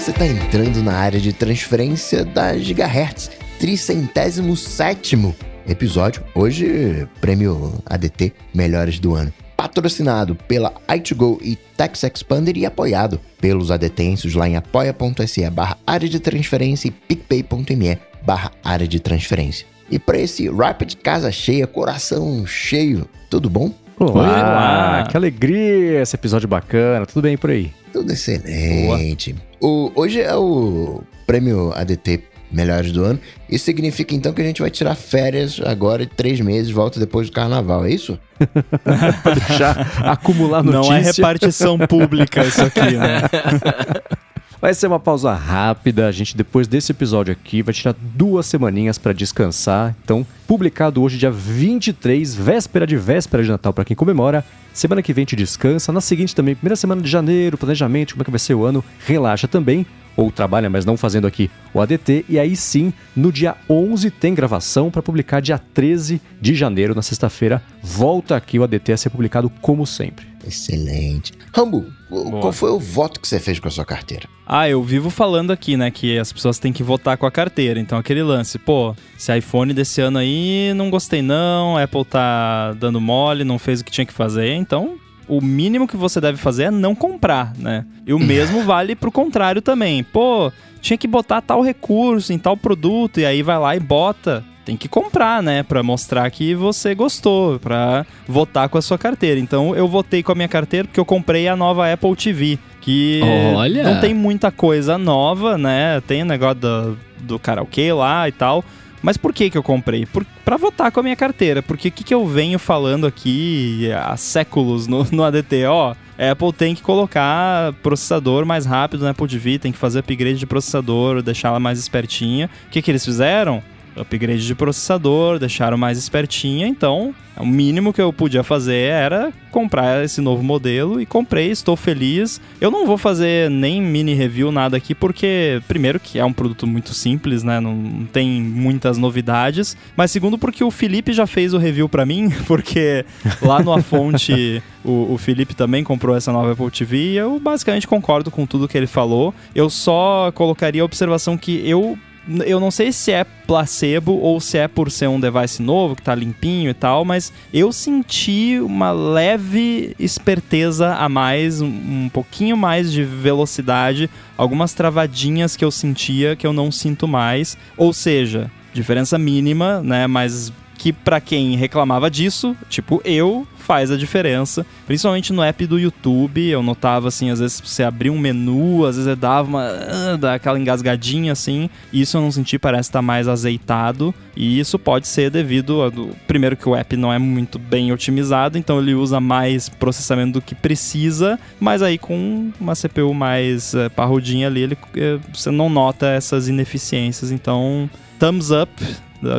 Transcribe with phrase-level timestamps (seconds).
[0.00, 5.36] você está entrando na área de transferência da Gigahertz, tricentésimo sétimo
[5.68, 6.24] episódio.
[6.34, 9.30] Hoje, prêmio ADT Melhores do Ano.
[9.58, 16.08] Patrocinado pela i2Go e Tax Expander e apoiado pelos adetêncios lá em apoia.se barra área
[16.08, 19.66] de transferência e picpay.me barra área de transferência.
[19.90, 23.70] E para esse Rapid Casa Cheia, coração cheio, tudo bom?
[24.02, 27.70] Olá, que alegria esse episódio bacana, tudo bem por aí?
[27.92, 29.34] Tudo excelente.
[29.60, 33.20] O, hoje é o prêmio ADT Melhores do Ano.
[33.46, 37.28] Isso significa então que a gente vai tirar férias agora de três meses, volta depois
[37.28, 38.18] do carnaval, é isso?
[39.22, 40.90] pra deixar acumular notícia.
[40.90, 43.20] Não é repartição pública isso aqui, né?
[44.60, 46.06] Vai ser uma pausa rápida.
[46.06, 49.96] A gente, depois desse episódio aqui, vai tirar duas semaninhas para descansar.
[50.04, 54.44] Então, publicado hoje, dia 23, véspera de véspera de Natal, para quem comemora.
[54.74, 55.92] Semana que vem gente descansa.
[55.92, 58.84] Na seguinte também, primeira semana de janeiro, planejamento, como é que vai ser o ano.
[59.06, 62.24] Relaxa também ou trabalha, mas não fazendo aqui o ADT.
[62.28, 67.02] E aí sim, no dia 11 tem gravação para publicar dia 13 de janeiro, na
[67.02, 67.62] sexta-feira.
[67.82, 70.26] Volta aqui o ADT a ser publicado como sempre.
[70.46, 71.32] Excelente.
[71.54, 74.26] Rambo, qual foi o voto que você fez com a sua carteira?
[74.46, 77.78] Ah, eu vivo falando aqui, né, que as pessoas têm que votar com a carteira.
[77.78, 83.00] Então, aquele lance, pô, esse iPhone desse ano aí não gostei não, Apple tá dando
[83.00, 84.98] mole, não fez o que tinha que fazer, então
[85.30, 87.84] o mínimo que você deve fazer é não comprar, né?
[88.04, 90.02] E o mesmo vale pro contrário também.
[90.02, 94.44] Pô, tinha que botar tal recurso em tal produto e aí vai lá e bota.
[94.64, 99.40] Tem que comprar, né, para mostrar que você gostou, para votar com a sua carteira.
[99.40, 103.20] Então eu votei com a minha carteira porque eu comprei a nova Apple TV, que
[103.54, 103.82] Olha.
[103.82, 106.00] não tem muita coisa nova, né?
[106.06, 108.64] Tem o negócio do, do karaokê lá e tal.
[109.02, 110.06] Mas por que que eu comprei?
[110.06, 111.62] Por, pra votar com a minha carteira.
[111.62, 115.64] Porque o que, que eu venho falando aqui há séculos no, no ADT?
[115.66, 120.38] Ó, Apple tem que colocar processador mais rápido na Apple TV, tem que fazer upgrade
[120.38, 122.50] de processador, deixar ela mais espertinha.
[122.66, 123.62] O que que eles fizeram?
[124.00, 130.04] Upgrade de processador, deixaram mais espertinha, então o mínimo que eu podia fazer era comprar
[130.04, 132.40] esse novo modelo e comprei, estou feliz.
[132.60, 136.66] Eu não vou fazer nem mini review nada aqui porque primeiro que é um produto
[136.66, 141.58] muito simples, né, não tem muitas novidades, mas segundo porque o Felipe já fez o
[141.58, 143.04] review para mim, porque
[143.40, 147.38] lá no A Fonte o, o Felipe também comprou essa nova Apple TV e eu
[147.40, 149.34] basicamente concordo com tudo que ele falou.
[149.54, 151.98] Eu só colocaria a observação que eu
[152.44, 156.02] eu não sei se é placebo ou se é por ser um device novo, que
[156.02, 162.92] tá limpinho e tal, mas eu senti uma leve esperteza a mais, um, pouquinho mais
[162.92, 167.56] de velocidade, algumas travadinhas que eu sentia que eu não sinto mais.
[167.76, 170.06] Ou seja, diferença mínima, né?
[170.06, 174.64] Mas que para quem reclamava disso, tipo eu, faz a diferença.
[174.86, 178.96] Principalmente no app do YouTube, eu notava assim, às vezes você abria um menu, às
[178.96, 181.68] vezes dava uma uh, dá aquela engasgadinha assim.
[181.92, 184.14] Isso eu não senti, parece estar tá mais azeitado.
[184.34, 187.92] E isso pode ser devido a do, primeiro que o app não é muito bem
[187.92, 193.74] otimizado, então ele usa mais processamento do que precisa, mas aí com uma CPU mais
[193.74, 197.30] uh, parrudinha ali, ele, uh, você não nota essas ineficiências.
[197.30, 197.90] Então,
[198.20, 198.70] thumbs up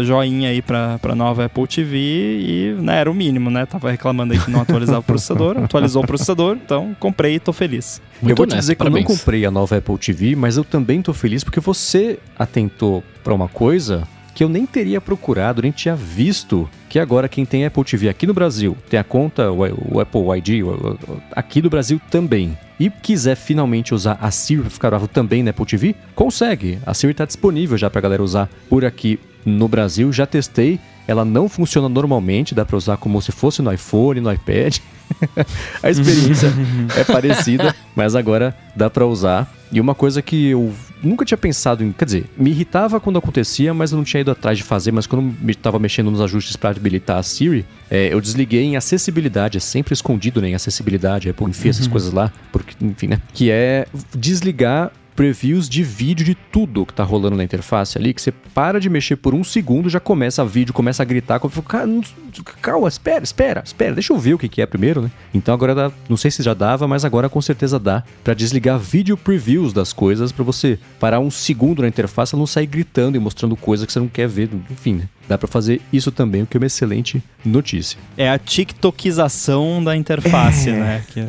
[0.03, 3.65] joinha aí pra, pra nova Apple TV e né, era o mínimo, né?
[3.65, 7.51] Tava reclamando aí que não atualizava o processador, atualizou o processador, então comprei e tô
[7.51, 8.01] feliz.
[8.21, 9.05] Muito eu vou te dizer que parabéns.
[9.05, 13.03] eu não comprei a nova Apple TV, mas eu também tô feliz porque você atentou
[13.23, 17.65] para uma coisa que eu nem teria procurado, nem tinha visto, que agora quem tem
[17.65, 20.65] Apple TV aqui no Brasil, tem a conta, o, Apple ID,
[21.33, 25.51] aqui do Brasil também, e quiser finalmente usar a Siri para ficar bravo também na
[25.51, 26.79] Apple TV, consegue.
[26.85, 30.11] A Siri está disponível já para a galera usar por aqui no Brasil.
[30.11, 34.31] Já testei, ela não funciona normalmente, dá para usar como se fosse no iPhone, no
[34.31, 34.77] iPad.
[35.83, 36.51] a experiência
[36.97, 39.60] é parecida, mas agora dá para usar.
[39.71, 43.73] E uma coisa que eu nunca tinha pensado em, quer dizer, me irritava quando acontecia,
[43.73, 46.55] mas eu não tinha ido atrás de fazer, mas quando eu estava mexendo nos ajustes
[46.55, 51.29] para habilitar a Siri, é, eu desliguei em acessibilidade, é sempre escondido né, em acessibilidade,
[51.29, 51.91] é, enfim, essas uhum.
[51.91, 57.03] coisas lá, porque, enfim, né, que é desligar previews de vídeo de tudo que tá
[57.03, 60.45] rolando na interface ali, que você para de mexer por um segundo, já começa a
[60.45, 61.39] vídeo, começa a gritar,
[62.61, 65.11] calma, espera, espera, espera, deixa eu ver o que, que é primeiro, né?
[65.33, 68.79] Então agora dá, não sei se já dava, mas agora com certeza dá para desligar
[68.79, 73.19] vídeo previews das coisas para você parar um segundo na interface, não sair gritando e
[73.19, 75.09] mostrando coisas que você não quer ver, enfim, né?
[75.27, 77.97] Dá para fazer isso também, o que é uma excelente notícia.
[78.17, 80.73] É a TikTokização da interface, é.
[80.73, 81.03] né?
[81.07, 81.25] Que,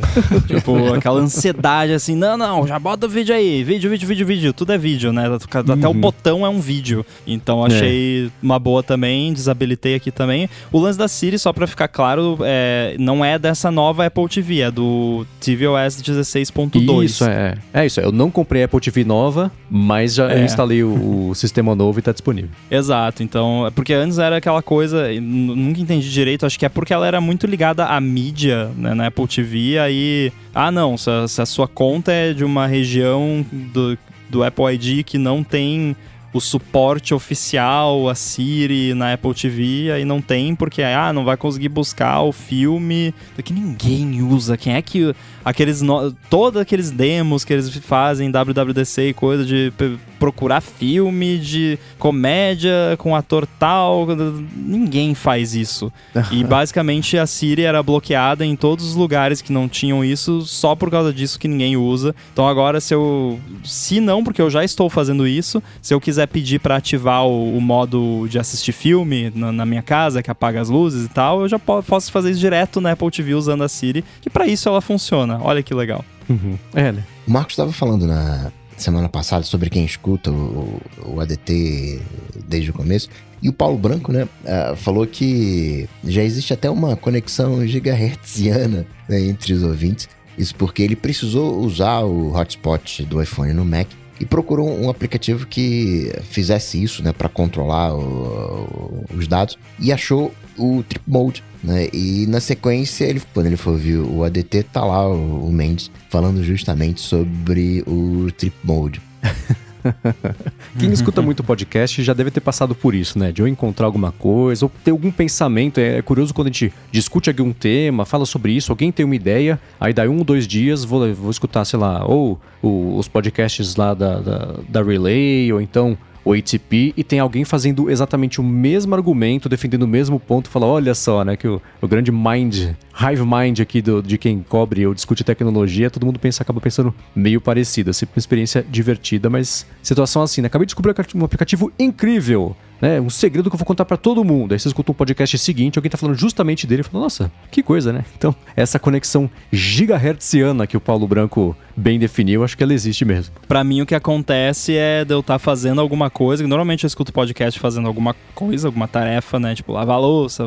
[0.54, 4.52] tipo, aquela ansiedade assim, não, não, já bota o vídeo aí, vídeo, vídeo, vídeo, vídeo,
[4.52, 5.24] tudo é vídeo, né?
[5.26, 5.90] Até uhum.
[5.90, 7.04] o botão é um vídeo.
[7.26, 8.30] Então achei é.
[8.42, 10.48] uma boa também, desabilitei aqui também.
[10.70, 14.60] O lance da Siri, só pra ficar claro, é, não é dessa nova Apple TV,
[14.60, 17.04] é do tvOS 16.2.
[17.04, 17.54] Isso, é.
[17.72, 20.44] É isso, eu não comprei Apple TV nova, mas já é.
[20.44, 22.50] instalei o, o sistema novo e tá disponível.
[22.70, 26.94] Exato, então, é porque antes era aquela coisa, nunca entendi direito, acho que é porque
[26.94, 31.26] ela era muito ligada à mídia, né, na Apple TV, aí, ah não, se a,
[31.26, 33.98] se a sua conta é de uma região do,
[34.30, 35.96] do Apple ID que não tem
[36.32, 41.36] o suporte oficial, a Siri na Apple TV, aí não tem, porque ah, não vai
[41.36, 43.14] conseguir buscar o filme
[43.44, 44.56] que ninguém usa.
[44.56, 45.14] Quem é que
[45.44, 46.12] aqueles no...
[46.30, 49.72] todos aqueles demos que eles fazem WWDC e coisa de
[50.18, 54.06] procurar filme de comédia com ator tal,
[54.54, 55.92] ninguém faz isso.
[56.30, 60.74] e basicamente a Siri era bloqueada em todos os lugares que não tinham isso, só
[60.74, 62.14] por causa disso que ninguém usa.
[62.32, 66.21] Então agora se eu se não, porque eu já estou fazendo isso, se eu quiser
[66.26, 70.60] pedir para ativar o, o, modo de assistir filme na, na, minha casa, que apaga
[70.60, 73.62] as luzes e tal, eu já po posso fazer isso direto na Apple TV usando
[73.62, 75.38] a Siri, que para isso ela funciona.
[75.42, 76.04] Olha que legal.
[76.28, 76.58] Uhum.
[76.74, 77.04] É, né?
[77.26, 82.00] O Marcos estava falando na semana passada sobre quem escuta o, o, ADT
[82.48, 83.08] desde o começo.
[83.42, 89.20] E o Paulo Branco, né, uh, falou que já existe até uma conexão gigahertziana né,
[89.20, 90.08] entre os ouvintes.
[90.38, 93.88] Isso porque ele precisou usar o hotspot do iPhone no Mac
[94.22, 100.32] e procurou um aplicativo que fizesse isso, né, para controlar o, os dados e achou
[100.56, 101.88] o Trip Mode, né?
[101.92, 105.90] E na sequência, ele, quando ele for ouvir o ADT, tá lá o, o Mendes
[106.08, 109.02] falando justamente sobre o Trip Mode.
[110.78, 113.32] Quem escuta muito podcast já deve ter passado por isso, né?
[113.32, 115.78] De eu encontrar alguma coisa, ou ter algum pensamento.
[115.78, 119.16] É, é curioso quando a gente discute algum tema, fala sobre isso, alguém tem uma
[119.16, 123.08] ideia, aí daí um ou dois dias vou, vou escutar, sei lá, ou, ou os
[123.08, 128.40] podcasts lá da, da, da Relay, ou então o ATP e tem alguém fazendo exatamente
[128.40, 132.12] o mesmo argumento, defendendo o mesmo ponto, fala, olha só, né, que o, o grande
[132.12, 132.70] mind,
[133.00, 136.94] hive mind aqui do, de quem cobre ou discute tecnologia, todo mundo pensa, acaba pensando
[137.14, 141.72] meio parecido, assim, uma experiência divertida, mas situação assim, né, acabei de descobrir um aplicativo
[141.78, 144.52] incrível, né, um segredo que eu vou contar para todo mundo.
[144.52, 147.62] Aí você escuta um podcast seguinte, alguém tá falando justamente dele, e fala, nossa, que
[147.62, 148.04] coisa, né?
[148.16, 153.34] Então, essa conexão gigahertziana que o Paulo Branco bem definiu, acho que ela existe mesmo.
[153.48, 156.88] Para mim, o que acontece é de eu estar tá fazendo alguma coisa, normalmente eu
[156.88, 159.54] escuto podcast fazendo alguma coisa, alguma tarefa, né?
[159.54, 160.44] Tipo, lavar louça.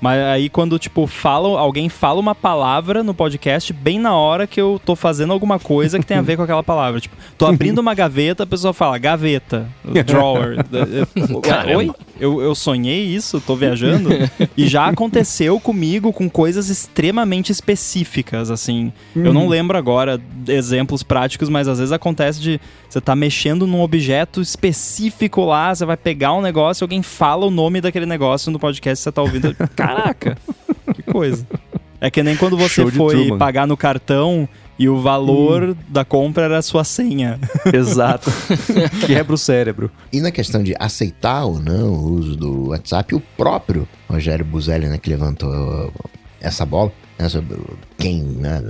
[0.00, 4.60] Mas aí quando, tipo, fala, alguém fala uma palavra no podcast bem na hora que
[4.60, 7.00] eu tô fazendo alguma coisa que tem a ver com aquela palavra.
[7.00, 9.68] Tipo, tô abrindo uma gaveta, a pessoa fala, gaveta,
[10.06, 10.58] drawer.
[11.76, 11.90] Oi?
[12.18, 14.10] Eu, eu sonhei isso, tô viajando.
[14.56, 18.92] e já aconteceu comigo com coisas extremamente específicas, assim.
[19.14, 19.48] Eu não uhum.
[19.48, 25.44] lembro agora exemplos práticos, mas às vezes acontece de você tá mexendo num objeto específico
[25.44, 29.04] lá, você vai pegar um negócio, alguém fala o nome daquele negócio no podcast que
[29.04, 29.54] você tá ouvindo.
[29.74, 30.36] Caraca!
[30.94, 31.46] que coisa.
[32.00, 34.48] É que nem quando você foi pagar no cartão
[34.78, 35.76] e o valor hum.
[35.88, 37.40] da compra era a sua senha.
[37.72, 38.30] Exato.
[39.06, 39.90] Quebra o cérebro.
[40.12, 44.86] E na questão de aceitar ou não o uso do WhatsApp, o próprio Rogério Buzelli,
[44.86, 45.92] né, que levantou
[46.40, 47.56] essa bola, né, sobre
[47.98, 48.62] quem né,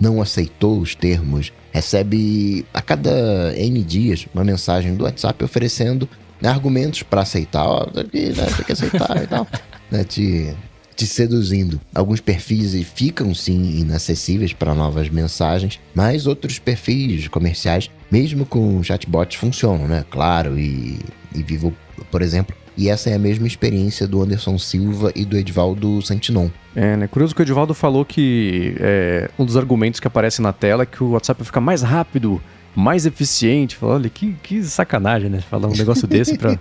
[0.00, 6.08] não aceitou os termos, recebe a cada N dias uma mensagem do WhatsApp oferecendo
[6.40, 7.66] né, argumentos para aceitar.
[7.68, 9.46] Oh, aqui, né, tem que aceitar e tal.
[9.90, 10.54] Né, te,
[10.94, 11.80] te seduzindo.
[11.92, 19.36] Alguns perfis ficam sim inacessíveis para novas mensagens, mas outros perfis comerciais, mesmo com chatbots,
[19.36, 20.04] funcionam, né?
[20.08, 20.96] Claro, e,
[21.34, 21.74] e Vivo,
[22.08, 26.48] por exemplo, e essa é a mesma experiência do Anderson Silva e do Edvaldo Santinon.
[26.74, 27.06] É, né?
[27.06, 30.86] Curioso que o Edvaldo falou que é, um dos argumentos que aparece na tela é
[30.86, 32.40] que o WhatsApp fica mais rápido,
[32.74, 33.76] mais eficiente.
[33.76, 35.40] Falou, olha, que, que sacanagem, né?
[35.40, 36.58] Falar um negócio desse pra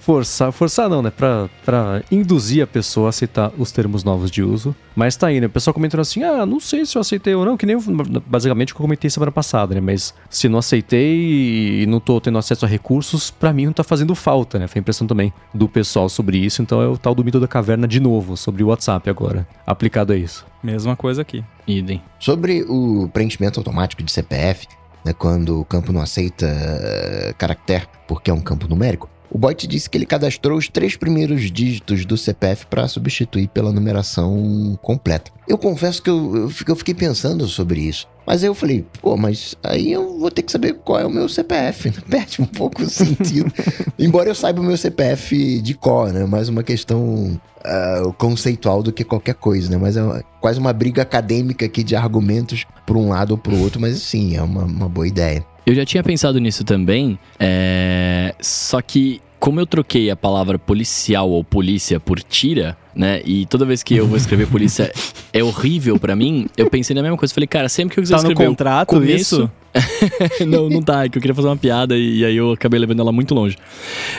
[0.00, 1.10] forçar, forçar não, né?
[1.10, 4.74] Pra, pra induzir a pessoa a aceitar os termos novos de uso.
[4.96, 5.46] Mas tá aí, né?
[5.46, 7.82] O pessoal comentando assim, ah, não sei se eu aceitei ou não, que nem eu,
[8.26, 9.80] basicamente o que eu comentei semana passada, né?
[9.80, 13.84] Mas se não aceitei e não tô tendo acesso a recursos, para mim não tá
[13.84, 14.66] fazendo falta, né?
[14.66, 17.46] Foi a impressão também do pessoal sobre isso, então é o tal do mito da
[17.46, 20.44] caverna de novo, sobre o WhatsApp agora, aplicado a isso.
[20.62, 21.44] Mesma coisa aqui.
[21.66, 22.02] Idem.
[22.18, 24.66] Sobre o preenchimento automático de CPF,
[25.04, 29.66] né, quando o campo não aceita uh, caractere porque é um campo numérico, O bot
[29.66, 35.30] disse que ele cadastrou os três primeiros dígitos do CPF para substituir pela numeração completa.
[35.46, 38.08] Eu confesso que eu, eu fiquei pensando sobre isso.
[38.26, 41.10] Mas aí eu falei, pô, mas aí eu vou ter que saber qual é o
[41.10, 41.90] meu CPF.
[42.08, 43.52] Perde um pouco o sentido.
[43.98, 46.24] Embora eu saiba o meu CPF de cor, né?
[46.26, 49.76] Mais uma questão uh, conceitual do que qualquer coisa, né?
[49.76, 53.80] Mas é quase uma briga acadêmica aqui de argumentos por um lado ou por outro,
[53.80, 55.44] mas sim, é uma, uma boa ideia.
[55.66, 58.34] Eu já tinha pensado nisso também, é...
[58.40, 63.20] só que como eu troquei a palavra policial ou polícia por tira, né?
[63.24, 64.92] E toda vez que eu vou escrever polícia
[65.32, 67.32] é horrível para mim, eu pensei na mesma coisa.
[67.32, 69.36] Falei, cara, sempre que eu quiser tá escrever no contrato começo...
[69.36, 69.50] isso?
[70.48, 72.80] não, não tá, é que eu queria fazer uma piada e, e aí eu acabei
[72.80, 73.56] levando ela muito longe.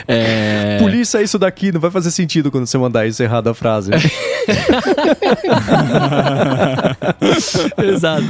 [0.08, 0.78] É...
[0.80, 3.90] Polícia é isso daqui, não vai fazer sentido quando você mandar isso errado a frase.
[7.84, 8.24] Exato.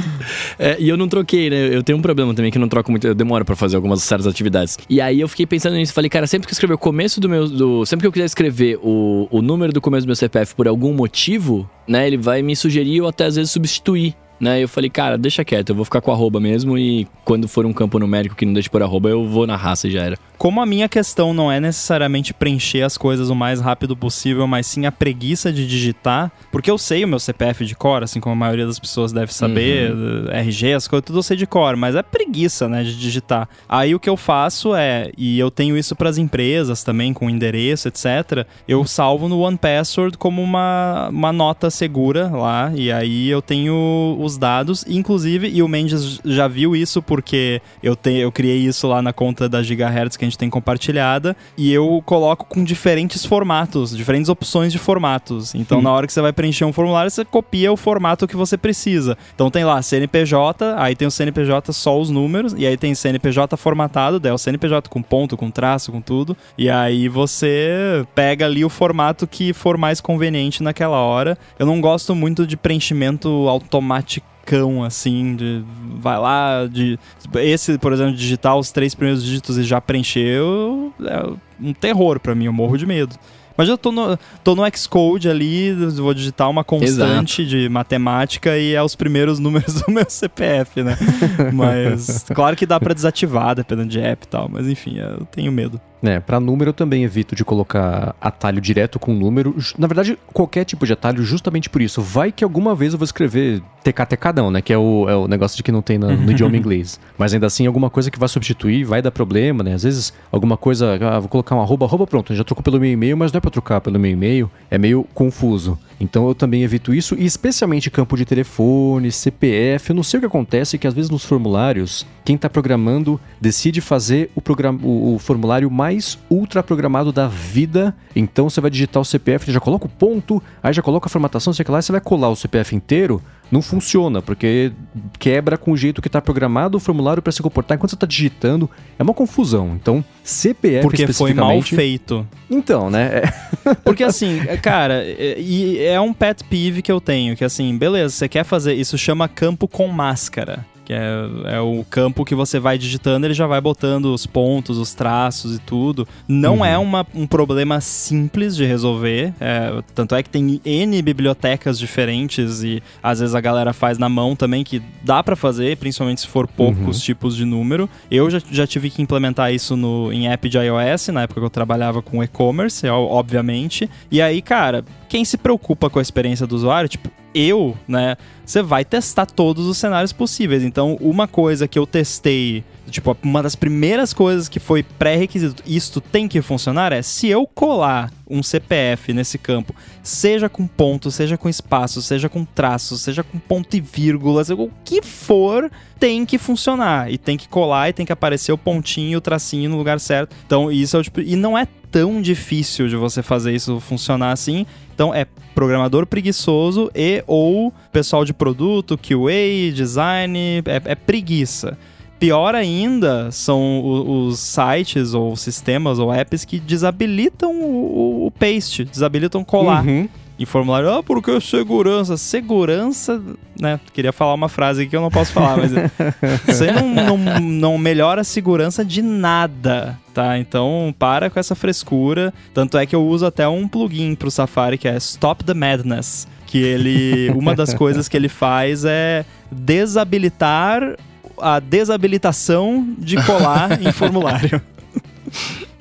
[0.59, 1.73] É, e eu não troquei, né?
[1.73, 4.03] Eu tenho um problema também que eu não troco muito, eu demoro para fazer algumas
[4.03, 4.77] certas atividades.
[4.89, 7.29] E aí eu fiquei pensando nisso, falei, cara, sempre que eu escrever o começo do
[7.29, 7.47] meu.
[7.47, 10.67] Do, sempre que eu quiser escrever o, o número do começo do meu CPF por
[10.67, 12.07] algum motivo, né?
[12.07, 14.61] Ele vai me sugerir ou até às vezes substituir né?
[14.61, 17.73] Eu falei, cara, deixa quieto, eu vou ficar com arroba mesmo e quando for um
[17.73, 20.17] campo numérico que não deixe por arroba, eu vou na raça e já era.
[20.37, 24.67] Como a minha questão não é necessariamente preencher as coisas o mais rápido possível, mas
[24.67, 28.33] sim a preguiça de digitar, porque eu sei o meu CPF de cor, assim como
[28.33, 30.27] a maioria das pessoas deve saber, uhum.
[30.29, 33.47] RG, as coisas, tudo eu sei de cor, mas é preguiça, né, de digitar.
[33.69, 37.29] Aí o que eu faço é, e eu tenho isso para as empresas também, com
[37.29, 43.29] endereço, etc., eu salvo no One Password como uma, uma nota segura lá, e aí
[43.29, 48.31] eu tenho os dados, inclusive, e o Mendes já viu isso porque eu, te, eu
[48.31, 52.45] criei isso lá na conta da Gigahertz que a gente tem compartilhada, e eu coloco
[52.45, 55.53] com diferentes formatos, diferentes opções de formatos.
[55.55, 55.81] Então, hum.
[55.81, 59.17] na hora que você vai preencher um formulário, você copia o formato que você precisa.
[59.35, 63.57] Então, tem lá CNPJ, aí tem o CNPJ só os números, e aí tem CNPJ
[63.57, 68.45] formatado, daí é o CNPJ com ponto, com traço, com tudo, e aí você pega
[68.45, 71.37] ali o formato que for mais conveniente naquela hora.
[71.57, 74.12] Eu não gosto muito de preenchimento automático
[74.45, 75.63] cão, assim, de
[75.99, 76.99] vai lá, de
[77.35, 82.35] esse, por exemplo, digitar os três primeiros dígitos e já preencheu, é um terror para
[82.35, 83.15] mim, eu morro de medo.
[83.55, 87.57] Mas eu tô no, tô no Xcode ali, vou digitar uma constante Exato.
[87.57, 90.97] de matemática e é os primeiros números do meu CPF, né?
[91.53, 95.51] mas claro que dá para desativar, dependendo de app e tal, mas enfim, eu tenho
[95.51, 95.79] medo.
[96.03, 99.55] É, para número eu também evito de colocar atalho direto com número.
[99.77, 102.01] Na verdade, qualquer tipo de atalho, justamente por isso.
[102.01, 104.61] Vai que alguma vez eu vou escrever TKTK não, né?
[104.61, 106.99] Que é o, é o negócio de que não tem no, no idioma inglês.
[107.17, 109.73] Mas ainda assim, alguma coisa que vai substituir vai dar problema, né?
[109.73, 112.91] Às vezes, alguma coisa, ah, vou colocar um arroba, arroba, pronto, já trocou pelo meu
[112.91, 114.51] e-mail, mas não é pra trocar pelo meu e-mail.
[114.69, 115.79] É meio confuso.
[115.99, 119.91] Então eu também evito isso, e especialmente campo de telefone, CPF.
[119.91, 123.79] Eu não sei o que acontece, que às vezes nos formulários, quem está programando decide
[123.79, 125.92] fazer o, program o, o formulário mais
[126.29, 127.95] ultra programado da vida.
[128.15, 131.53] Então você vai digitar o CPF, já coloca o ponto, aí já coloca a formatação,
[131.53, 133.21] sei lá, você vai colar o CPF inteiro
[133.53, 134.71] não funciona, porque
[135.19, 138.07] quebra com o jeito que está programado o formulário para se comportar enquanto você está
[138.07, 138.67] digitando.
[138.97, 139.77] É uma confusão.
[139.79, 142.27] Então, CPF Porque foi mal feito.
[142.49, 143.21] Então, né?
[143.63, 143.75] É...
[143.85, 148.27] porque assim, cara, e é um pet peeve que eu tenho, que assim, beleza, você
[148.27, 150.99] quer fazer, isso chama campo com máscara que é,
[151.45, 155.55] é, o campo que você vai digitando, ele já vai botando os pontos, os traços
[155.55, 156.07] e tudo.
[156.27, 156.65] Não uhum.
[156.65, 162.63] é uma, um problema simples de resolver, é, tanto é que tem N bibliotecas diferentes
[162.63, 166.27] e às vezes a galera faz na mão também, que dá para fazer, principalmente se
[166.27, 167.03] for poucos uhum.
[167.03, 167.89] tipos de número.
[168.11, 171.45] Eu já, já tive que implementar isso no, em app de iOS, na época que
[171.45, 173.89] eu trabalhava com e-commerce, obviamente.
[174.11, 178.61] E aí, cara, quem se preocupa com a experiência do usuário, tipo, eu, né, você
[178.61, 180.63] vai testar todos os cenários possíveis.
[180.63, 186.01] Então, uma coisa que eu testei, tipo, uma das primeiras coisas que foi pré-requisito, isto
[186.01, 191.37] tem que funcionar, é se eu colar um CPF nesse campo, seja com ponto, seja
[191.37, 196.37] com espaço, seja com traço, seja com ponto e vírgula, o que for, tem que
[196.37, 197.11] funcionar.
[197.11, 200.35] E tem que colar e tem que aparecer o pontinho, o tracinho no lugar certo.
[200.45, 201.21] Então, isso é o tipo.
[201.21, 204.65] E não é tão difícil de você fazer isso funcionar assim.
[204.93, 211.77] Então é programador preguiçoso e ou pessoal de produto, QA, design, é, é preguiça.
[212.19, 219.43] Pior ainda são os sites ou sistemas ou apps que desabilitam o, o paste, desabilitam
[219.43, 219.85] colar.
[219.85, 220.07] Uhum
[220.37, 222.17] em formulário, ah, porque segurança.
[222.17, 223.21] Segurança,
[223.59, 223.79] né?
[223.93, 225.71] Queria falar uma frase aqui que eu não posso falar, mas
[226.47, 230.37] isso aí não, não, não melhora a segurança de nada, tá?
[230.37, 232.33] Então para com essa frescura.
[232.53, 236.27] Tanto é que eu uso até um plugin pro Safari que é Stop the Madness.
[236.47, 237.29] Que ele.
[237.37, 240.97] Uma das coisas que ele faz é desabilitar
[241.37, 244.61] a desabilitação de colar em formulário.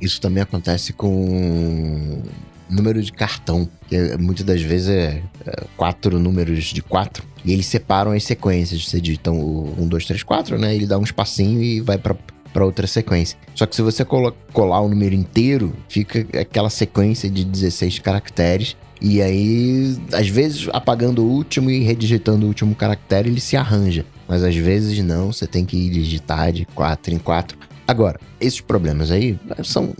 [0.01, 2.23] Isso também acontece com
[2.73, 7.52] número de cartão, que é, muitas das vezes é, é, quatro números de quatro, e
[7.52, 8.87] eles separam as sequências.
[8.87, 10.75] Você digita o 1, 2, 3, 4, né?
[10.75, 12.17] Ele dá um espacinho e vai para
[12.52, 13.38] para outra sequência.
[13.55, 18.76] Só que se você colar o número inteiro, fica aquela sequência de 16 caracteres.
[19.00, 24.05] E aí, às vezes, apagando o último e redigitando o último caractere, ele se arranja.
[24.29, 27.59] Mas às vezes não, você tem que digitar de 4 em 4.
[27.87, 29.93] Agora, esses problemas aí são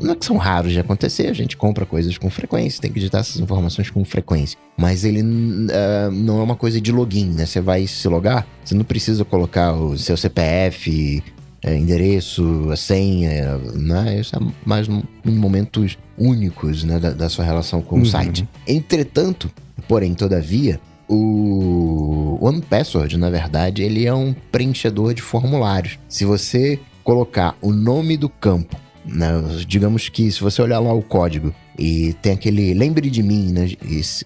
[0.00, 2.98] não é que são raros de acontecer, a gente compra coisas com frequência, tem que
[2.98, 4.58] digitar essas informações com frequência.
[4.76, 7.46] Mas ele uh, não é uma coisa de login, né?
[7.46, 11.22] Você vai se logar, você não precisa colocar o seu CPF,
[11.62, 14.20] é, endereço, a senha, né?
[14.20, 16.98] Isso é mais em momentos únicos né?
[16.98, 18.02] da, da sua relação com uhum.
[18.02, 18.48] o site.
[18.66, 19.50] Entretanto,
[19.86, 25.98] porém, todavia, o One Password, na verdade, ele é um preenchedor de formulários.
[26.08, 28.76] Se você colocar o nome do campo
[29.12, 29.30] né?
[29.66, 33.68] Digamos que se você olhar lá o código e tem aquele lembre de mim, né?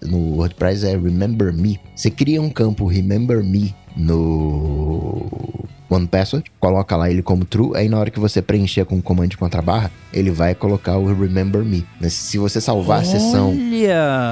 [0.03, 1.79] no WordPress é Remember Me.
[1.95, 5.29] Você cria um campo Remember Me no
[5.89, 9.01] One Password, coloca lá ele como true, aí na hora que você preencher com o
[9.01, 11.85] comando contra barra, ele vai colocar o Remember Me.
[11.99, 12.09] Né?
[12.09, 13.07] Se você salvar Olha!
[13.07, 13.55] a sessão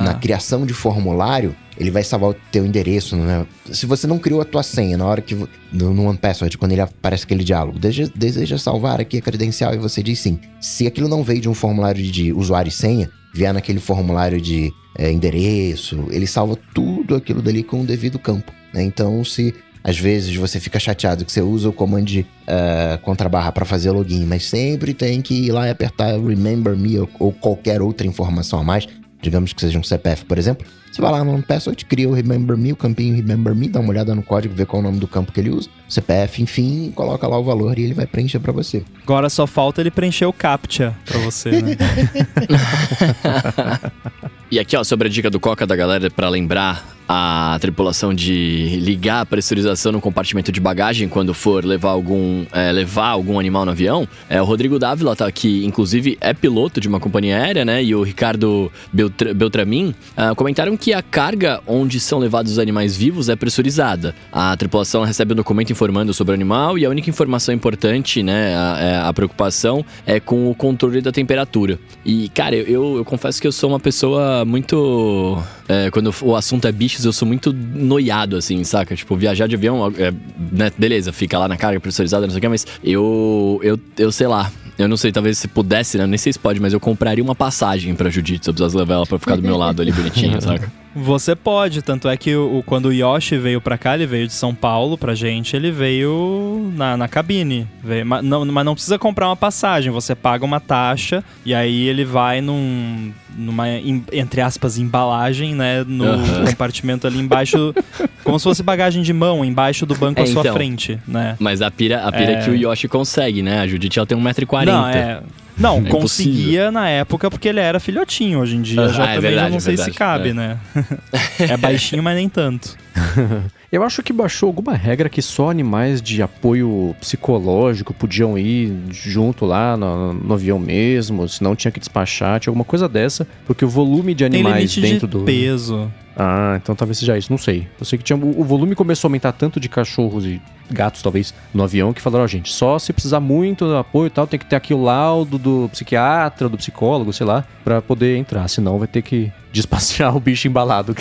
[0.03, 3.45] na criação de formulário, ele vai salvar o teu endereço, né?
[3.71, 5.35] Se você não criou a tua senha na hora que
[5.71, 9.73] no, no One Password, quando ele aparece aquele diálogo, deseja, deseja salvar aqui a credencial
[9.73, 10.39] e você diz sim.
[10.61, 14.71] Se aquilo não veio de um formulário de usuário e senha, vier naquele formulário de
[14.97, 18.51] é, endereço, ele salva tudo aquilo dali com o devido campo.
[18.73, 18.83] Né?
[18.83, 19.53] Então, se
[19.83, 23.65] às vezes você fica chateado que você usa o comando de uh, contra barra para
[23.65, 27.81] fazer login, mas sempre tem que ir lá e apertar Remember Me ou, ou qualquer
[27.81, 28.87] outra informação a mais,
[29.21, 32.55] digamos que seja um CPF, por exemplo, você vai lá no Password, cria o Remember
[32.55, 34.99] Me, o campinho Remember Me, dá uma olhada no código, vê qual é o nome
[34.99, 38.39] do campo que ele usa, CPF, enfim, coloca lá o valor e ele vai preencher
[38.39, 38.83] para você.
[39.01, 41.77] Agora só falta ele preencher o CAPTCHA para você, né?
[44.53, 48.79] e aqui, ó, sobre a dica do Coca da galera para lembrar a tripulação de
[48.81, 53.65] ligar a pressurização no compartimento de bagagem quando for levar algum, é, levar algum animal
[53.65, 54.07] no avião.
[54.29, 57.83] É, o Rodrigo Dávila tá aqui, inclusive é piloto de uma companhia aérea, né?
[57.83, 62.95] E o Ricardo Beltra, Beltramin uh, comentaram que a carga onde são levados os animais
[62.95, 64.15] vivos é pressurizada.
[64.31, 68.55] A tripulação recebe um documento informando sobre o animal e a única informação importante, né?
[68.55, 71.77] A, é, a preocupação é com o controle da temperatura.
[72.05, 75.41] E, cara, eu, eu, eu confesso que eu sou uma pessoa muito.
[75.67, 78.95] É, quando o assunto é bicho eu sou muito noiado, assim, saca?
[78.95, 80.13] Tipo, viajar de avião, é,
[80.51, 84.11] né, beleza, fica lá na carga pressurizada, não sei o que, mas eu, eu, eu
[84.11, 84.51] sei lá.
[84.77, 86.07] Eu não sei, talvez se pudesse, né?
[86.07, 88.95] Nem sei se pode, mas eu compraria uma passagem pra Judite se eu precisasse levar
[88.95, 90.71] ela pra ficar do meu lado ali bonitinha, saca?
[90.95, 94.33] Você pode, tanto é que o, quando o Yoshi veio pra cá, ele veio de
[94.33, 97.67] São Paulo pra gente, ele veio na, na cabine.
[97.83, 101.87] Veio, mas, não, mas não precisa comprar uma passagem, você paga uma taxa e aí
[101.87, 103.67] ele vai num, numa,
[104.11, 105.83] entre aspas, embalagem, né?
[105.83, 106.45] No uhum.
[106.45, 107.73] compartimento ali embaixo,
[108.23, 111.35] como se fosse bagagem de mão, embaixo do banco é, à sua então, frente, né?
[111.39, 112.43] Mas a pira, a pira é...
[112.43, 113.59] que o Yoshi consegue, né?
[113.59, 114.65] A Judite ela tem 1,40m.
[114.65, 115.21] Não, é...
[115.57, 118.39] Não, é conseguia na época porque ele era filhotinho.
[118.39, 120.33] Hoje em dia já ah, é também verdade, já não sei verdade, se cabe, é.
[120.33, 120.57] né?
[121.39, 122.75] é baixinho, mas nem tanto.
[123.71, 129.47] Eu acho que baixou alguma regra que só animais de apoio psicológico podiam ir junto
[129.47, 133.67] lá no, no avião mesmo, senão tinha que despachar, tinha alguma coisa dessa, porque o
[133.67, 135.91] volume de animais dentro de do peso.
[136.15, 137.67] Ah, então talvez seja isso, não sei.
[137.79, 141.33] Eu sei que tinha, o volume começou a aumentar tanto de cachorros e gatos, talvez,
[141.53, 144.25] no avião, que falaram, ó, oh, gente, só se precisar muito de apoio e tal,
[144.25, 148.47] tem que ter aqui o laudo do psiquiatra, do psicólogo, sei lá, para poder entrar.
[148.47, 150.95] Senão vai ter que despaciar o bicho embalado.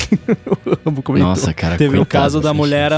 [1.19, 1.77] Nossa, cara.
[1.77, 2.93] Teve o caso da mulher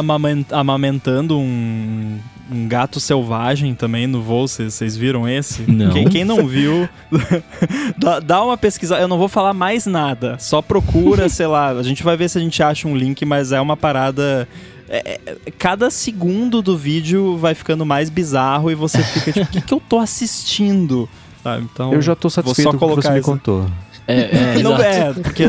[0.50, 2.18] amamentando um,
[2.50, 4.46] um gato selvagem também no voo.
[4.46, 5.62] Vocês viram esse?
[5.70, 5.90] Não.
[5.92, 6.88] Quem, quem não viu,
[7.96, 8.96] dá, dá uma pesquisa.
[8.98, 10.36] Eu não vou falar mais nada.
[10.38, 11.70] Só procura, sei lá.
[11.70, 14.48] A gente vai ver se a gente acha um link, mas é uma parada.
[14.88, 19.48] É, é, cada segundo do vídeo vai ficando mais bizarro e você fica tipo, o
[19.48, 21.08] que, que eu tô assistindo?
[21.42, 21.66] Sabe?
[21.72, 23.66] Então, eu já tô satisfeito com o que você me contou.
[24.06, 25.44] É, é, não, é, porque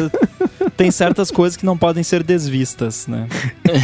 [0.75, 3.27] tem certas coisas que não podem ser desvistas, né?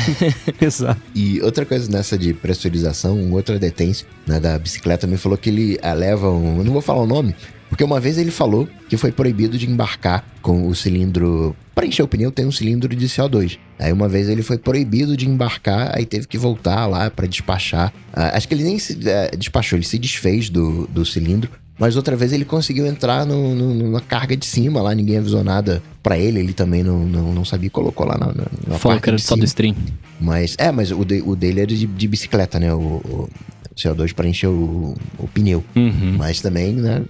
[0.59, 1.01] Exato.
[1.15, 5.49] E outra coisa nessa de pressurização, um outro detente né, da bicicleta me falou que
[5.49, 6.57] ele ah, leva um.
[6.57, 7.35] Eu não vou falar o nome,
[7.69, 11.55] porque uma vez ele falou que foi proibido de embarcar com o cilindro.
[11.73, 13.57] Para encher o pneu tem um cilindro de CO2.
[13.79, 17.93] Aí uma vez ele foi proibido de embarcar, aí teve que voltar lá para despachar.
[18.13, 21.49] Uh, acho que ele nem se uh, despachou, ele se desfez do, do cilindro
[21.81, 25.43] mas outra vez ele conseguiu entrar no, no, na carga de cima lá, ninguém avisou
[25.43, 29.01] nada para ele, ele também não, não, não sabia, colocou lá na, na, na Fala
[29.01, 29.75] que era só do stream.
[30.19, 32.71] Mas, é, mas o, de, o dele era de, de bicicleta, né?
[32.71, 33.29] O, o,
[33.75, 35.63] CO2 para encher o, o pneu.
[35.75, 36.17] Uhum.
[36.19, 37.01] Mas também, né?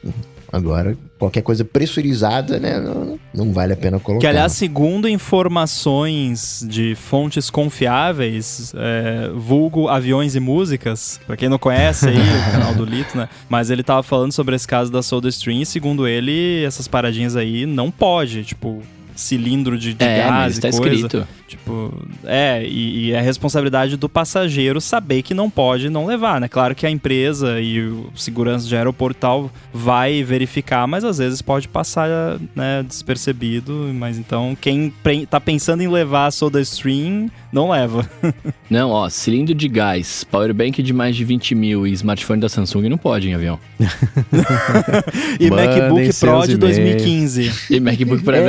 [0.53, 2.79] Agora, qualquer coisa pressurizada, né?
[2.79, 4.21] Não, não vale a pena colocar.
[4.21, 11.59] Que, aliás, segundo informações de fontes confiáveis, é, vulgo aviões e músicas, pra quem não
[11.59, 13.29] conhece aí, o canal do Lito, né?
[13.47, 17.67] Mas ele tava falando sobre esse caso da SodaStream e, segundo ele, essas paradinhas aí
[17.67, 18.81] não pode, tipo,
[19.21, 20.95] cilindro de, de É, gás mas e tá coisa.
[20.95, 21.27] escrito.
[21.47, 26.47] Tipo, é, e, e é responsabilidade do passageiro saber que não pode não levar, né?
[26.47, 31.17] Claro que a empresa e o segurança de aeroporto e tal vai verificar, mas às
[31.17, 32.07] vezes pode passar
[32.55, 33.91] né, despercebido.
[33.93, 34.93] Mas então, quem
[35.29, 38.09] tá pensando em levar a SodaStream, não leva.
[38.69, 42.87] Não, ó, cilindro de gás, powerbank de mais de 20 mil e smartphone da Samsung
[42.87, 43.59] não pode em avião.
[45.39, 46.57] E MacBook Pro de e-mails.
[46.77, 47.51] 2015.
[47.69, 48.41] E MacBook Pro é,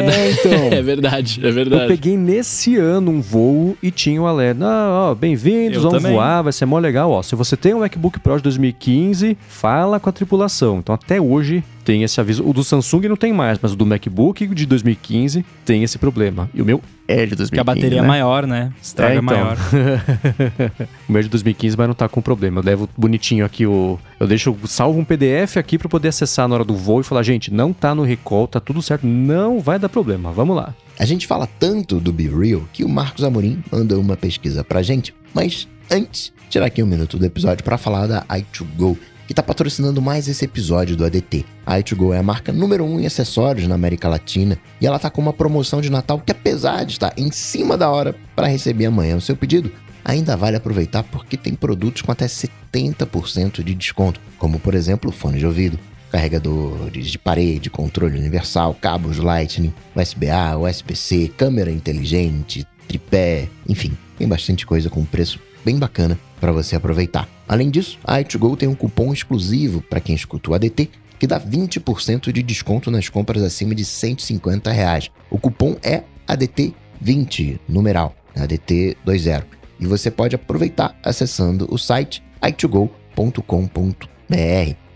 [0.72, 1.40] É, verdade.
[1.44, 4.64] é verdade, Eu peguei nesse ano um voo e tinha um alerta.
[4.64, 6.12] Ah, ó, bem-vindos, vamos também.
[6.14, 7.11] voar, vai ser mó legal.
[7.11, 10.79] Ó, se você tem um MacBook Pro de 2015, fala com a tripulação.
[10.79, 12.47] Então até hoje tem esse aviso.
[12.47, 16.49] O do Samsung não tem mais, mas o do MacBook de 2015 tem esse problema.
[16.55, 17.51] E o meu é de 2015.
[17.53, 18.09] Que a bateria é né?
[18.09, 18.73] maior, né?
[18.81, 19.27] Estraga É, então.
[19.27, 19.57] maior.
[21.09, 22.61] o meu é de 2015 vai não tá com problema.
[22.61, 23.99] Eu levo bonitinho aqui o.
[24.18, 27.23] Eu deixo, salvo um PDF aqui pra poder acessar na hora do voo e falar,
[27.23, 30.33] gente, não tá no recall, tá tudo certo, não vai dar problema.
[30.33, 30.75] Vamos lá.
[30.99, 34.83] A gente fala tanto do Be Real que o Marcos Amorim mandou uma pesquisa pra
[34.83, 38.97] gente, mas antes, tirar aqui um minuto do episódio pra falar da i2Go,
[39.33, 41.47] que tá patrocinando mais esse episódio do ADT.
[41.64, 44.99] A i2Go é a marca número 1 um em acessórios na América Latina e ela
[44.99, 48.47] tá com uma promoção de Natal que apesar de estar em cima da hora para
[48.47, 49.73] receber amanhã o seu pedido,
[50.05, 55.38] ainda vale aproveitar porque tem produtos com até 70% de desconto, como por exemplo fone
[55.38, 55.79] de ouvido,
[56.11, 64.66] carregadores de parede, controle universal, cabos Lightning, USB-A, USB-C, câmera inteligente, tripé, enfim, tem bastante
[64.66, 67.27] coisa com preço bem bacana para você aproveitar.
[67.53, 70.88] Além disso, a i2Go tem um cupom exclusivo para quem escuta o ADT
[71.19, 75.11] que dá 20% de desconto nas compras acima de 150 reais.
[75.31, 79.45] O cupom é ADT20, numeral, ADT20.
[79.79, 82.97] E você pode aproveitar acessando o site i2go.com.br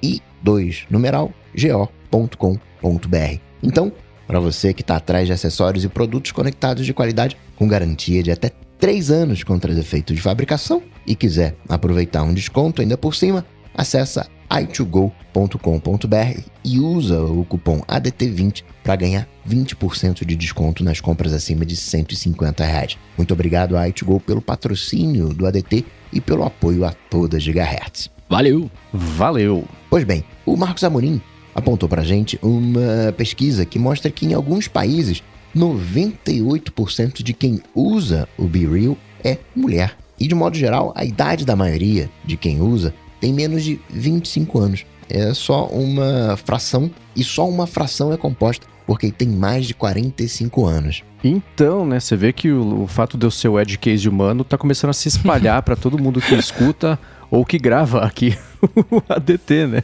[0.03, 3.39] e 2 numeral go.com.br.
[3.63, 3.93] Então,
[4.27, 8.31] para você que está atrás de acessórios e produtos conectados de qualidade com garantia de
[8.31, 13.45] até 3 anos contra defeitos de fabricação e quiser aproveitar um desconto ainda por cima,
[13.75, 21.65] acessa i2go.com.br e usa o cupom ADT20 para ganhar 20% de desconto nas compras acima
[21.65, 22.97] de 150 reais.
[23.17, 28.11] Muito obrigado à i2go pelo patrocínio do ADT e pelo apoio a toda Gigahertz.
[28.29, 28.71] Valeu.
[28.93, 29.65] Valeu!
[29.89, 31.21] Pois bem, o Marcos Amorim
[31.55, 35.23] apontou pra gente uma pesquisa que mostra que em alguns países
[35.57, 39.97] 98% de quem usa o Be Real é mulher.
[40.21, 44.59] E de modo geral, a idade da maioria de quem usa tem menos de 25
[44.59, 44.87] anos.
[45.09, 49.75] É só uma fração e só uma fração é composta por quem tem mais de
[49.75, 51.03] 45 anos.
[51.25, 54.45] Então, né, você vê que o, o fato de eu ser o edge case humano
[54.45, 56.99] tá começando a se espalhar para todo mundo que escuta
[57.31, 58.37] ou que grava aqui
[58.91, 59.83] o ADT, né?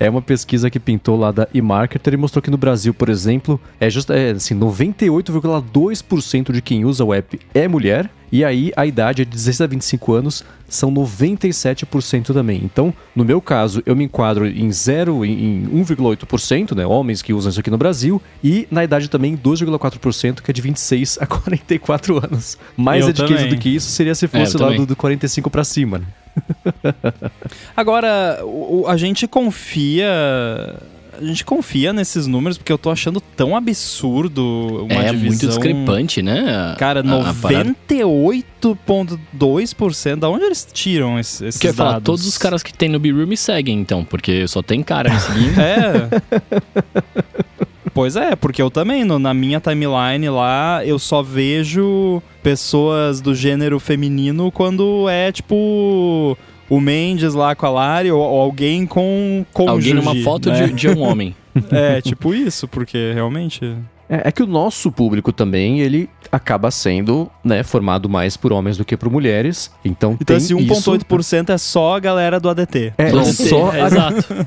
[0.00, 3.60] É uma pesquisa que pintou lá da eMarketer e mostrou que no Brasil, por exemplo,
[3.78, 8.84] é, just, é assim, 98,2% de quem usa o app é mulher, e aí a
[8.84, 12.60] idade é de 16 a 25 anos, são 97% também.
[12.64, 17.50] Então, no meu caso, eu me enquadro em 0 em 1,8%, né, homens que usam
[17.50, 22.16] isso aqui no Brasil, e na idade também 2,4%, que é de 26 a 44
[22.24, 22.58] anos.
[22.76, 23.48] Mais Eu também.
[23.48, 26.06] do que isso seria se É, fosse eu lá do, do 45 pra cima, né?
[27.76, 30.08] Agora, o- a gente confia.
[31.20, 35.26] A gente confia nesses números porque eu tô achando tão absurdo uma é divisão.
[35.28, 36.72] muito discrepante, né?
[36.72, 37.64] a- Cara, a- a parada.
[37.90, 40.16] 98,2%.
[40.20, 42.04] Da onde eles tiram esses, eu ia falar, dados?
[42.06, 45.20] todos os caras que tem no B-Room me seguem, então, porque só tem cara me
[45.20, 45.58] seguindo.
[45.62, 46.08] É.
[48.02, 53.32] pois é, porque eu também, no- na minha timeline lá, eu só vejo pessoas do
[53.32, 56.36] gênero feminino quando é tipo
[56.68, 59.92] o Mendes lá com a Lari ou, ou alguém com cônjuge.
[59.92, 60.66] Alguém numa foto né?
[60.66, 61.34] de, de um homem.
[61.70, 63.60] É, tipo isso, porque realmente.
[64.08, 68.76] É, é que o nosso público também, ele acaba sendo, né, formado mais por homens
[68.76, 69.70] do que por mulheres.
[69.84, 70.90] Então, Então tem esse isso.
[70.90, 72.94] 1,8% é só a galera do ADT.
[72.98, 74.46] É, Do só ADT, a, Exato.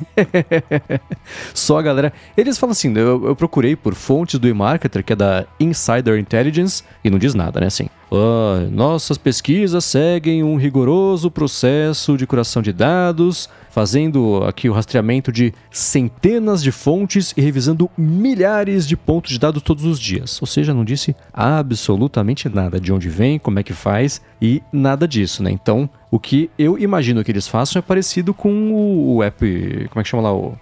[1.54, 2.14] só a galera.
[2.36, 6.84] Eles falam assim: eu, eu procurei por fontes do eMarketer, que é da Insider Intelligence,
[7.04, 7.68] e não diz nada, né?
[7.68, 7.88] Assim.
[8.12, 15.32] Ah, nossas pesquisas seguem um rigoroso processo de curação de dados, fazendo aqui o rastreamento
[15.32, 20.42] de centenas de fontes e revisando milhares de pontos de dados todos os dias.
[20.42, 25.08] Ou seja, não disse absolutamente nada de onde vem, como é que faz e nada
[25.08, 25.52] disso, né?
[25.52, 28.72] Então, o que eu imagino que eles façam é parecido com
[29.16, 30.58] o, app, como é que chama lá o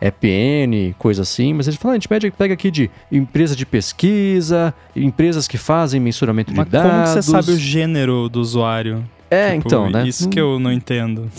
[0.00, 3.66] EPN, coisa assim, mas eles falam, ah, a gente pega, pega aqui de empresa de
[3.66, 6.90] pesquisa, empresas que fazem mensuramento Mas de dados.
[6.90, 9.04] como você sabe o gênero do usuário?
[9.30, 10.06] É, Tipo, então, né?
[10.06, 11.30] Isso que eu não entendo.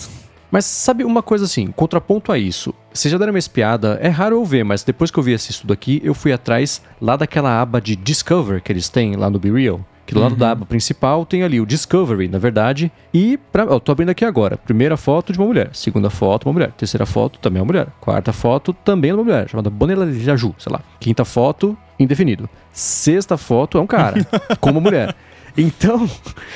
[0.52, 2.74] Mas sabe uma coisa assim, contraponto a isso.
[2.92, 5.52] Vocês já deram uma espiada, é raro eu ver, mas depois que eu vi esse
[5.52, 9.40] estudo aqui, eu fui atrás lá daquela aba de Discover que eles têm lá no
[9.40, 9.80] Be Real.
[10.10, 12.92] Que do lado da aba principal tem ali o Discovery, na verdade.
[13.14, 14.58] E, pra, ó, tô abrindo aqui agora.
[14.58, 15.70] Primeira foto de uma mulher.
[15.72, 16.72] Segunda foto, uma mulher.
[16.72, 17.90] Terceira foto, também uma mulher.
[18.02, 19.48] Quarta foto, também uma mulher.
[19.48, 20.82] Chamada Bonela Jaju, sei lá.
[21.00, 22.50] Quinta foto, indefinido.
[22.72, 24.26] Sexta foto é um cara,
[24.60, 25.16] com uma mulher.
[25.56, 26.10] Então,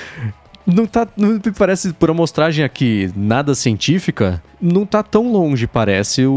[0.66, 1.08] não tá.
[1.16, 6.32] Não me parece, por amostragem aqui, nada científica, não tá tão longe, parece, o,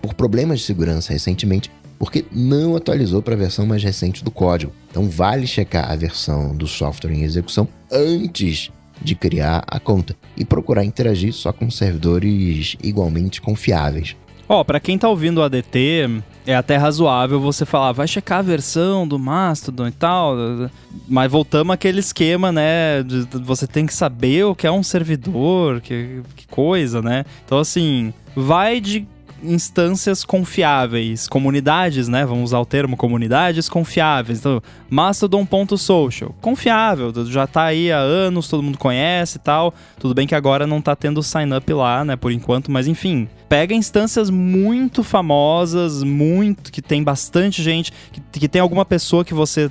[0.00, 4.72] por problemas de segurança recentemente porque não atualizou para a versão mais recente do código.
[4.90, 8.70] Então vale checar a versão do software em execução antes
[9.02, 14.16] de criar a conta e procurar interagir só com servidores igualmente confiáveis.
[14.48, 18.42] Ó, pra quem tá ouvindo o ADT, é até razoável você falar, vai checar a
[18.42, 20.34] versão do Mastodon e tal.
[21.06, 23.02] Mas voltamos àquele esquema, né?
[23.02, 27.26] de- de você tem que saber o que é um servidor, que, que coisa, né?
[27.44, 29.06] Então, assim, vai de
[29.42, 32.24] instâncias confiáveis, comunidades, né?
[32.24, 34.38] Vamos usar o termo comunidades confiáveis.
[34.38, 39.74] Então, mastodon.social, confiável, já tá aí há anos, todo mundo conhece e tal.
[39.98, 43.28] Tudo bem que agora não tá tendo sign up lá, né, por enquanto, mas enfim,
[43.48, 49.34] pega instâncias muito famosas, muito que tem bastante gente, que, que tem alguma pessoa que
[49.34, 49.70] você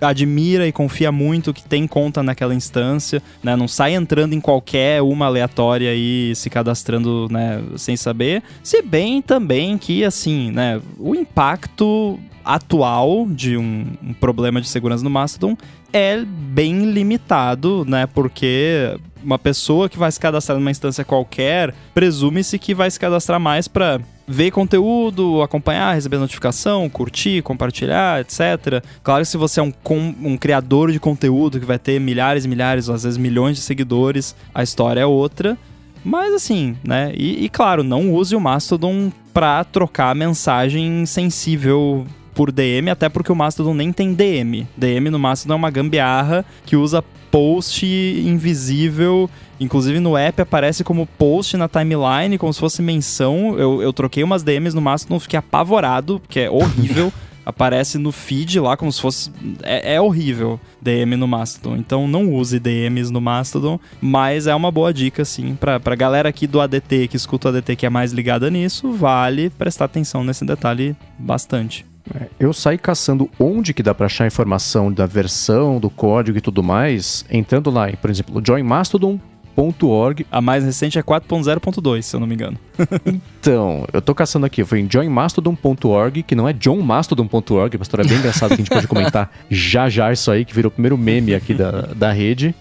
[0.00, 3.54] admira e confia muito que tem conta naquela instância, né?
[3.56, 8.42] Não sai entrando em qualquer uma aleatória e se cadastrando, né, sem saber.
[8.62, 15.04] Se bem também que, assim, né, o impacto atual de um, um problema de segurança
[15.04, 15.56] no Mastodon
[15.92, 18.06] é bem limitado, né?
[18.06, 23.38] Porque uma pessoa que vai se cadastrar numa instância qualquer, presume-se que vai se cadastrar
[23.40, 28.82] mais para ver conteúdo, acompanhar, receber notificação, curtir, compartilhar, etc.
[29.02, 32.44] Claro que se você é um, com- um criador de conteúdo que vai ter milhares
[32.44, 35.58] e milhares, ou às vezes milhões de seguidores, a história é outra.
[36.04, 37.12] Mas assim, né?
[37.14, 42.06] E, e, claro, não use o Mastodon pra trocar mensagem sensível
[42.40, 44.66] por DM, até porque o Mastodon nem tem DM.
[44.74, 49.28] DM no Mastodon é uma gambiarra que usa post invisível.
[49.60, 53.58] Inclusive no app aparece como post na timeline, como se fosse menção.
[53.58, 57.12] Eu, eu troquei umas DMs no Mastodon, fiquei apavorado, porque é horrível.
[57.44, 59.30] aparece no feed lá como se fosse.
[59.62, 61.76] É, é, horrível DM no Mastodon.
[61.76, 66.30] Então não use DMs no Mastodon, mas é uma boa dica, sim, pra, pra galera
[66.30, 70.24] aqui do ADT que escuta o ADT que é mais ligada nisso, vale prestar atenção
[70.24, 71.89] nesse detalhe bastante.
[72.14, 76.40] É, eu saí caçando onde que dá para achar informação da versão, do código e
[76.40, 80.26] tudo mais, entrando lá, por exemplo, joinmastodon.org.
[80.30, 82.58] A mais recente é 4.0.2, se eu não me engano.
[83.06, 88.18] então, eu tô caçando aqui, foi em joinmastodon.org, que não é johnmastodon.org, uma história bem
[88.18, 91.34] engraçada que a gente pode comentar já já isso aí, que virou o primeiro meme
[91.34, 92.54] aqui da, da rede.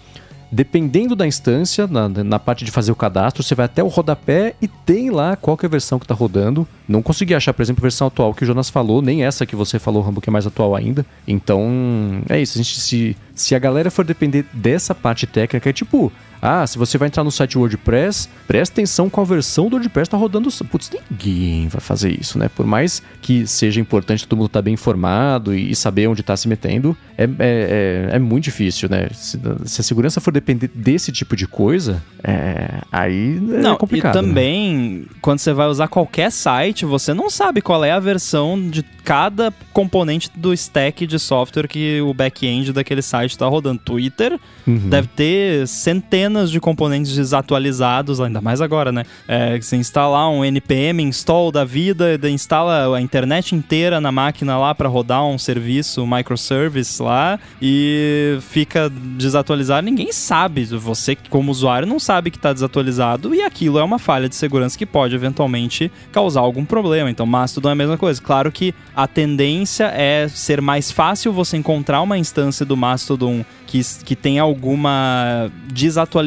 [0.51, 4.55] Dependendo da instância, na, na, parte de fazer o cadastro, você vai até o rodapé
[4.59, 6.67] e tem lá qual é a versão que está rodando.
[6.87, 9.55] Não consegui achar, por exemplo, a versão atual que o Jonas falou, nem essa que
[9.55, 11.05] você falou, Rambo, que é mais atual ainda.
[11.27, 12.57] Então, é isso.
[12.57, 16.77] A gente, se, se a galera for depender dessa parte técnica, é tipo, ah, se
[16.77, 20.49] você vai entrar no site WordPress, presta atenção qual versão do WordPress está rodando.
[20.69, 22.49] Putz, ninguém vai fazer isso, né?
[22.49, 26.35] Por mais que seja importante todo mundo estar tá bem informado e, saber onde está
[26.35, 29.09] se metendo, é, é, é, é, muito difícil, né?
[29.13, 34.17] Se, se, a segurança for depender desse tipo de coisa, é, aí é não, complicado.
[34.17, 34.27] E né?
[34.27, 35.05] também, né?
[35.21, 39.53] quando você vai usar qualquer site, você não sabe qual é a versão de cada
[39.73, 43.79] componente do stack de software que o back-end daquele site está rodando.
[43.79, 44.89] Twitter uhum.
[44.89, 49.03] deve ter centenas centenas de componentes desatualizados, ainda mais agora, né?
[49.27, 54.73] É, você instalar um npm install da vida, instala a internet inteira na máquina lá
[54.75, 59.85] para rodar um serviço, um microservice lá e fica desatualizado.
[59.85, 64.29] Ninguém sabe, você como usuário não sabe que está desatualizado e aquilo é uma falha
[64.29, 67.09] de segurança que pode eventualmente causar algum problema.
[67.09, 68.21] Então, Mastodon é a mesma coisa.
[68.21, 73.81] Claro que a tendência é ser mais fácil você encontrar uma instância do Mastodon que,
[74.03, 76.18] que tem alguma desatualização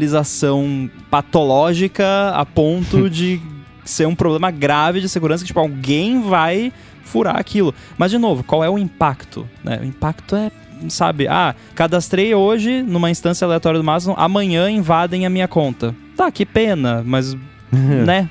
[1.11, 3.41] patológica a ponto de
[3.85, 7.75] ser um problema grave de segurança que tipo, alguém vai furar aquilo.
[7.99, 9.49] Mas, de novo, qual é o impacto?
[9.63, 9.79] Né?
[9.83, 10.51] O impacto é
[10.89, 15.95] sabe, ah, cadastrei hoje numa instância aleatória do Mastodon, amanhã invadem a minha conta.
[16.17, 17.37] Tá, que pena, mas,
[17.71, 18.29] né,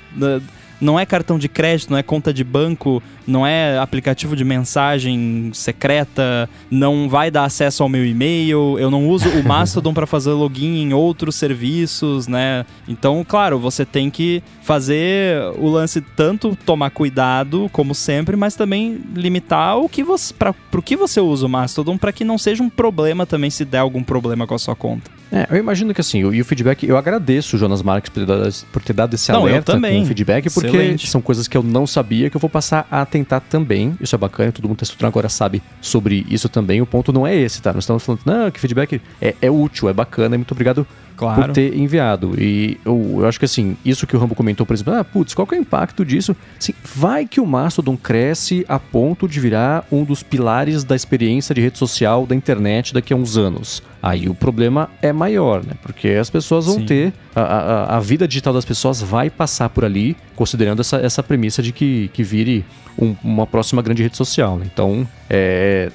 [0.81, 5.51] não é cartão de crédito, não é conta de banco, não é aplicativo de mensagem
[5.53, 10.31] secreta, não vai dar acesso ao meu e-mail, eu não uso o Mastodon para fazer
[10.31, 12.65] login em outros serviços, né?
[12.87, 18.99] Então, claro, você tem que fazer o lance tanto tomar cuidado, como sempre, mas também
[19.15, 22.63] limitar o que você para o que você usa o Mastodon para que não seja
[22.63, 25.11] um problema também se der algum problema com a sua conta.
[25.31, 28.25] É, eu imagino que assim, e o feedback, eu agradeço o Jonas Marques por ter
[28.25, 31.07] dado, por ter dado esse não, alerta com o feedback, porque Excelente.
[31.07, 33.95] são coisas que eu não sabia que eu vou passar a tentar também.
[33.99, 36.81] Isso é bacana, todo mundo está estudando agora sabe sobre isso também.
[36.81, 37.73] O ponto não é esse, tá?
[37.73, 40.85] Nós estamos falando, não, que feedback é, é útil, é bacana, e muito obrigado
[41.21, 41.41] claro.
[41.43, 42.33] por ter enviado.
[42.37, 45.33] E eu, eu, acho que assim, isso que o Rambo comentou, por exemplo, ah, putz,
[45.33, 46.35] qual que é o impacto disso?
[46.59, 51.53] Assim, vai que o Mastodon cresce a ponto de virar um dos pilares da experiência
[51.53, 53.83] de rede social da internet daqui a uns anos.
[54.01, 55.73] Aí o problema é maior, né?
[55.81, 56.85] Porque as pessoas vão Sim.
[56.85, 57.13] ter.
[57.35, 61.61] A, a, a, vida digital das pessoas vai passar por ali, considerando essa, essa premissa
[61.61, 62.65] de que, que vire
[62.97, 64.57] um, uma próxima grande rede social.
[64.57, 64.65] Né?
[64.73, 65.91] Então, é,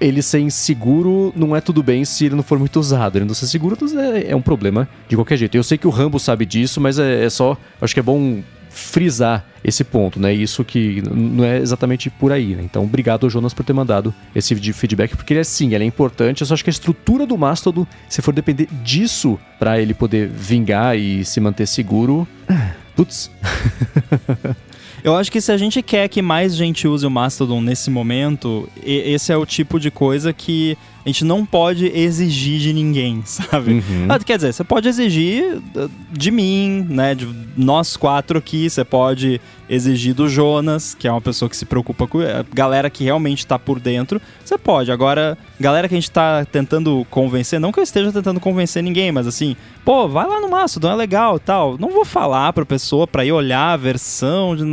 [0.00, 3.18] ele ser inseguro não é tudo bem se ele não for muito usado.
[3.18, 5.54] Ele não ser seguro é, é um problema de qualquer jeito.
[5.54, 7.56] Eu sei que o Rambo sabe disso, mas é, é só.
[7.80, 10.32] Acho que é bom frisar esse ponto, né?
[10.32, 12.62] Isso que não é exatamente por aí, né?
[12.64, 16.40] Então, obrigado, Jonas, por ter mandado esse feedback, porque ele é sim, ele é importante.
[16.40, 20.28] Eu só acho que a estrutura do Mastodon, se for depender disso para ele poder
[20.28, 22.26] vingar e se manter seguro,
[22.96, 23.30] putz.
[25.04, 28.68] Eu acho que se a gente quer que mais gente use o Mastodon nesse momento,
[28.84, 33.72] esse é o tipo de coisa que a gente não pode exigir de ninguém, sabe?
[33.72, 34.06] Uhum.
[34.08, 37.14] Ah, quer dizer, você pode exigir uh, de mim, né?
[37.14, 41.64] De nós quatro aqui, você pode exigir do Jonas, que é uma pessoa que se
[41.64, 42.20] preocupa com.
[42.20, 44.92] A eh, galera que realmente tá por dentro, você pode.
[44.92, 49.10] Agora, galera que a gente tá tentando convencer, não que eu esteja tentando convencer ninguém,
[49.10, 51.76] mas assim, pô, vai lá no Mastodon, é legal tal.
[51.78, 54.64] Não vou falar pra pessoa pra ir olhar a versão de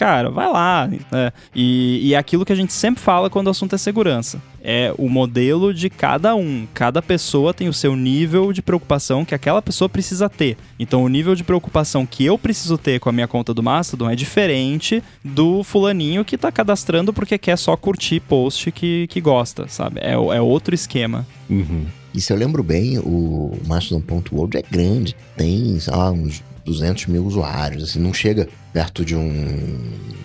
[0.00, 0.88] cara, vai lá.
[0.88, 1.30] Né?
[1.54, 4.40] E, e é aquilo que a gente sempre fala quando o assunto é segurança.
[4.62, 6.66] É o modelo de cada um.
[6.72, 10.56] Cada pessoa tem o seu nível de preocupação que aquela pessoa precisa ter.
[10.78, 14.08] Então, o nível de preocupação que eu preciso ter com a minha conta do Mastodon
[14.08, 19.68] é diferente do fulaninho que tá cadastrando porque quer só curtir post que, que gosta,
[19.68, 20.00] sabe?
[20.02, 21.26] É, é outro esquema.
[21.48, 21.84] Uhum.
[22.14, 25.14] E se eu lembro bem, o Mastodon.world é grande.
[25.36, 29.28] Tem, sei lá, uns 200 mil usuários, assim, não chega perto de um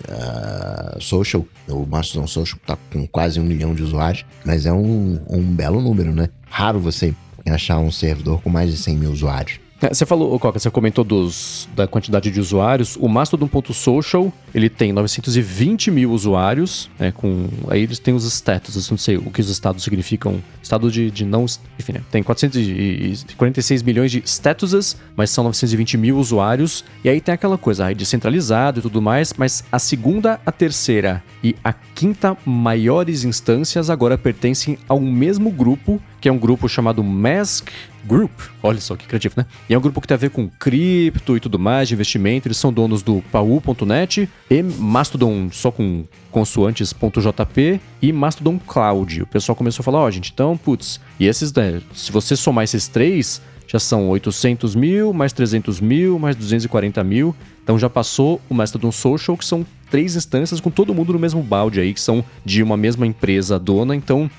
[0.08, 5.20] uh, social, o Mastodon Social tá com quase um milhão de usuários, mas é um,
[5.28, 6.28] um belo número, né?
[6.48, 7.14] Raro você
[7.46, 9.60] achar um servidor com mais de 100 mil usuários.
[9.80, 12.96] É, você falou, Coca, você comentou dos, da quantidade de usuários.
[12.98, 18.96] O Mastodon.social, ele tem 920 mil usuários, né, com, aí eles têm os status, não
[18.96, 20.42] sei o que os estados significam.
[20.62, 21.44] Estado de, de não...
[21.78, 26.82] Enfim, né, tem 446 milhões de statuses, mas são 920 mil usuários.
[27.04, 31.22] E aí tem aquela coisa, aí descentralizado e tudo mais, mas a segunda, a terceira
[31.44, 37.04] e a quinta maiores instâncias agora pertencem ao mesmo grupo, que é um grupo chamado
[37.04, 37.68] Mask
[38.06, 38.30] Group.
[38.62, 39.46] Olha só que criativo, né?
[39.68, 42.48] E é um grupo que tem a ver com cripto e tudo mais, de investimento.
[42.48, 49.22] Eles são donos do Pau.net e Mastodon, só com consoantes.jp e Mastodon Cloud.
[49.22, 52.36] O pessoal começou a falar, ó, oh, gente, então, putz, e esses, né, se você
[52.36, 57.34] somar esses três, já são 800 mil, mais 300 mil, mais 240 mil.
[57.62, 61.42] Então já passou o Mastodon Social, que são três instâncias com todo mundo no mesmo
[61.42, 63.96] balde aí, que são de uma mesma empresa dona.
[63.96, 64.30] Então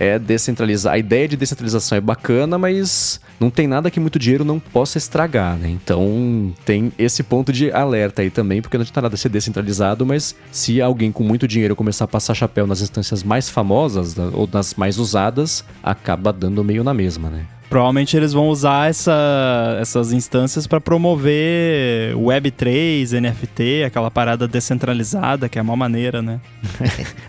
[0.00, 0.94] é descentralizar.
[0.94, 4.96] A ideia de descentralização é bacana, mas não tem nada que muito dinheiro não possa
[4.96, 5.68] estragar, né?
[5.68, 10.34] Então tem esse ponto de alerta aí também, porque não adianta nada ser descentralizado, mas
[10.50, 14.74] se alguém com muito dinheiro começar a passar chapéu nas instâncias mais famosas ou nas
[14.74, 17.44] mais usadas, acaba dando meio na mesma, né?
[17.68, 25.56] Provavelmente eles vão usar essa, essas instâncias para promover Web3, NFT, aquela parada descentralizada, que
[25.56, 26.40] é a maior maneira, né?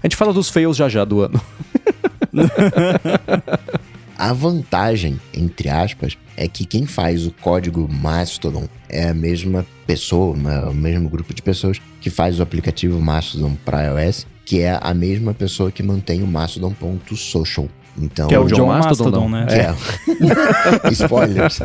[0.01, 1.39] a gente fala dos fails já já do ano.
[4.17, 10.35] a vantagem, entre aspas, é que quem faz o código Mastodon é a mesma pessoa,
[10.69, 14.93] o mesmo grupo de pessoas que faz o aplicativo Mastodon para iOS, que é a
[14.93, 17.67] mesma pessoa que mantém o Mastodon.social.
[17.97, 19.75] Então, que é o John, John Mastodon, Mastodon né?
[20.85, 20.89] É.
[20.93, 21.59] Spoilers.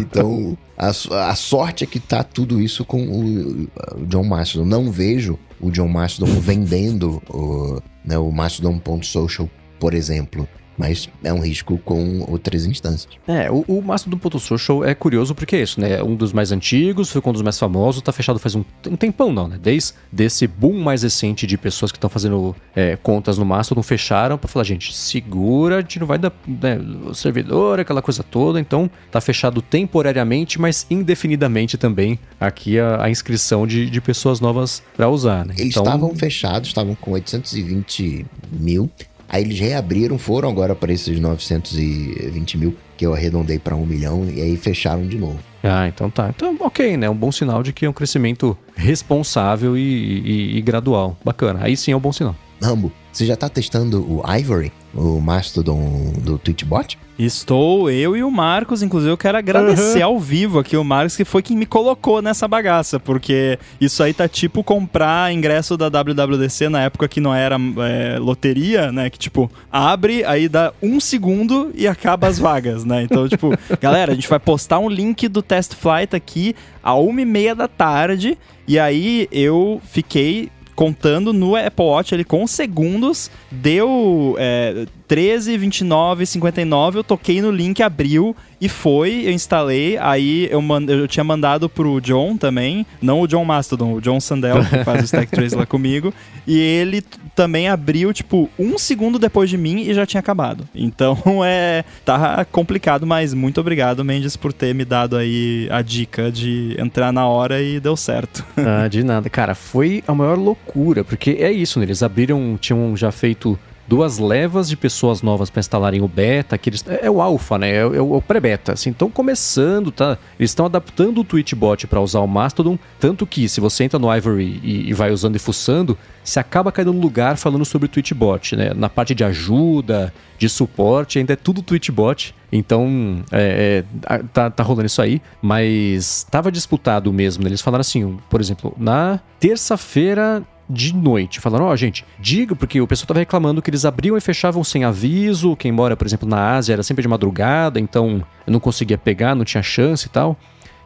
[0.00, 0.88] então, a,
[1.30, 3.62] a, sorte é que tá tudo isso com o,
[4.00, 4.64] o John Mastodon.
[4.64, 9.48] Não vejo o John Mastodon vendendo o, né, o Mastodon.social,
[9.78, 13.08] por exemplo mas é um risco com outras instâncias.
[13.26, 16.02] É, o, o Mastodon.social é curioso porque é isso, né?
[16.02, 19.32] Um dos mais antigos, foi um dos mais famosos, tá fechado faz um, um tempão
[19.32, 19.58] não, né?
[19.60, 24.36] Desde desse boom mais recente de pessoas que estão fazendo é, contas no Mastodon fecharam
[24.36, 28.60] para falar, gente, segura, a gente não vai dar né, o servidor, aquela coisa toda,
[28.60, 34.82] então tá fechado temporariamente, mas indefinidamente também aqui a, a inscrição de, de pessoas novas
[34.96, 35.54] para usar, né?
[35.58, 35.84] Eles então...
[35.84, 38.90] estavam fechados, estavam com 820 mil
[39.28, 44.28] Aí eles reabriram, foram agora para esses 920 mil, que eu arredondei para um milhão,
[44.28, 45.38] e aí fecharam de novo.
[45.62, 46.32] Ah, então tá.
[46.34, 47.10] Então, ok, né?
[47.10, 51.16] Um bom sinal de que é um crescimento responsável e, e, e gradual.
[51.24, 51.60] Bacana.
[51.62, 52.36] Aí sim é um bom sinal.
[52.62, 56.98] Rambo, você já tá testando o Ivory, o Mastodon do Twitchbot?
[57.18, 60.04] Estou, eu e o Marcos, inclusive eu quero agradecer uhum.
[60.04, 64.12] ao vivo aqui o Marcos, que foi quem me colocou nessa bagaça, porque isso aí
[64.12, 69.08] tá tipo comprar ingresso da WWDC na época que não era é, loteria, né?
[69.08, 73.02] Que tipo, abre, aí dá um segundo e acaba as vagas, né?
[73.02, 73.50] Então, tipo,
[73.80, 77.54] galera, a gente vai postar um link do Test Flight aqui a uma e meia
[77.54, 78.36] da tarde,
[78.68, 86.26] e aí eu fiquei contando no Apple Watch ali com segundos, deu é, 13, 29,
[86.26, 91.22] 59, eu toquei no link, abriu e foi, eu instalei, aí eu, man, eu tinha
[91.22, 95.30] mandado pro John também, não o John Mastodon, o John Sandel, que faz o Stack
[95.30, 96.12] Trace lá comigo,
[96.46, 97.02] e ele
[97.34, 100.66] também abriu, tipo, um segundo depois de mim e já tinha acabado.
[100.74, 106.32] Então, é, tá complicado, mas muito obrigado, Mendes, por ter me dado aí a dica
[106.32, 108.44] de entrar na hora e deu certo.
[108.56, 109.28] Ah, de nada.
[109.28, 111.84] Cara, foi a maior loucura, porque é isso, né?
[111.84, 113.58] Eles abriram, tinham já feito
[113.88, 117.58] duas levas de pessoas novas para instalarem o beta, que eles, é, é o alfa,
[117.58, 117.70] né?
[117.70, 118.72] É, é o, pré-beta.
[118.72, 120.18] Assim, estão começando, tá?
[120.38, 124.14] Eles estão adaptando o Twitchbot para usar o Mastodon, tanto que se você entra no
[124.14, 127.88] Ivory e, e, vai usando e fuçando, você acaba caindo no lugar falando sobre o
[127.88, 128.72] Twitchbot, né?
[128.74, 132.34] Na parte de ajuda, de suporte, ainda é tudo Twitchbot.
[132.50, 137.42] Então, é, é, tá, tá rolando isso aí, mas estava disputado mesmo.
[137.42, 137.50] Né?
[137.50, 141.40] Eles falaram assim, por exemplo, na terça-feira de noite.
[141.40, 144.62] Falaram, ó, oh, gente, diga, porque o pessoal tava reclamando que eles abriam e fechavam
[144.64, 145.56] sem aviso.
[145.56, 149.34] Quem mora, por exemplo, na Ásia era sempre de madrugada, então eu não conseguia pegar,
[149.34, 150.36] não tinha chance e tal.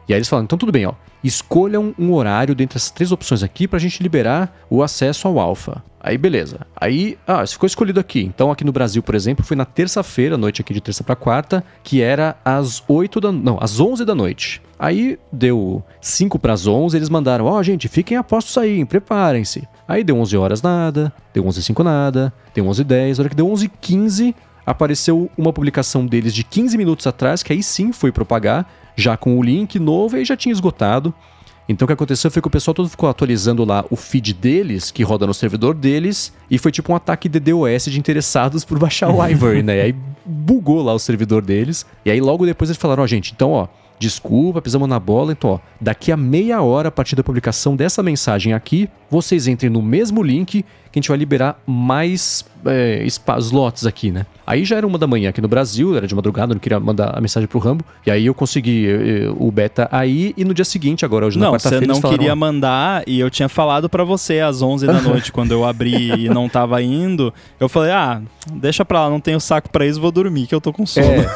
[0.07, 0.93] E aí eles falaram, então tudo bem, ó.
[1.23, 5.83] Escolham um horário dentre essas três opções aqui pra gente liberar o acesso ao alfa.
[5.99, 6.61] Aí beleza.
[6.75, 8.21] Aí, ah, ficou escolhido aqui.
[8.21, 11.63] Então aqui no Brasil, por exemplo, foi na terça-feira, noite aqui de terça para quarta,
[11.83, 14.61] que era às 8 da, não, às 11 da noite.
[14.81, 18.83] Aí deu 5 para as 11, eles mandaram: "Ó, oh, gente, fiquem a postos aí,
[18.83, 19.67] preparem-se".
[19.87, 23.47] Aí deu 11 horas nada, deu 11 5 nada, deu 11 10, hora que deu
[23.47, 28.67] 11 15, apareceu uma publicação deles de 15 minutos atrás, que aí sim foi propagar,
[28.95, 31.13] já com o link novo e já tinha esgotado.
[31.69, 34.89] Então o que aconteceu foi que o pessoal todo ficou atualizando lá o feed deles,
[34.89, 38.79] que roda no servidor deles, e foi tipo um ataque de DDoS de interessados por
[38.79, 39.77] baixar o Ivory, né?
[39.77, 41.85] E aí bugou lá o servidor deles.
[42.03, 43.67] E aí logo depois eles falaram, ó, oh, gente, então ó,
[44.01, 48.01] desculpa, pisamos na bola, então ó, daqui a meia hora a partir da publicação dessa
[48.01, 53.85] mensagem aqui, vocês entrem no mesmo link que a gente vai liberar mais é, slots
[53.85, 54.25] aqui, né?
[54.45, 56.79] Aí já era uma da manhã aqui no Brasil, era de madrugada, eu não queria
[56.79, 57.85] mandar a mensagem pro Rambo.
[58.05, 61.51] E aí eu consegui eu, o beta aí e no dia seguinte, agora hoje não,
[61.51, 61.87] na quarta-feira.
[61.87, 65.31] Não, você não queria mandar e eu tinha falado para você às 11 da noite,
[65.31, 67.33] quando eu abri e não tava indo.
[67.59, 70.59] Eu falei, ah, deixa pra lá, não tenho saco pra isso, vou dormir, que eu
[70.59, 71.07] tô com sono.
[71.07, 71.29] É,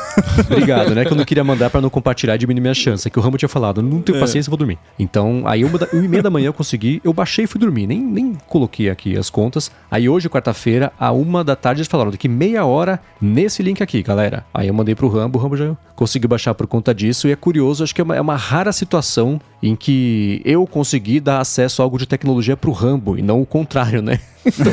[0.52, 1.06] obrigado, né?
[1.06, 3.08] Que eu não queria mandar para não compartilhar e diminuir minha chance.
[3.08, 4.20] É que o Rambo tinha falado, não tenho é.
[4.20, 4.78] paciência, vou dormir.
[5.00, 7.62] Então, aí uma, da, uma e meia da manhã eu consegui, eu baixei e fui
[7.62, 7.88] dormir.
[7.88, 9.72] Nem, nem coloquei aqui as contas.
[9.90, 14.02] Aí hoje, quarta-feira, a uma da tarde, eles falaram daqui meia hora nesse link aqui,
[14.04, 14.46] galera.
[14.54, 17.28] Aí eu mandei pro Rambo, o Rambo já conseguiu baixar por conta disso.
[17.28, 21.20] E é curioso, acho que é uma, é uma rara situação em que eu consegui
[21.20, 24.20] dar acesso a algo de tecnologia pro Rambo e não o contrário, né?
[24.46, 24.72] Então,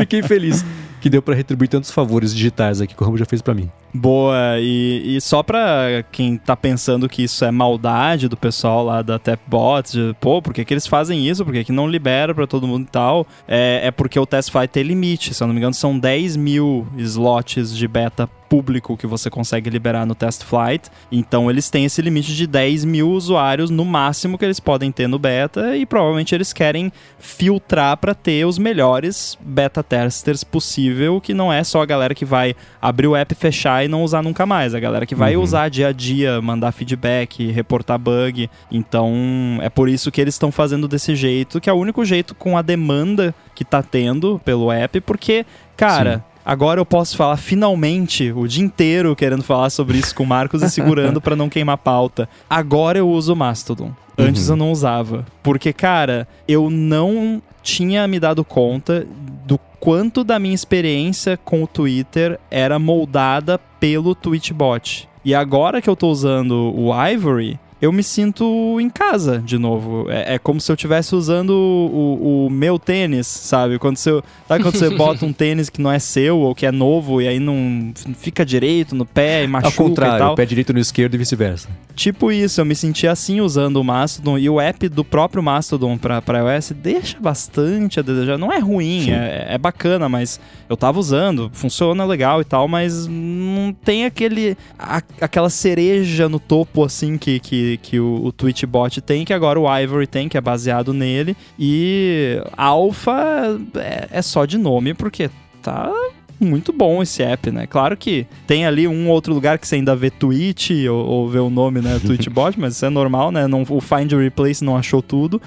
[0.00, 0.64] fiquei feliz
[1.00, 3.70] que deu para retribuir tantos favores digitais aqui que o Rambo já fez para mim.
[3.92, 9.00] Boa, e, e só pra quem tá pensando que isso é maldade do pessoal lá
[9.00, 11.44] da Tapbots, pô, por que, que eles fazem isso?
[11.44, 13.26] Por que, que não libera para todo mundo e tal?
[13.48, 16.86] É, é porque o Test tem limite, se eu não me engano, são 10 mil
[16.98, 20.90] slots de beta público que você consegue liberar no Test Flight.
[21.10, 25.06] Então eles têm esse limite de 10 mil usuários no máximo que eles podem ter
[25.06, 31.34] no beta e provavelmente eles querem filtrar para ter os melhores beta testers possível, que
[31.34, 34.46] não é só a galera que vai abrir o app, fechar e não usar nunca
[34.46, 35.42] mais, a galera que vai uhum.
[35.42, 38.48] usar dia a dia, mandar feedback, reportar bug.
[38.70, 42.34] Então é por isso que eles estão fazendo desse jeito, que é o único jeito
[42.34, 45.44] com a demanda que tá tendo pelo app, porque,
[45.76, 46.24] cara.
[46.30, 50.26] Sim Agora eu posso falar finalmente o dia inteiro querendo falar sobre isso com o
[50.26, 52.28] Marcos e segurando para não queimar pauta.
[52.48, 53.90] Agora eu uso o Mastodon.
[54.16, 54.52] Antes uhum.
[54.52, 55.26] eu não usava.
[55.42, 59.04] Porque, cara, eu não tinha me dado conta
[59.44, 65.08] do quanto da minha experiência com o Twitter era moldada pelo Tweetbot.
[65.24, 70.10] E agora que eu tô usando o Ivory, eu me sinto em casa de novo.
[70.10, 73.78] É, é como se eu estivesse usando o, o, meu tênis, sabe?
[73.78, 76.72] Quando você, sabe quando você bota um tênis que não é seu ou que é
[76.72, 80.78] novo e aí não fica direito no pé e machuca Ao contrário, pé direito no
[80.78, 81.68] esquerdo e vice-versa.
[81.94, 85.98] Tipo isso, eu me senti assim usando o Mastodon e o app do próprio Mastodon
[85.98, 88.38] para iOS deixa bastante a desejar.
[88.38, 93.06] Não é ruim, é, é, bacana, mas eu tava usando, funciona legal e tal, mas
[93.06, 99.00] não tem aquele a, aquela cereja no topo assim que, que que, o, o Twitchbot
[99.00, 101.36] tem, que agora o Ivory tem, que é baseado nele.
[101.58, 105.30] E Alpha é, é só de nome, porque
[105.62, 105.90] tá
[106.38, 107.66] muito bom esse app, né?
[107.66, 111.38] Claro que tem ali um outro lugar que você ainda vê Twitch ou, ou vê
[111.38, 111.98] o nome, né?
[112.04, 113.46] Twitchbot, mas isso é normal, né?
[113.46, 115.40] Não, o Find Replace não achou tudo.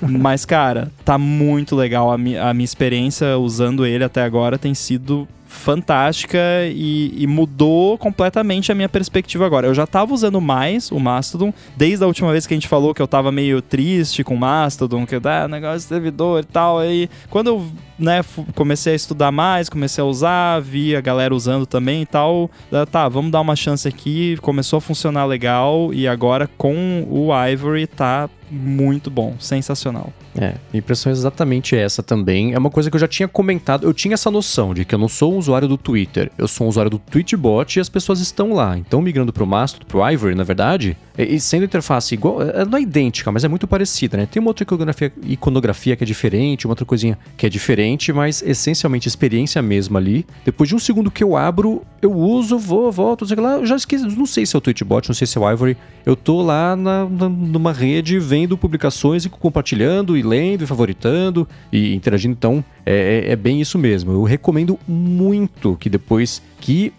[0.00, 2.10] Mas, cara, tá muito legal.
[2.10, 7.96] A, mi a minha experiência usando ele até agora tem sido fantástica e, e, mudou
[7.96, 9.66] completamente a minha perspectiva agora.
[9.66, 12.94] Eu já tava usando mais o Mastodon, desde a última vez que a gente falou
[12.94, 16.78] que eu tava meio triste com o Mastodon, que ah, negócio de servidor e tal.
[16.78, 17.66] Aí, quando eu
[17.98, 18.20] né,
[18.54, 22.50] comecei a estudar mais, comecei a usar, vi a galera usando também e tal.
[22.92, 24.36] Tá, vamos dar uma chance aqui.
[24.42, 30.12] Começou a funcionar legal e agora com o Ivory tá muito bom, sensacional.
[30.38, 32.54] É, minha impressão é exatamente essa também.
[32.54, 33.84] É uma coisa que eu já tinha comentado.
[33.84, 36.66] Eu tinha essa noção de que eu não sou um usuário do Twitter, eu sou
[36.66, 38.78] um usuário do Tweetbot e as pessoas estão lá.
[38.78, 42.82] Então, migrando pro Mastodon, pro Ivory, na verdade, e sendo interface igual, é, não é
[42.82, 44.26] idêntica, mas é muito parecida, né?
[44.26, 48.40] Tem uma outra iconografia, iconografia que é diferente, uma outra coisinha que é diferente, mas
[48.42, 50.24] essencialmente experiência mesma ali.
[50.44, 53.74] Depois de um segundo que eu abro, eu uso, vou, volto, sei lá, eu já
[53.74, 55.76] esqueci, não sei se é o Tweetbot, não sei se é o Ivory.
[56.06, 61.48] Eu tô lá na, na, numa rede vendo publicações e compartilhando e lendo e favoritando
[61.72, 62.34] e interagindo.
[62.38, 64.12] Então, é, é, é bem isso mesmo.
[64.12, 66.92] Eu recomendo muito que depois que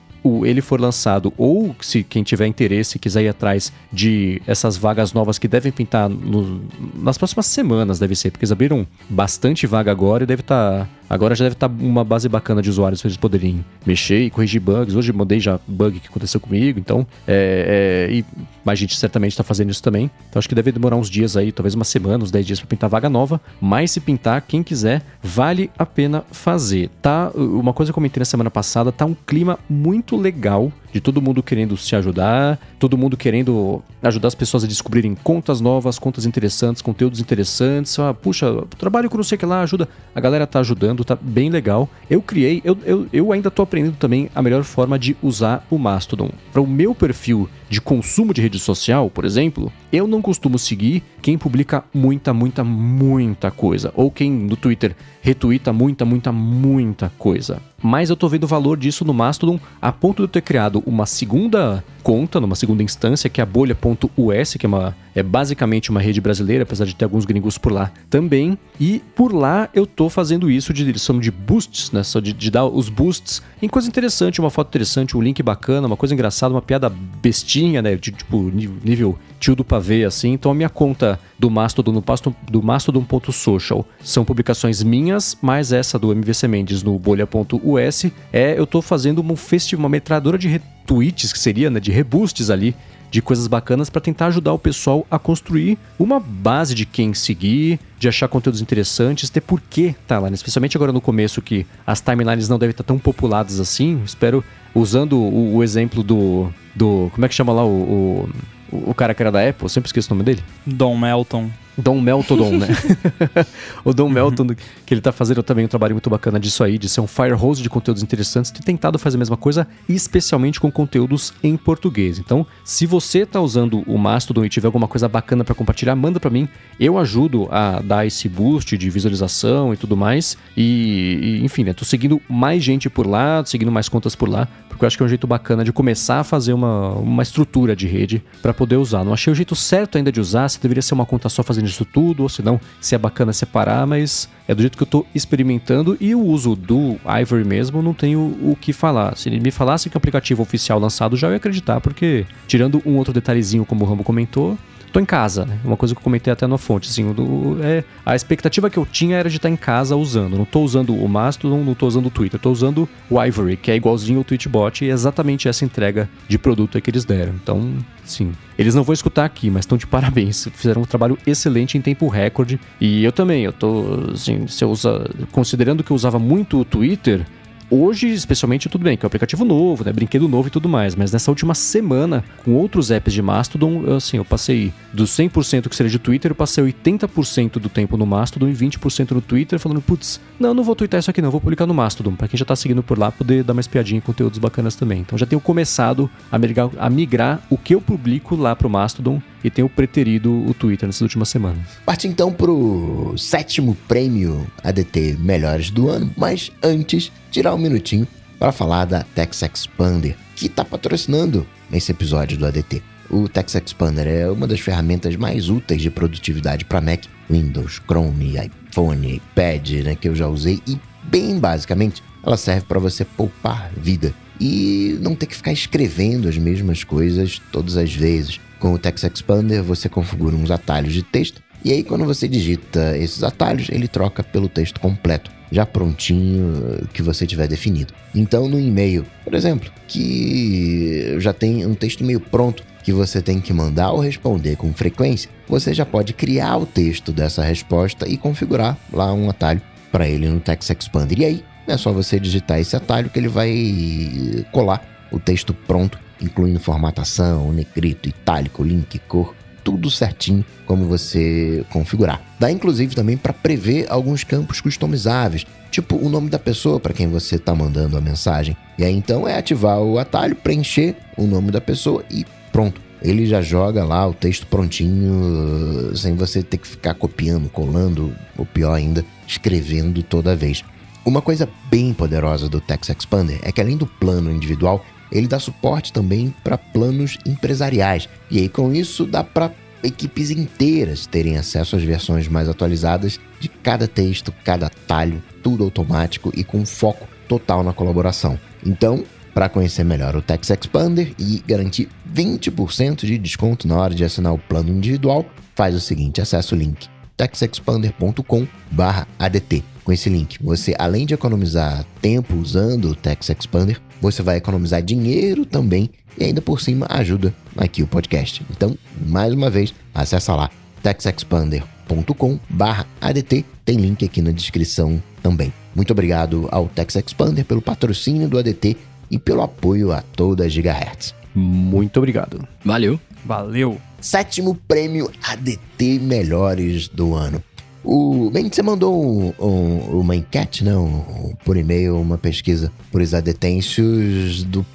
[0.46, 5.40] ele for lançado, ou se quem tiver interesse quiser ir atrás de essas vagas novas
[5.40, 6.62] que devem pintar no,
[6.96, 10.86] nas próximas semanas, deve ser, porque eles abriram bastante vaga agora e deve estar.
[10.86, 14.22] Tá Agora já deve estar tá uma base bacana de usuários para eles poderem mexer
[14.22, 14.96] e corrigir bugs.
[14.96, 17.08] Hoje mandei já bug que aconteceu comigo, então.
[17.28, 18.26] É, é, e
[18.70, 20.12] mais gente certamente está fazendo isso também.
[20.30, 22.68] Então acho que deve demorar uns dias aí, talvez uma semana, uns 10 dias para
[22.68, 23.42] pintar vaga nova.
[23.60, 26.92] Mas se pintar, quem quiser, vale a pena fazer.
[27.02, 27.32] Tá?
[27.34, 31.22] Uma coisa que eu comentei na semana passada, tá um clima muito legal de todo
[31.22, 36.26] mundo querendo se ajudar, todo mundo querendo ajudar as pessoas a descobrirem contas novas, contas
[36.26, 37.98] interessantes, conteúdos interessantes.
[37.98, 39.88] Ah, puxa, trabalho com não sei o que lá, ajuda.
[40.14, 41.90] A galera tá ajudando, tá bem legal.
[42.10, 45.78] Eu criei, eu, eu, eu ainda tô aprendendo também a melhor forma de usar o
[45.78, 46.30] Mastodon.
[46.52, 51.04] Para o meu perfil de consumo de rede social, por exemplo, eu não costumo seguir
[51.22, 53.94] quem publica muita, muita, muita coisa.
[53.96, 57.62] Ou quem no Twitter retuita muita, muita, muita coisa.
[57.82, 60.84] Mas eu tô vendo o valor disso no Mastodon a ponto de eu ter criado
[60.86, 65.90] uma segunda conta, numa segunda instância, que é a bolha.us, que é, uma, é basicamente
[65.90, 68.58] uma rede brasileira, apesar de ter alguns gringos por lá também.
[68.80, 72.04] E por lá eu tô fazendo isso de direção de boosts, né?
[72.04, 75.86] Só de, de dar os boosts em coisa interessante, uma foto interessante, um link bacana,
[75.86, 77.96] uma coisa engraçada, uma piada bestinha, né?
[77.96, 78.52] De, tipo,
[78.84, 80.34] nível tio do pavê, assim.
[80.34, 85.98] Então a minha conta do Mastodon, no pasto, do Mastodon.social são publicações minhas, mais essa
[85.98, 91.32] do MVC Mendes no bolha.us é eu tô fazendo um festival, uma metralhadora de retweets,
[91.32, 91.80] que seria, né?
[91.80, 92.76] De reboosts ali
[93.12, 97.80] de coisas bacanas para tentar ajudar o pessoal a construir uma base de quem seguir,
[97.98, 100.36] de achar conteúdos interessantes, ter por que tá lá, né?
[100.36, 104.02] especialmente agora no começo que as timelines não devem estar tão populadas assim.
[104.06, 104.44] Espero
[104.76, 108.30] usando o, o exemplo do do como é que chama lá o, o,
[108.72, 110.44] o cara que era da Apple, eu sempre esqueço o nome dele.
[110.66, 111.50] Don Melton.
[111.80, 112.68] Dom Meltodon, né?
[113.84, 114.48] o Dom Melton,
[114.86, 117.34] que ele tá fazendo também um trabalho muito bacana disso aí, de ser um fire
[117.34, 122.20] hose de conteúdos interessantes, tem tentado fazer a mesma coisa, especialmente com conteúdos em português.
[122.20, 126.20] Então, se você tá usando o Mastodon e tiver alguma coisa bacana para compartilhar, manda
[126.20, 126.48] para mim.
[126.80, 130.38] Eu ajudo a dar esse boost de visualização e tudo mais.
[130.56, 131.74] E, e enfim, né?
[131.74, 134.48] Tô seguindo mais gente por lá, seguindo mais contas por lá,
[134.80, 137.76] porque eu acho que é um jeito bacana de começar a fazer uma, uma estrutura
[137.76, 139.04] de rede para poder usar.
[139.04, 141.68] Não achei o jeito certo ainda de usar, se deveria ser uma conta só fazendo
[141.68, 144.88] isso tudo, ou se não, se é bacana separar, mas é do jeito que eu
[144.88, 149.18] tô experimentando e o uso do Ivory mesmo não tenho o que falar.
[149.18, 152.96] Se ele me falasse que um aplicativo oficial lançado, já ia acreditar, porque tirando um
[152.96, 154.58] outro detalhezinho, como o Rambo comentou,
[154.92, 155.58] tô em casa, né?
[155.64, 158.86] Uma coisa que eu comentei até na fonte, assim, do, é, a expectativa que eu
[158.86, 160.38] tinha era de estar em casa usando.
[160.38, 163.72] Não tô usando o Mastodon, não tô usando o Twitter, tô usando o Ivory, que
[163.72, 167.34] é igualzinho ao Twitchbot e é exatamente essa entrega de produto aí que eles deram.
[167.34, 167.74] Então,
[168.04, 168.32] sim.
[168.58, 170.48] Eles não vão escutar aqui, mas estão de parabéns.
[170.54, 172.60] Fizeram um trabalho excelente em tempo recorde.
[172.80, 176.66] E eu também, eu tô, assim, se eu usa, considerando que eu usava muito o
[176.66, 177.26] Twitter,
[177.72, 179.94] Hoje, especialmente, tudo bem, que é um aplicativo novo, né?
[179.94, 180.96] Brinquedo novo e tudo mais.
[180.96, 185.70] Mas nessa última semana, com outros apps de Mastodon, eu, assim, eu passei dos 100%
[185.70, 189.60] que seria de Twitter, eu passei 80% do tempo no Mastodon e 20% no Twitter,
[189.60, 192.16] falando, putz, não, não vou twittar isso aqui não, vou publicar no Mastodon.
[192.16, 195.02] Pra quem já tá seguindo por lá, poder dar uma espiadinha em conteúdos bacanas também.
[195.02, 199.22] Então já tenho começado a migrar, a migrar o que eu publico lá pro Mastodon
[199.44, 201.60] e tenho preterido o Twitter nessas últimas semanas.
[201.86, 208.08] Parte então pro sétimo prêmio ADT Melhores do Ano, mas antes, tirar um minutinho
[208.38, 212.82] para falar da Tex Expander, que está patrocinando esse episódio do ADT.
[213.10, 218.36] O Tex Expander é uma das ferramentas mais úteis de produtividade para Mac, Windows, Chrome,
[218.38, 223.72] iPhone, iPad, né, que eu já usei e bem basicamente ela serve para você poupar
[223.76, 228.40] vida e não ter que ficar escrevendo as mesmas coisas todas as vezes.
[228.60, 232.96] Com o Text Expander, você configura uns atalhos de texto e aí quando você digita
[232.98, 237.94] esses atalhos, ele troca pelo texto completo, já prontinho que você tiver definido.
[238.14, 243.40] Então no e-mail, por exemplo, que já tem um texto meio pronto que você tem
[243.40, 248.18] que mandar ou responder com frequência, você já pode criar o texto dessa resposta e
[248.18, 251.20] configurar lá um atalho para ele no Text Expander.
[251.20, 256.00] E aí é só você digitar esse atalho que ele vai colar o texto pronto
[256.22, 262.22] incluindo formatação, negrito, itálico, link, cor, tudo certinho como você configurar.
[262.40, 267.08] Dá inclusive também para prever alguns campos customizáveis, tipo o nome da pessoa para quem
[267.08, 268.56] você está mandando a mensagem.
[268.78, 272.82] E aí então é ativar o atalho, preencher o nome da pessoa e pronto.
[273.02, 278.46] Ele já joga lá o texto prontinho, sem você ter que ficar copiando, colando, ou
[278.46, 280.66] pior ainda, escrevendo toda vez.
[281.06, 285.40] Uma coisa bem poderosa do Text Expander é que além do plano individual, ele dá
[285.40, 288.10] suporte também para planos empresariais.
[288.30, 289.52] E aí, com isso, dá para
[289.84, 296.32] equipes inteiras terem acesso às versões mais atualizadas de cada texto, cada atalho, tudo automático
[296.36, 298.40] e com foco total na colaboração.
[298.66, 299.04] Então,
[299.34, 304.34] para conhecer melhor o Text Expander e garantir 20% de desconto na hora de assinar
[304.34, 309.64] o plano individual, faz o seguinte: acesse o link texexpander.com/adt.
[309.84, 314.82] Com esse link, você além de economizar tempo usando o Text Expander, você vai economizar
[314.82, 318.44] dinheiro também e ainda por cima ajuda aqui o podcast.
[318.50, 320.50] Então, mais uma vez, acessa lá
[320.82, 325.54] texexpander.com/adt, tem link aqui na descrição também.
[325.76, 328.76] Muito obrigado ao Tex Expander pelo patrocínio do ADT
[329.10, 331.14] e pelo apoio a toda a Gigahertz.
[331.34, 332.48] Muito obrigado.
[332.66, 333.00] Valeu.
[333.26, 333.80] Valeu.
[334.02, 337.44] Sétimo prêmio ADT Melhores do ano.
[337.84, 341.34] O bem você mandou um, um, uma enquete, não, né?
[341.46, 344.66] por e-mail, uma pesquisa por exadetêncios do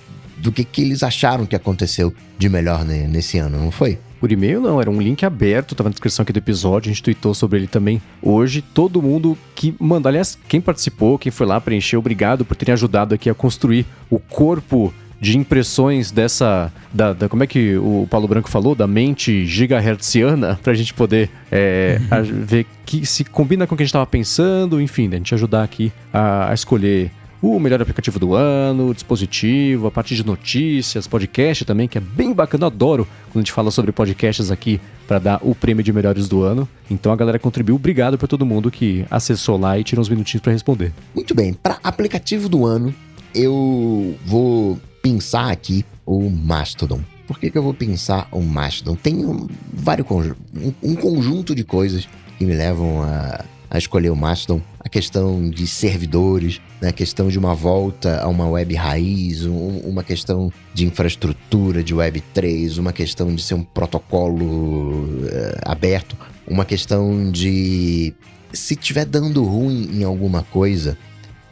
[0.45, 3.99] do que, que eles acharam que aconteceu de melhor né, nesse ano, não foi?
[4.21, 7.03] Por e-mail não, era um link aberto, tava na descrição aqui do episódio, a gente
[7.03, 8.63] tweetou sobre ele também hoje.
[8.63, 13.15] Todo mundo que mandou, aliás, quem participou, quem foi lá preencher, obrigado por terem ajudado
[13.15, 14.93] aqui a construir o corpo
[15.25, 16.71] de impressões dessa.
[16.93, 18.75] Da, da, como é que o Paulo Branco falou?
[18.75, 23.83] Da mente gigahertziana, pra gente poder é, a, ver que se combina com o que
[23.83, 27.11] a gente estava pensando, enfim, a gente ajudar aqui a, a escolher
[27.41, 32.01] o melhor aplicativo do ano, o dispositivo, a parte de notícias, podcast também, que é
[32.01, 32.65] bem bacana.
[32.65, 36.29] Eu adoro quando a gente fala sobre podcasts aqui para dar o prêmio de melhores
[36.29, 36.69] do ano.
[36.91, 37.77] Então a galera contribuiu.
[37.77, 40.93] Obrigado para todo mundo que acessou lá e tirou uns minutinhos para responder.
[41.15, 42.95] Muito bem, para aplicativo do ano,
[43.35, 47.03] eu vou pensar aqui o Mastodon.
[47.27, 48.97] Por que, que eu vou pensar o Mastodon?
[48.97, 53.45] Tem um, vários um, um conjunto de coisas que me levam a
[53.75, 58.29] a escolher o Mastodon, a questão de servidores, né, a questão de uma volta a
[58.29, 63.55] uma web raiz, um, uma questão de infraestrutura de Web 3, uma questão de ser
[63.55, 68.15] um protocolo uh, aberto, uma questão de
[68.53, 70.97] se tiver dando ruim em alguma coisa,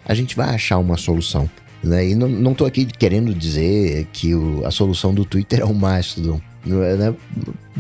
[0.04, 1.50] a gente vai achar uma solução.
[1.82, 2.10] Né?
[2.10, 6.40] E não, tô aqui querendo dizer que o, a solução do Twitter é o Mastodon.
[6.64, 7.14] É, né?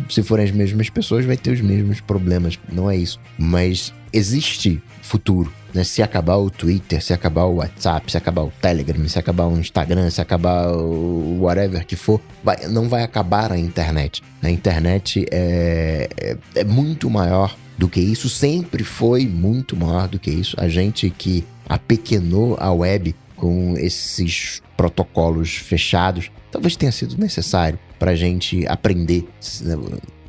[0.08, 2.58] Se forem as mesmas pessoas, vai ter os mesmos problemas.
[2.70, 3.20] Não é isso.
[3.38, 5.52] Mas existe futuro.
[5.72, 5.84] Né?
[5.84, 9.58] Se acabar o Twitter, se acabar o WhatsApp, se acabar o Telegram, se acabar o
[9.58, 14.22] Instagram, se acabar o whatever que for, vai, não vai acabar a internet.
[14.42, 20.18] A internet é, é, é muito maior do que isso, sempre foi muito maior do
[20.18, 20.56] que isso.
[20.58, 28.12] A gente que apequenou a web com esses protocolos fechados, talvez tenha sido necessário para
[28.12, 29.28] a gente aprender,
[29.62, 29.76] né?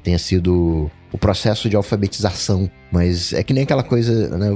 [0.02, 4.48] tenha sido o processo de alfabetização, mas é que nem aquela coisa, né?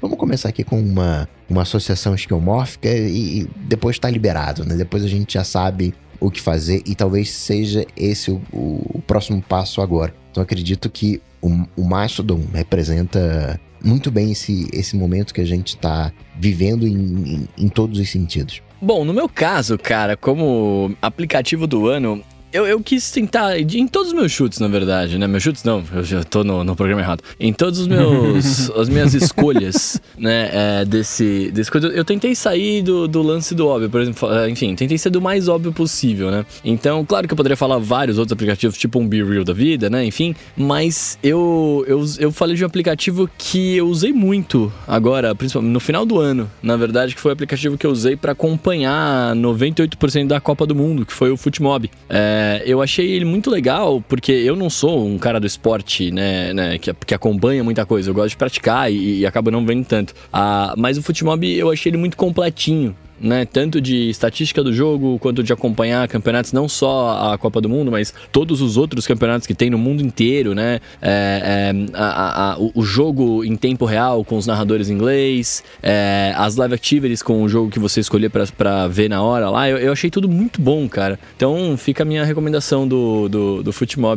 [0.00, 4.74] Vamos começar aqui com uma, uma associação esquemórfica e, e depois está liberado, né?
[4.74, 9.42] Depois a gente já sabe o que fazer e talvez seja esse o, o próximo
[9.42, 10.14] passo agora.
[10.38, 15.70] Então acredito que o, o Mastodon representa muito bem esse, esse momento que a gente
[15.70, 18.62] está vivendo em, em, em todos os sentidos.
[18.80, 22.22] Bom, no meu caso, cara, como aplicativo do ano,
[22.52, 25.26] eu, eu quis tentar, em todos os meus chutes, na verdade, né?
[25.26, 27.22] Meus chutes não, eu já tô no, no programa errado.
[27.38, 32.82] Em todos os meus, as minhas escolhas, né, é, desse, desse coisa, eu tentei sair
[32.82, 36.46] do, do lance do óbvio, por exemplo, enfim, tentei ser do mais óbvio possível, né?
[36.64, 39.90] Então, claro que eu poderia falar vários outros aplicativos, tipo um Be Real da vida,
[39.90, 40.04] né?
[40.04, 45.72] Enfim, mas eu, eu, eu falei de um aplicativo que eu usei muito agora, principalmente
[45.72, 49.34] no final do ano, na verdade, que foi o aplicativo que eu usei para acompanhar
[49.34, 51.90] 98% da Copa do Mundo, que foi o Futmob.
[52.08, 56.12] É, é, eu achei ele muito legal, porque eu não sou um cara do esporte,
[56.12, 58.10] né, né que, que acompanha muita coisa.
[58.10, 60.14] Eu gosto de praticar e, e acabo não vendo tanto.
[60.32, 63.44] Ah, mas o futebol eu achei ele muito completinho né?
[63.44, 67.90] Tanto de estatística do jogo, quanto de acompanhar campeonatos, não só a Copa do Mundo,
[67.90, 70.80] mas todos os outros campeonatos que tem no mundo inteiro, né?
[71.00, 76.32] É, é, a, a, o jogo em tempo real com os narradores em inglês, é,
[76.36, 79.78] as live activities com o jogo que você escolher para ver na hora lá, eu,
[79.78, 81.18] eu, achei tudo muito bom, cara.
[81.36, 83.74] Então fica a minha recomendação do, do, do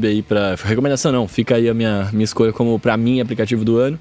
[0.07, 3.77] aí para Recomendação não, fica aí a minha, minha escolha como para mim aplicativo do
[3.77, 3.99] ano.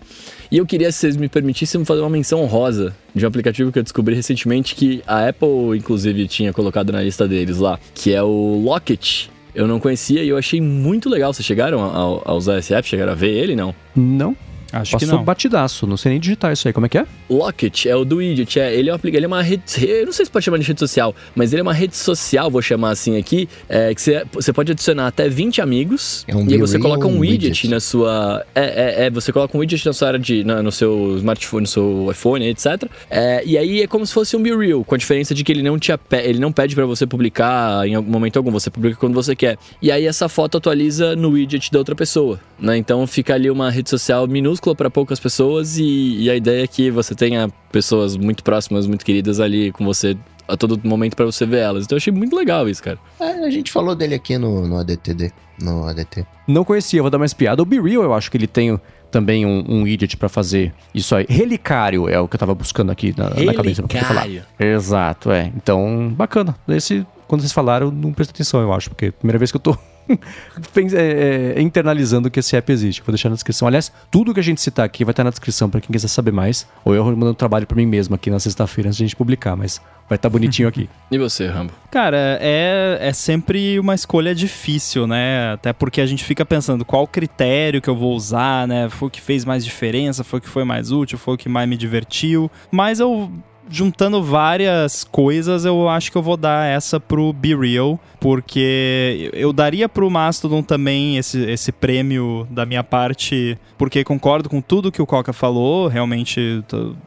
[0.50, 3.78] E eu queria, se vocês me permitissem, fazer uma menção honrosa de um aplicativo que
[3.78, 8.20] eu descobri recentemente que a Apple, inclusive, tinha colocado na lista deles lá, que é
[8.20, 9.28] o Locket.
[9.54, 11.32] Eu não conhecia e eu achei muito legal.
[11.32, 12.86] Vocês chegaram a, a usar esse app?
[12.86, 13.72] Chegaram a ver ele, não?
[13.94, 14.36] Não.
[14.72, 15.24] Acho Passou que não.
[15.24, 17.06] batidaço, não sei nem digitar isso aí, como é que é?
[17.28, 20.12] Locket é o do Widget, é, ele, é uma, ele é uma rede, eu não
[20.12, 22.90] sei se pode chamar de rede social, mas ele é uma rede social, vou chamar
[22.90, 26.58] assim aqui, é, que você, você pode adicionar até 20 amigos, é um e aí
[26.60, 29.92] você coloca um widget, widget, na sua, é, é, é, você coloca um widget na
[29.92, 32.88] sua área de, na, no seu smartphone, no seu iPhone, etc.
[33.10, 35.50] É, e aí é como se fosse um Be Real, com a diferença de que
[35.50, 35.92] ele não, te,
[36.22, 39.58] ele não pede para você publicar em momento algum, você publica quando você quer.
[39.82, 42.76] E aí essa foto atualiza no widget da outra pessoa, né?
[42.76, 46.66] Então fica ali uma rede social minúscula para poucas pessoas e, e a ideia é
[46.66, 51.24] que você tenha pessoas muito próximas, muito queridas ali com você a todo momento para
[51.24, 51.84] você ver elas.
[51.84, 52.98] Então eu achei muito legal isso, cara.
[53.18, 56.26] É, a gente falou dele aqui no, no ADTD, no ADT.
[56.46, 57.62] Não conhecia, vou dar mais piada.
[57.62, 58.78] O Be Real, eu acho que ele tem
[59.10, 61.26] também um, um widget para fazer isso aí.
[61.28, 64.28] Relicário é o que eu tava buscando aqui na, na cabeça pra falar.
[64.58, 65.52] Exato, é.
[65.56, 66.56] Então, bacana.
[66.68, 69.56] Esse, quando vocês falaram, não prestei atenção, eu acho, porque é a primeira vez que
[69.56, 69.76] eu tô
[70.94, 73.02] é, é, internalizando que esse app existe.
[73.02, 73.66] Vou deixar na descrição.
[73.68, 76.32] Aliás, tudo que a gente citar aqui vai estar na descrição para quem quiser saber
[76.32, 76.66] mais.
[76.84, 79.56] Ou eu mandando trabalho para mim mesmo aqui na sexta-feira antes de a gente publicar,
[79.56, 80.88] mas vai estar bonitinho aqui.
[81.10, 81.72] e você, Rambo?
[81.90, 85.52] Cara, é, é sempre uma escolha difícil, né?
[85.52, 88.88] Até porque a gente fica pensando qual critério que eu vou usar, né?
[88.88, 91.48] Foi o que fez mais diferença, foi o que foi mais útil, foi o que
[91.48, 92.50] mais me divertiu.
[92.70, 93.30] Mas eu
[93.70, 99.52] juntando várias coisas, eu acho que eu vou dar essa pro Be Real, porque eu
[99.52, 105.00] daria pro Mastodon também esse, esse prêmio da minha parte, porque concordo com tudo que
[105.00, 106.62] o Coca falou, realmente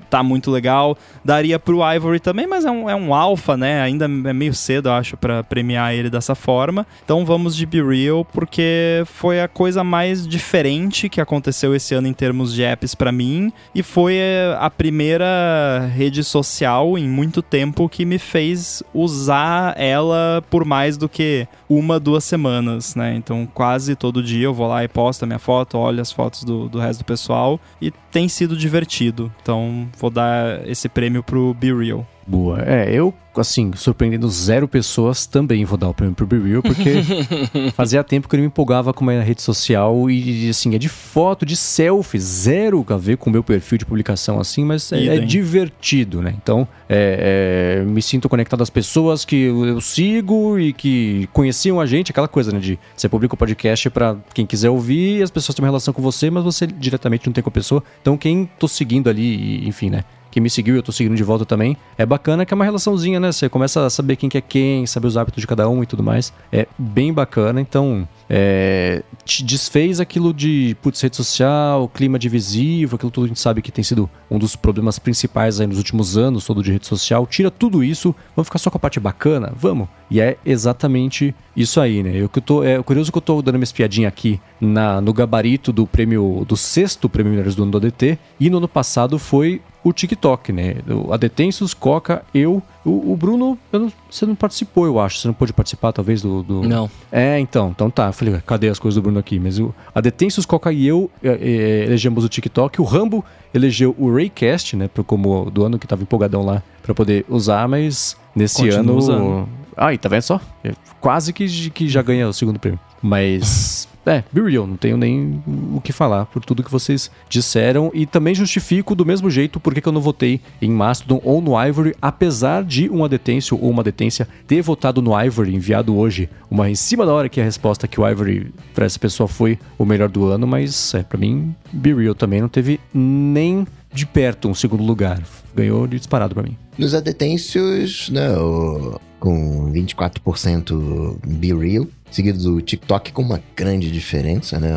[0.09, 0.97] tá muito legal.
[1.23, 3.81] Daria pro Ivory também, mas é um, é um alfa, né?
[3.81, 6.87] Ainda é meio cedo, eu acho, para premiar ele dessa forma.
[7.03, 12.07] Então vamos de Be Real, porque foi a coisa mais diferente que aconteceu esse ano
[12.07, 14.17] em termos de apps para mim, e foi
[14.57, 21.09] a primeira rede social em muito tempo que me fez usar ela por mais do
[21.09, 23.15] que uma, duas semanas, né?
[23.15, 26.43] Então quase todo dia eu vou lá e posto a minha foto, olho as fotos
[26.43, 29.31] do, do resto do pessoal e tem sido divertido.
[29.41, 32.05] Então vou dar esse prêmio pro Be Real.
[32.25, 32.61] Boa.
[32.65, 37.01] É, eu, assim, surpreendendo zero pessoas, também vou dar o prêmio pro Be Real, porque
[37.75, 40.87] fazia tempo que eu não me empolgava com uma rede social e, assim, é de
[40.87, 45.17] foto, de selfie, zero a ver com o meu perfil de publicação, assim, mas é,
[45.17, 46.33] é divertido, né?
[46.41, 51.85] Então, é, é, me sinto conectado às pessoas que eu sigo e que conheciam a
[51.85, 52.59] gente, aquela coisa, né?
[52.59, 55.93] De você publica o um podcast para quem quiser ouvir, as pessoas têm uma relação
[55.93, 57.83] com você, mas você diretamente não tem com a pessoa.
[58.01, 60.03] Então, quem tô seguindo ali, enfim, né?
[60.33, 61.77] Que me seguiu e eu tô seguindo de volta também.
[61.95, 63.31] É bacana que é uma relaçãozinha, né?
[63.31, 65.85] Você começa a saber quem que é quem, saber os hábitos de cada um e
[65.85, 66.33] tudo mais.
[66.51, 73.11] É bem bacana, então é, te desfez aquilo de putz, rede social, clima divisivo, aquilo
[73.11, 76.45] tudo a gente sabe que tem sido um dos problemas principais aí nos últimos anos,
[76.45, 77.25] todo de rede social.
[77.27, 79.53] Tira tudo isso, vamos ficar só com a parte bacana?
[79.55, 79.87] Vamos!
[80.09, 82.11] E é exatamente isso aí, né?
[82.15, 85.71] Eu que tô, é curioso que eu tô dando uma espiadinha aqui na, no gabarito
[85.71, 89.61] do prêmio, do sexto prêmio Melhores do ano do ADT, e no ano passado foi
[89.83, 90.75] o TikTok, né?
[91.11, 92.63] A Detensos, Coca, eu.
[92.85, 95.19] O, o Bruno, eu não, você não participou, eu acho.
[95.19, 96.89] Você não pôde participar, talvez, do, do, Não.
[97.11, 97.69] É, então.
[97.69, 98.11] Então tá.
[98.13, 99.39] Eu falei, cadê as coisas do Bruno aqui?
[99.39, 102.79] Mas o, a Detensos, Coca e eu é, é, elegemos o TikTok.
[102.79, 104.89] O Rambo elegeu o Raycast, né?
[105.07, 108.95] Como do ano que tava empolgadão lá pra poder usar, mas nesse Continua ano.
[108.97, 109.49] usando.
[109.75, 110.39] Aí, tá vendo só?
[110.63, 112.79] É Quase que, que já ganha o segundo prêmio.
[113.01, 113.87] Mas.
[114.05, 115.41] É, be real, não tenho nem
[115.73, 117.89] o que falar por tudo que vocês disseram.
[117.93, 121.51] E também justifico do mesmo jeito porque que eu não votei em Mastodon ou no
[121.61, 126.69] Ivory, apesar de um adetêncio ou uma detência ter votado no Ivory, enviado hoje, uma
[126.69, 129.85] em cima da hora que a resposta que o Ivory para essa pessoa foi o
[129.85, 134.49] melhor do ano, mas é, para mim, Be Real também não teve nem de perto
[134.49, 135.21] um segundo lugar.
[135.55, 136.57] Ganhou de disparado para mim.
[136.77, 144.59] Nos adetêncios, né, o- com 24% Be Real, seguido do TikTok com uma grande diferença,
[144.59, 144.69] né,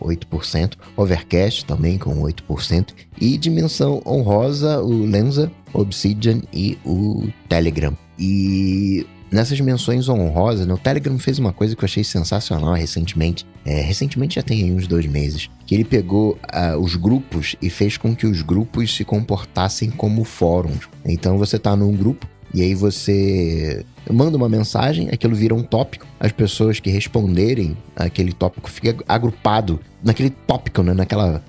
[0.00, 2.88] 8%, Overcast também com 8%,
[3.20, 7.96] e dimensão honrosa, o Lenza, Obsidian e o Telegram.
[8.18, 13.46] E nessas menções honrosas, né, o Telegram fez uma coisa que eu achei sensacional recentemente.
[13.64, 15.48] É, recentemente já tem aí uns dois meses.
[15.66, 20.22] Que ele pegou ah, os grupos e fez com que os grupos se comportassem como
[20.22, 20.88] fóruns.
[21.04, 26.06] Então você tá num grupo e aí você manda uma mensagem, aquilo vira um tópico.
[26.20, 30.94] As pessoas que responderem aquele tópico fica agrupado naquele tópico, né?
[30.94, 31.42] Naquela,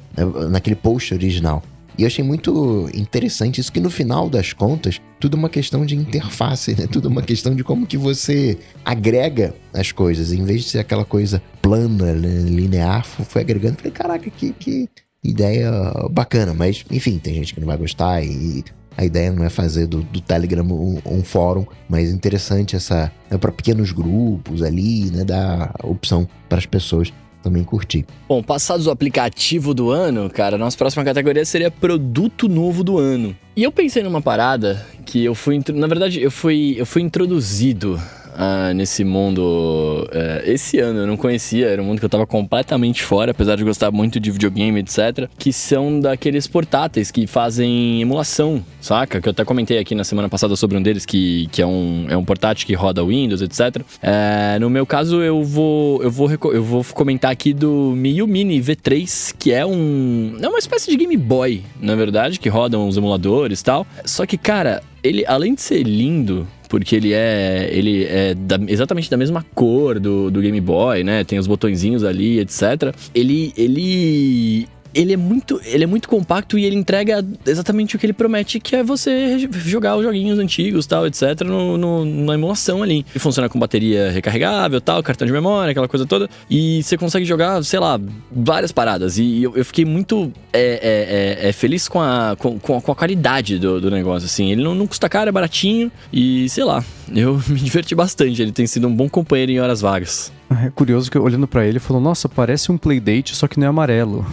[0.50, 1.62] naquele post original.
[1.96, 5.86] E eu achei muito interessante isso, que no final das contas, tudo é uma questão
[5.86, 6.88] de interface, né?
[6.92, 10.34] Tudo é uma questão de como que você agrega as coisas.
[10.34, 13.78] Em vez de ser aquela coisa plana, né, linear, foi agregando.
[13.78, 14.90] Falei, caraca, que, que
[15.24, 15.72] ideia
[16.12, 16.54] bacana.
[16.54, 18.64] Mas, enfim, tem gente que não vai gostar e
[18.98, 23.12] a ideia não é fazer do, do Telegram um, um fórum, mas interessante essa.
[23.30, 25.24] É para pequenos grupos ali, né?
[25.24, 27.12] Dar opção para as pessoas
[27.46, 28.06] também curtir.
[28.28, 33.36] Bom, passados o aplicativo do ano, cara, nossa próxima categoria seria produto novo do ano.
[33.56, 38.02] E eu pensei numa parada que eu fui, na verdade, eu fui, eu fui introduzido
[38.38, 41.00] ah, nesse mundo eh, esse ano.
[41.00, 44.20] Eu não conhecia, era um mundo que eu tava completamente fora, apesar de gostar muito
[44.20, 45.30] de videogame, etc.
[45.38, 49.22] Que são daqueles portáteis que fazem emulação, saca?
[49.22, 52.06] Que eu até comentei aqui na semana passada sobre um deles, que, que é, um,
[52.10, 53.82] é um portátil que roda Windows, etc.
[54.02, 58.60] Eh, no meu caso, eu vou, eu, vou, eu vou comentar aqui do Miu Mini
[58.60, 60.38] V3, que é um.
[60.42, 63.88] É uma espécie de Game Boy, na verdade, que rodam os emuladores e tal.
[64.04, 69.10] Só que, cara, ele, além de ser lindo, porque ele é ele é da- exatamente
[69.10, 71.24] da mesma cor do, do Game Boy, né?
[71.24, 72.94] Tem os botõezinhos ali, etc.
[73.14, 78.06] Ele ele ele é muito ele é muito compacto e ele entrega exatamente o que
[78.06, 82.82] ele promete, que é você jogar os joguinhos antigos, tal, etc, no, no- na emulação
[82.82, 83.06] ali.
[83.12, 87.26] Ele funciona com bateria recarregável, tal, cartão de memória, aquela coisa toda, e você consegue
[87.26, 88.00] jogar, sei lá,
[88.32, 89.18] várias paradas.
[89.18, 92.96] E eu, eu fiquei muito é, é, é, é feliz com a, com, com a,
[92.96, 94.52] qualidade do, do negócio, assim.
[94.52, 96.84] Ele não, não custa caro, é baratinho e, sei lá,
[97.14, 98.42] eu me diverti bastante.
[98.42, 100.32] Ele tem sido um bom companheiro em horas vagas.
[100.66, 103.70] É curioso que olhando pra ele, falou: Nossa, parece um playdate, só que não é
[103.70, 104.26] amarelo.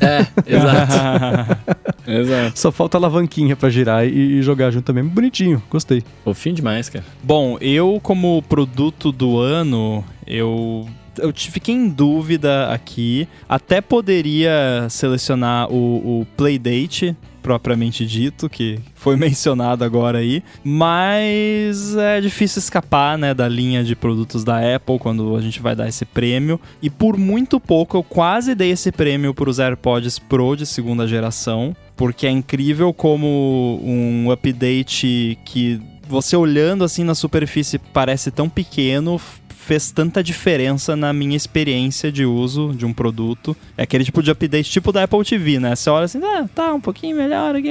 [0.00, 1.58] É, exato.
[2.06, 2.58] exato.
[2.58, 5.04] Só falta a alavanquinha pra girar e, e jogar junto também.
[5.04, 6.02] Bonitinho, gostei.
[6.24, 7.04] Fofinho demais, cara.
[7.22, 10.86] Bom, eu como produto do ano, eu
[11.18, 13.28] eu fiquei em dúvida aqui.
[13.48, 20.42] Até poderia selecionar o, o Playdate, propriamente dito, que foi mencionado agora aí.
[20.64, 25.76] Mas é difícil escapar, né, da linha de produtos da Apple quando a gente vai
[25.76, 26.58] dar esse prêmio.
[26.80, 31.06] E por muito pouco eu quase dei esse prêmio para os AirPods Pro de segunda
[31.06, 31.76] geração.
[31.94, 39.20] Porque é incrível como um update que você olhando assim na superfície parece tão pequeno,
[39.64, 43.56] fez tanta diferença na minha experiência de uso de um produto.
[43.76, 45.74] É aquele tipo de update tipo da Apple TV, né?
[45.74, 47.70] Você olha assim, ah, tá um pouquinho melhor aqui.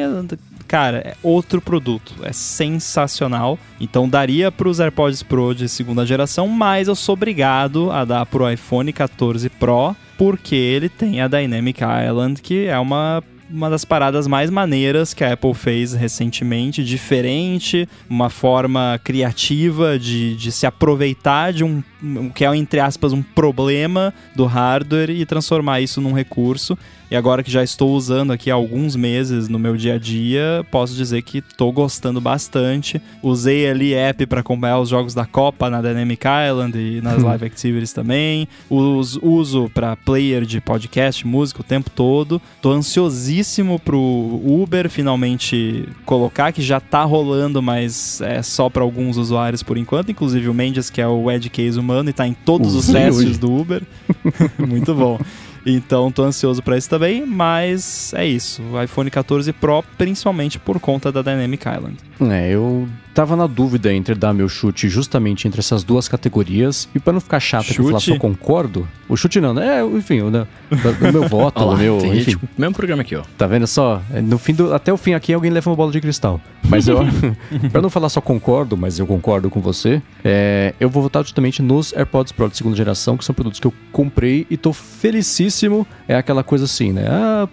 [0.68, 3.60] Cara, é outro produto, é sensacional.
[3.80, 8.26] Então daria para os AirPods Pro de segunda geração, mas eu sou obrigado a dar
[8.26, 13.24] pro iPhone 14 Pro porque ele tem a Dynamic Island, que é uma
[13.54, 20.36] uma das paradas mais maneiras que a Apple fez recentemente, diferente, uma forma criativa de,
[20.36, 25.24] de se aproveitar de um, um- que é, entre aspas, um problema do hardware e
[25.26, 26.76] transformar isso num recurso.
[27.14, 30.66] E agora que já estou usando aqui há alguns meses no meu dia a dia,
[30.72, 33.00] posso dizer que estou gostando bastante.
[33.22, 37.46] Usei ali app para acompanhar os jogos da Copa na Dynamic Island e nas live
[37.46, 38.48] activities também.
[38.68, 42.42] Us, uso para player de podcast, música o tempo todo.
[42.60, 49.18] Tô ansiosíssimo pro Uber finalmente colocar, que já tá rolando, mas é só para alguns
[49.18, 52.34] usuários por enquanto, inclusive o Mendes, que é o Ed Case humano e tá em
[52.34, 53.84] todos os testes do Uber.
[54.58, 55.20] Muito bom.
[55.66, 58.62] Então tô ansioso pra isso também, mas é isso.
[58.64, 61.98] O iPhone 14 Pro, principalmente por conta da Dynamic Island.
[62.32, 66.90] É, eu tava na dúvida entre dar meu chute justamente entre essas duas categorias.
[66.94, 68.18] E pra não ficar chato que eu falar Chute?
[68.18, 69.80] só concordo, o chute não, né?
[69.80, 71.98] É, enfim, o, né, o meu voto, Olha lá, o meu.
[72.00, 73.24] tem Enfim, gente mesmo programa aqui, ó.
[73.38, 74.02] Tá vendo só?
[74.24, 76.42] No fim do, até o fim aqui alguém leva uma bola de cristal.
[76.68, 77.00] Mas eu,
[77.72, 81.62] pra não falar só concordo, mas eu concordo com você, é, eu vou votar justamente
[81.62, 85.86] nos AirPods Pro de segunda geração, que são produtos que eu comprei e tô felicíssimo.
[86.08, 87.06] É aquela coisa assim, né?
[87.08, 87.48] Ah,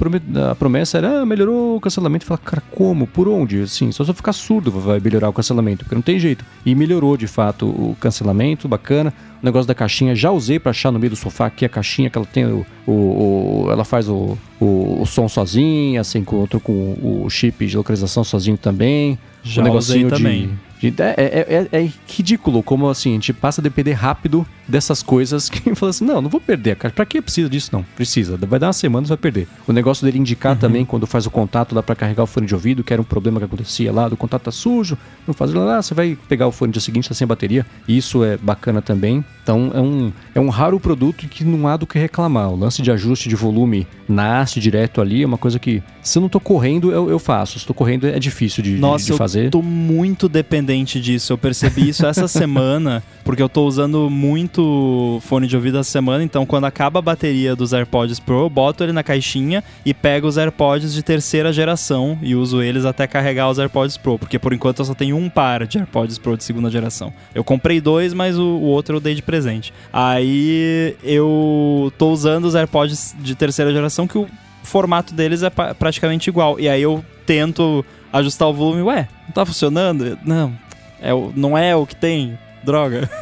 [0.50, 2.24] a promessa era, ah, melhorou o cancelamento.
[2.24, 3.06] Fala, cara, como?
[3.06, 3.62] Por onde?
[3.62, 5.49] Assim, só se eu ficar surdo vai melhorar o cancelamento,
[5.84, 6.44] porque não tem jeito.
[6.64, 9.12] E melhorou de fato o cancelamento, bacana.
[9.42, 12.10] O negócio da caixinha, já usei pra achar no meio do sofá aqui a caixinha
[12.10, 12.64] que ela tem o.
[12.86, 16.72] o- o- ela faz o, o, o som sozinha, se encontra com
[17.02, 19.18] o chip de localização sozinho também.
[19.42, 20.42] Já o negocinho usei também.
[20.48, 25.02] de- é, é- é- é ridículo como assim, a gente passa a depender rápido dessas
[25.02, 26.94] coisas que fala assim, não, não vou perder a caixa.
[26.94, 27.70] Pra que precisa disso?
[27.72, 28.36] Não, precisa.
[28.36, 29.48] Vai dar uma semana, você vai perder.
[29.66, 32.54] O negócio dele indicar também, quando faz o contato, dá pra carregar o fone de
[32.54, 35.82] ouvido, que era um problema que acontecia lá, do contato tá sujo, não faz lá,
[35.82, 37.66] você vai pegar o fone dia seguinte, tá sem bateria.
[37.88, 39.24] Isso é bacana também.
[39.42, 42.50] Então é um, é um raro produto que não há do que reclamar.
[42.50, 46.16] O lance de ajuste de volume na haste direto ali é uma coisa que, se
[46.18, 47.58] eu não tô correndo, eu, eu faço.
[47.58, 49.46] Se tô correndo, é difícil de, de- Nossa, de fazer.
[49.46, 50.69] eu tô muito dependente
[51.00, 51.32] disso.
[51.32, 56.22] Eu percebi isso essa semana, porque eu tô usando muito fone de ouvido essa semana,
[56.22, 60.28] então quando acaba a bateria dos AirPods Pro, eu boto ele na caixinha e pego
[60.28, 64.52] os AirPods de terceira geração e uso eles até carregar os AirPods Pro, porque por
[64.52, 67.12] enquanto eu só tenho um par de AirPods Pro de segunda geração.
[67.34, 69.72] Eu comprei dois, mas o, o outro eu dei de presente.
[69.92, 74.28] Aí eu tô usando os AirPods de terceira geração que o
[74.62, 76.60] formato deles é praticamente igual.
[76.60, 78.82] E aí eu tento ajustar o volume.
[78.82, 80.18] Ué, não tá funcionando?
[80.24, 80.52] Não,
[81.00, 82.38] é, o- não é o que tem.
[82.62, 83.08] Droga.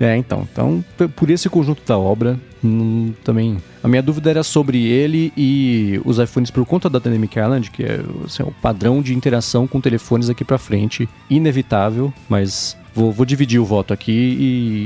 [0.00, 0.46] É, então.
[0.52, 0.84] Então,
[1.16, 3.56] por esse conjunto da obra, hum, também.
[3.82, 7.82] A minha dúvida era sobre ele e os iPhones por conta da Dynamic Island, que
[7.82, 11.08] é assim, o padrão de interação com telefones aqui pra frente.
[11.28, 14.12] Inevitável, mas vou, vou dividir o voto aqui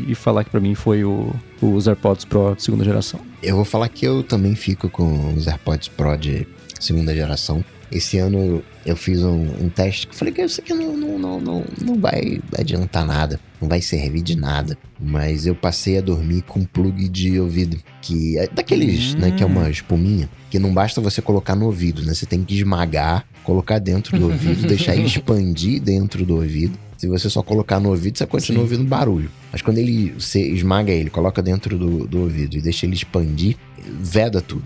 [0.07, 3.21] e, e falar que pra mim foi o, os AirPods Pro de segunda geração.
[3.43, 6.47] Eu vou falar que eu também fico com os AirPods Pro de
[6.81, 7.63] segunda geração.
[7.93, 11.19] Esse ano eu fiz um, um teste que eu falei que isso aqui não, não,
[11.19, 14.79] não, não, não vai adiantar nada, não vai servir de nada.
[14.99, 19.43] Mas eu passei a dormir com um plug de ouvido, que é daqueles, né, que
[19.43, 22.15] é uma espuminha, que não basta você colocar no ouvido, né?
[22.15, 26.79] Você tem que esmagar, colocar dentro do ouvido, deixar ele expandir dentro do ouvido.
[26.97, 29.31] Se você só colocar no ouvido, você continua ouvindo barulho.
[29.51, 33.57] Mas quando ele você esmaga ele, coloca dentro do, do ouvido e deixa ele expandir,
[34.01, 34.65] veda tudo.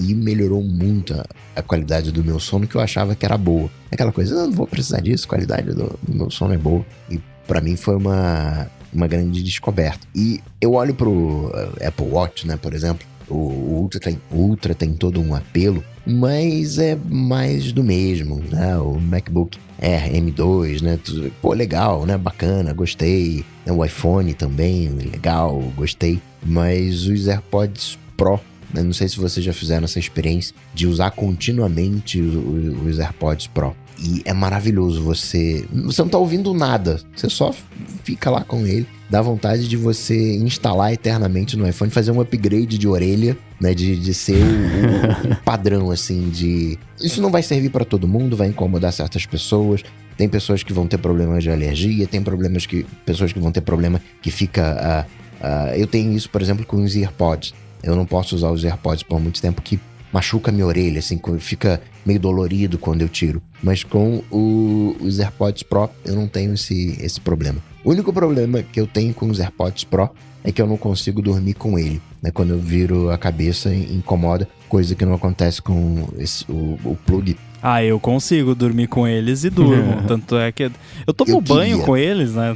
[0.00, 1.24] E melhorou muito a,
[1.56, 3.70] a qualidade do meu sono, que eu achava que era boa.
[3.90, 6.84] Aquela coisa, "Ah, não vou precisar disso, a qualidade do, do meu sono é boa.
[7.10, 10.06] E pra mim foi uma, uma grande descoberta.
[10.14, 14.74] E eu olho pro uh, Apple Watch, né, por exemplo, o, o Ultra, tem, Ultra
[14.74, 18.76] tem todo um apelo, mas é mais do mesmo, né?
[18.76, 20.98] O MacBook Air M2, né?
[21.40, 22.18] Pô, legal, né?
[22.18, 23.44] Bacana, gostei.
[23.66, 26.20] O iPhone também, legal, gostei.
[26.44, 28.38] Mas os AirPods Pro
[28.82, 33.76] não sei se vocês já fizeram essa experiência de usar continuamente os AirPods Pro.
[33.98, 35.64] E é maravilhoso você.
[35.84, 37.00] Você não tá ouvindo nada.
[37.14, 37.54] Você só
[38.02, 38.86] fica lá com ele.
[39.08, 43.72] Dá vontade de você instalar eternamente no iPhone, fazer um upgrade de orelha, né?
[43.72, 46.78] De, de ser o, o padrão, assim, de.
[47.00, 49.84] Isso não vai servir para todo mundo, vai incomodar certas pessoas.
[50.16, 52.84] Tem pessoas que vão ter problemas de alergia, tem problemas que.
[53.06, 55.06] pessoas que vão ter problema que fica.
[55.40, 57.54] Uh, uh, eu tenho isso, por exemplo, com os AirPods.
[57.84, 59.78] Eu não posso usar os AirPods por muito tempo que
[60.12, 63.42] machuca minha orelha, assim, fica meio dolorido quando eu tiro.
[63.62, 67.58] Mas com o, os AirPods Pro eu não tenho esse, esse problema.
[67.84, 70.10] O único problema que eu tenho com os AirPods Pro
[70.44, 72.00] é que eu não consigo dormir com ele.
[72.22, 72.30] Né?
[72.30, 77.36] Quando eu viro a cabeça, incomoda, coisa que não acontece com esse, o, o plug.
[77.62, 80.02] Ah, eu consigo dormir com eles e durmo.
[80.06, 80.70] Tanto é que
[81.06, 82.54] eu tomo eu banho queria, com eles, né?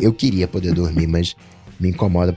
[0.00, 1.34] eu queria poder dormir, mas
[1.78, 2.36] me incomoda,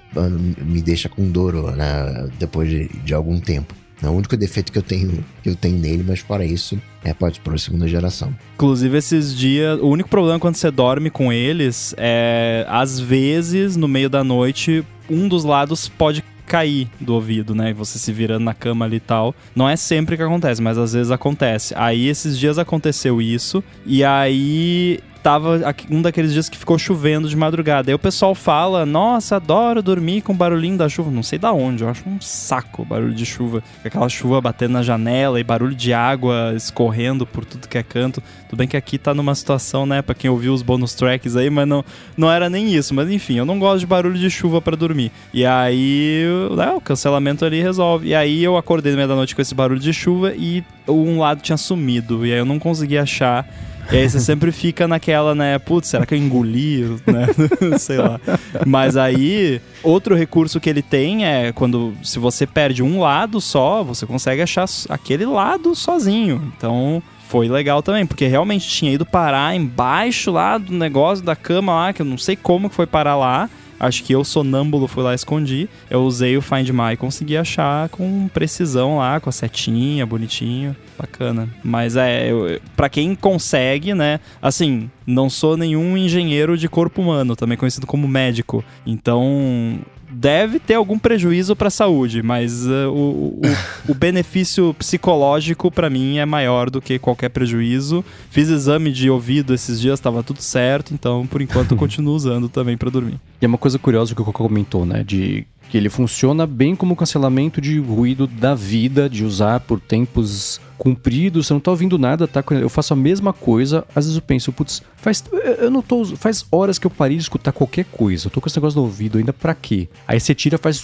[0.65, 3.73] me deixa com dor né, depois de, de algum tempo.
[4.01, 7.13] É o único defeito que eu tenho que eu tenho nele, mas fora isso, é
[7.13, 8.33] pode para segunda geração.
[8.55, 13.87] Inclusive esses dias, o único problema quando você dorme com eles é às vezes no
[13.87, 17.73] meio da noite um dos lados pode cair do ouvido, né?
[17.73, 19.35] Você se virando na cama ali e tal.
[19.55, 21.73] Não é sempre que acontece, mas às vezes acontece.
[21.75, 27.35] Aí esses dias aconteceu isso e aí tava um daqueles dias que ficou chovendo de
[27.35, 27.91] madrugada.
[27.91, 31.11] Aí o pessoal fala: Nossa, adoro dormir com o barulhinho da chuva.
[31.11, 33.61] Não sei da onde, eu acho um saco o barulho de chuva.
[33.83, 38.23] Aquela chuva batendo na janela e barulho de água escorrendo por tudo que é canto.
[38.47, 41.49] Tudo bem que aqui tá numa situação, né, pra quem ouviu os bonus tracks aí,
[41.49, 41.83] mas não,
[42.15, 42.93] não era nem isso.
[42.93, 45.11] Mas enfim, eu não gosto de barulho de chuva para dormir.
[45.33, 46.23] E aí,
[46.55, 48.07] né, o cancelamento ali resolve.
[48.07, 51.19] E aí eu acordei no meio da noite com esse barulho de chuva e um
[51.19, 52.25] lado tinha sumido.
[52.25, 53.45] E aí eu não consegui achar
[53.91, 55.57] e aí você sempre fica naquela, né?
[55.59, 56.83] Putz, será que eu engoli?
[57.05, 57.27] Né?
[57.79, 58.19] Sei lá.
[58.65, 63.83] Mas aí, outro recurso que ele tem é quando se você perde um lado só,
[63.83, 66.51] você consegue achar aquele lado sozinho.
[66.57, 71.73] Então, foi legal também, porque realmente tinha ido parar embaixo lá do negócio da cama
[71.73, 73.49] lá, que eu não sei como que foi parar lá.
[73.79, 75.69] Acho que eu, sonâmbulo, fui lá escondi.
[75.89, 80.75] Eu usei o Find My e consegui achar com precisão lá, com a setinha, bonitinho.
[80.97, 81.47] Bacana.
[81.63, 84.19] Mas é, para quem consegue, né?
[84.41, 88.63] Assim, não sou nenhum engenheiro de corpo humano, também conhecido como médico.
[88.85, 89.79] Então,
[90.09, 95.89] deve ter algum prejuízo para a saúde, mas uh, o, o, o, benefício psicológico para
[95.89, 98.03] mim é maior do que qualquer prejuízo.
[98.29, 102.49] Fiz exame de ouvido esses dias, estava tudo certo, então por enquanto eu continuo usando
[102.49, 103.19] também para dormir.
[103.41, 106.75] E é uma coisa curiosa que o Coco comentou, né, de que ele funciona bem
[106.75, 111.97] como cancelamento de ruído da vida, de usar por tempos compridos, você não tá ouvindo
[111.97, 112.43] nada, tá?
[112.51, 115.23] Eu faço a mesma coisa, às vezes eu penso, putz, faz
[115.59, 118.27] eu não tô, faz horas que eu parei de escutar qualquer coisa.
[118.27, 119.89] Eu tô com esse negócio no ouvido ainda para quê?
[120.07, 120.83] Aí você tira, faz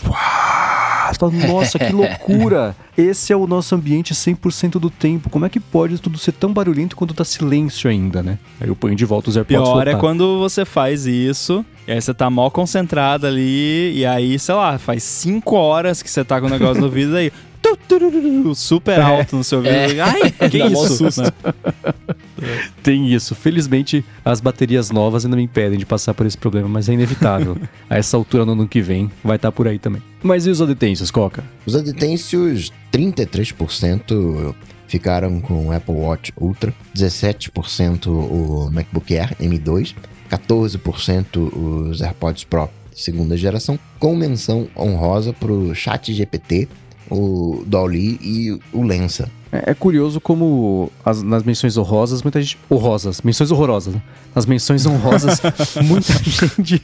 [1.13, 2.75] você fala, nossa, que loucura!
[2.97, 5.29] Esse é o nosso ambiente 100% do tempo.
[5.29, 8.37] Como é que pode tudo ser tão barulhento quando tá silêncio ainda, né?
[8.59, 9.63] Aí eu ponho de volta os AirPods.
[9.63, 14.37] Pior é quando você faz isso, e aí você tá mal concentrado ali, e aí,
[14.37, 17.31] sei lá, faz 5 horas que você tá com o negócio no ouvido aí
[18.55, 19.01] super é.
[19.01, 19.73] alto no seu ouvido.
[19.73, 19.99] É.
[19.99, 21.21] Ai, que isso?
[21.21, 21.31] Né?
[22.81, 23.35] Tem isso.
[23.35, 27.57] Felizmente, as baterias novas ainda me impedem de passar por esse problema, mas é inevitável.
[27.89, 30.01] A essa altura, no ano que vem, vai estar tá por aí também.
[30.21, 31.43] Mas e os adetêncios, Coca?
[31.65, 34.55] Os adetêncios, 33%
[34.87, 39.95] ficaram com o Apple Watch Ultra, 17% o MacBook Air M2,
[40.29, 41.37] 14%
[41.89, 46.67] os AirPods Pro segunda geração, com menção honrosa para o Chat GPT,
[47.09, 49.29] o Dolly e o Lensa.
[49.51, 52.57] É, é curioso como as, nas menções honrosas, muita gente.
[52.71, 54.01] Honrosas, menções horrorosas, né?
[54.35, 55.41] Nas menções honrosas,
[55.83, 56.81] muita gente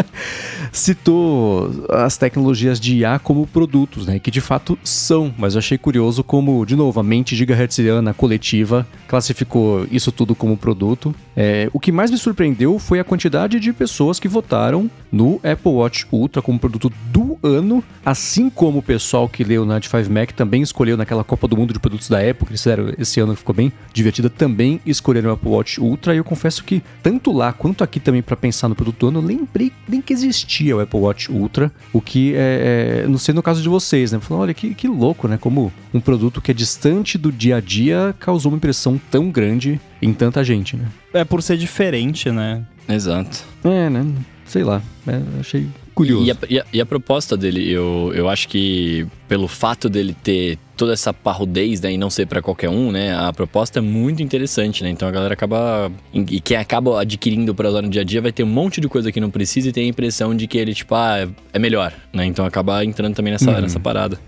[0.72, 4.18] citou as tecnologias de IA como produtos, né?
[4.18, 8.86] Que de fato são, mas eu achei curioso como, de novo, a mente gigahertziana coletiva
[9.06, 11.14] classificou isso tudo como produto.
[11.36, 15.72] É, o que mais me surpreendeu foi a quantidade de pessoas que votaram no Apple
[15.72, 20.32] Watch Ultra como produto do ano, assim como o pessoal que leu na 5 Mac
[20.32, 23.32] também escolheu naquela Copa do Mundo de produtos da Apple, que eles fizeram esse ano
[23.32, 26.14] que ficou bem divertida, também escolheram o Apple Watch Ultra.
[26.14, 29.18] E eu confesso que, tanto lá quanto aqui também para pensar no produto do ano,
[29.20, 31.70] eu lembrei nem que existia o Apple Watch Ultra.
[31.92, 34.20] O que é, é não sei no caso de vocês, né?
[34.20, 35.38] Falando, olha que, que louco, né?
[35.38, 39.80] Como um produto que é distante do dia a dia causou uma impressão tão grande
[40.00, 40.86] em tanta gente, né?
[41.12, 42.64] É por ser diferente, né?
[42.88, 43.44] Exato.
[43.62, 44.04] É, né?
[44.44, 44.82] Sei lá.
[45.06, 46.26] É, achei curioso.
[46.26, 50.14] E a, e a, e a proposta dele, eu, eu acho que pelo fato dele
[50.22, 53.82] ter toda essa parrudez, né, e não ser para qualquer um, né, a proposta é
[53.82, 58.02] muito interessante, né, então a galera acaba, e quem acaba adquirindo para usar no dia
[58.02, 60.34] a dia vai ter um monte de coisa que não precisa e tem a impressão
[60.34, 63.60] de que ele, tipo, ah, é melhor, né, então acaba entrando também nessa, uhum.
[63.60, 64.18] nessa parada.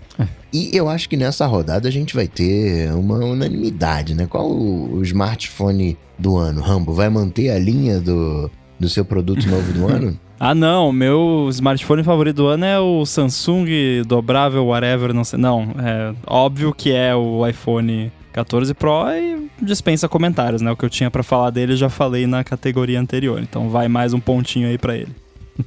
[0.53, 4.95] E eu acho que nessa rodada a gente vai ter uma unanimidade, né, qual o,
[4.95, 8.49] o smartphone do ano, Rambo, vai manter a linha do,
[8.79, 10.17] do seu produto novo do ano?
[10.39, 15.39] Ah, não, meu smartphone favorito do ano é o Samsung dobrável, whatever, não sei.
[15.39, 20.71] Não, é óbvio que é o iPhone 14 Pro e dispensa comentários, né?
[20.71, 23.41] O que eu tinha para falar dele eu já falei na categoria anterior.
[23.41, 25.15] Então vai mais um pontinho aí para ele.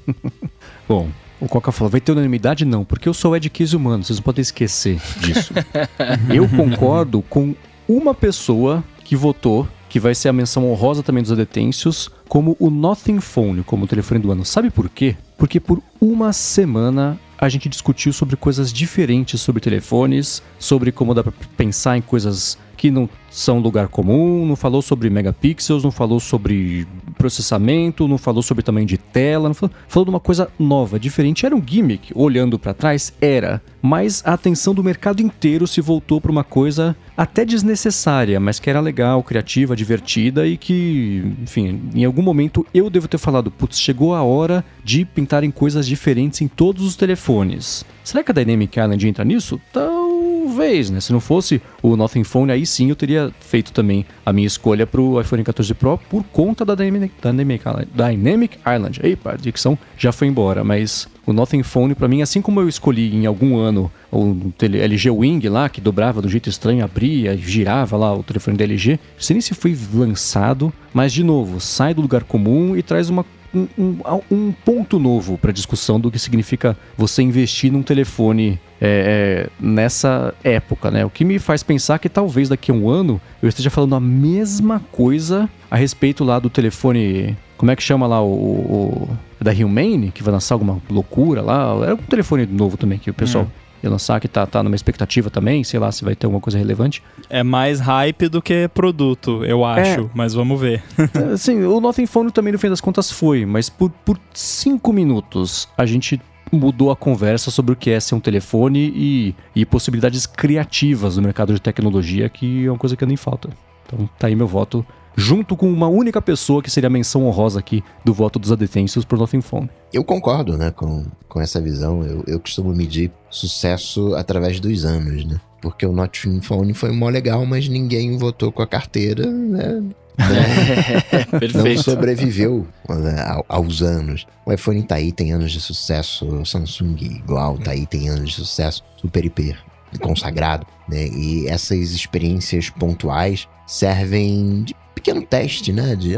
[0.89, 1.09] Bom,
[1.41, 2.65] o Coca falou, vai ter unanimidade?
[2.65, 5.53] Não, porque eu sou Ed Kiss humano, vocês não podem esquecer disso.
[6.33, 7.57] eu concordo com
[7.89, 12.71] uma pessoa que votou que vai ser a menção honrosa também dos adetêncios, como o
[12.71, 14.45] Nothing Phone, como o telefone do ano.
[14.45, 15.17] Sabe por quê?
[15.37, 21.25] Porque por uma semana a gente discutiu sobre coisas diferentes sobre telefones, sobre como dá
[21.25, 26.21] para pensar em coisas que não são lugar comum, não falou sobre megapixels, não falou
[26.21, 26.87] sobre
[27.21, 31.45] processamento, não falou sobre tamanho de tela, não falou, falou de uma coisa nova, diferente.
[31.45, 33.61] Era um gimmick, olhando para trás, era.
[33.83, 38.71] Mas a atenção do mercado inteiro se voltou para uma coisa até desnecessária, mas que
[38.71, 43.79] era legal, criativa, divertida e que, enfim, em algum momento eu devo ter falado, putz,
[43.79, 47.85] chegou a hora de pintarem coisas diferentes em todos os telefones.
[48.11, 49.61] Será que a Dynamic Island entra nisso?
[49.73, 51.01] Talvez, né?
[51.01, 54.85] Se não fosse o Nothing Phone, aí sim eu teria feito também a minha escolha
[54.85, 57.65] pro iPhone 14 Pro por conta da Dynamic, Dynamic,
[57.95, 59.01] Dynamic Island.
[59.05, 62.69] Epa, a dicção já foi embora, mas o Nothing Phone, para mim, assim como eu
[62.69, 67.97] escolhi em algum ano o LG Wing lá, que dobrava do jeito estranho, abria, girava
[67.97, 71.95] lá o telefone da LG, não sei nem se foi lançado, mas de novo, sai
[71.95, 73.25] do lugar comum e traz uma
[73.55, 73.99] um,
[74.31, 80.35] um, ponto novo para discussão do que significa você investir num telefone é, é, nessa
[80.43, 81.05] época, né?
[81.05, 84.01] O que me faz pensar que talvez daqui a um ano eu esteja falando a
[84.01, 89.09] mesma coisa a respeito lá do telefone como é que chama lá o, o
[89.39, 91.77] da Humane, que vai lançar alguma loucura lá?
[91.83, 93.60] Era um telefone novo também que o pessoal hum.
[93.83, 96.59] Ia lançar, que tá, tá numa expectativa também, sei lá se vai ter alguma coisa
[96.59, 97.03] relevante.
[97.29, 99.81] É mais hype do que produto, eu é.
[99.81, 100.11] acho, é.
[100.15, 100.83] mas vamos ver.
[101.37, 105.69] Sim, o Nothing Phone também no fim das contas foi, mas por, por cinco minutos
[105.77, 106.21] a gente
[106.53, 111.23] mudou a conversa sobre o que é ser um telefone e, e possibilidades criativas no
[111.23, 113.49] mercado de tecnologia, que é uma coisa que nem falta.
[113.87, 114.85] Então tá aí meu voto
[115.17, 119.05] junto com uma única pessoa que seria a menção honrosa aqui do voto dos adetêncios
[119.05, 119.71] por Nothing Phone.
[119.93, 122.03] Eu concordo, né, com, com essa visão.
[122.03, 125.41] Eu, eu costumo medir sucesso através dos anos, né?
[125.61, 129.83] Porque o Nothing Phone foi mó legal, mas ninguém votou com a carteira, né?
[131.55, 134.27] Não, não sobreviveu né, aos anos.
[134.45, 136.27] O iPhone tá aí, tem anos de sucesso.
[136.27, 138.85] O Samsung igual, tá aí, tem anos de sucesso.
[138.99, 139.57] Super hiper
[139.99, 141.09] consagrado, né?
[141.09, 145.97] E essas experiências pontuais servem de pequeno teste, né?
[145.97, 146.17] De,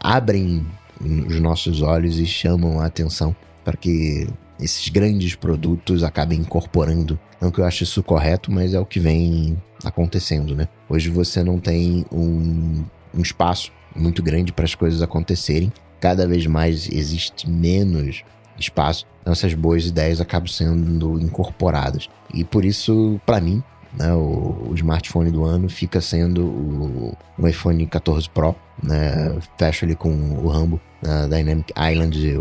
[0.00, 0.66] abrem
[1.00, 3.34] os nossos olhos e chamam a atenção
[3.64, 4.28] para que
[4.60, 7.18] esses grandes produtos acabem incorporando.
[7.40, 10.68] Não que eu ache isso correto, mas é o que vem acontecendo, né?
[10.88, 12.84] Hoje você não tem um,
[13.14, 15.72] um espaço muito grande para as coisas acontecerem.
[16.00, 18.22] Cada vez mais existe menos
[18.58, 19.06] espaço.
[19.22, 22.08] Então essas boas ideias acabam sendo incorporadas.
[22.32, 23.62] E por isso, para mim,
[23.98, 29.84] né, o, o, smartphone do ano fica sendo o, o iPhone 14 Pro, né, fecho
[29.84, 32.40] ali com o Rambo, a Dynamic Island,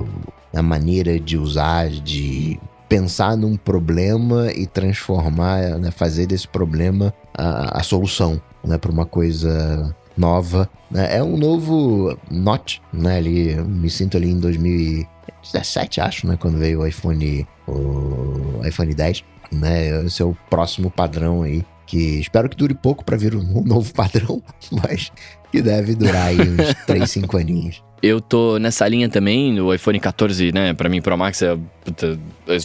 [0.54, 2.60] a maneira de usar, de
[2.90, 9.06] pensar num problema e transformar, né, fazer desse problema a, a solução, né, para uma
[9.06, 10.70] coisa nova.
[10.90, 11.18] Né?
[11.18, 16.82] É um novo Note, né, ali, me sinto ali em 2017, acho, né, quando veio
[16.82, 19.24] o iPhone, o iPhone 10
[19.54, 20.06] né?
[20.06, 21.64] Esse é o próximo padrão aí.
[21.86, 25.12] Que espero que dure pouco para vir um novo padrão, mas
[25.54, 27.84] que deve durar aí uns 3, 5 aninhos.
[28.02, 32.20] Eu tô nessa linha também, o iPhone 14, né, pra mim Pro Max é, puta,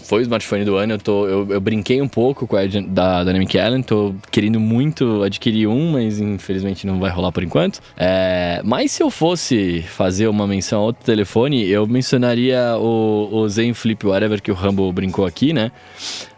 [0.05, 3.23] foi o smartphone do ano, eu, tô, eu, eu brinquei um pouco com a da
[3.23, 7.81] Dynamic Island, tô querendo muito adquirir um, mas infelizmente não vai rolar por enquanto.
[7.97, 13.48] É, mas se eu fosse fazer uma menção a outro telefone, eu mencionaria o, o
[13.48, 15.70] Zen Flip Whatever que o Rambo brincou aqui, né?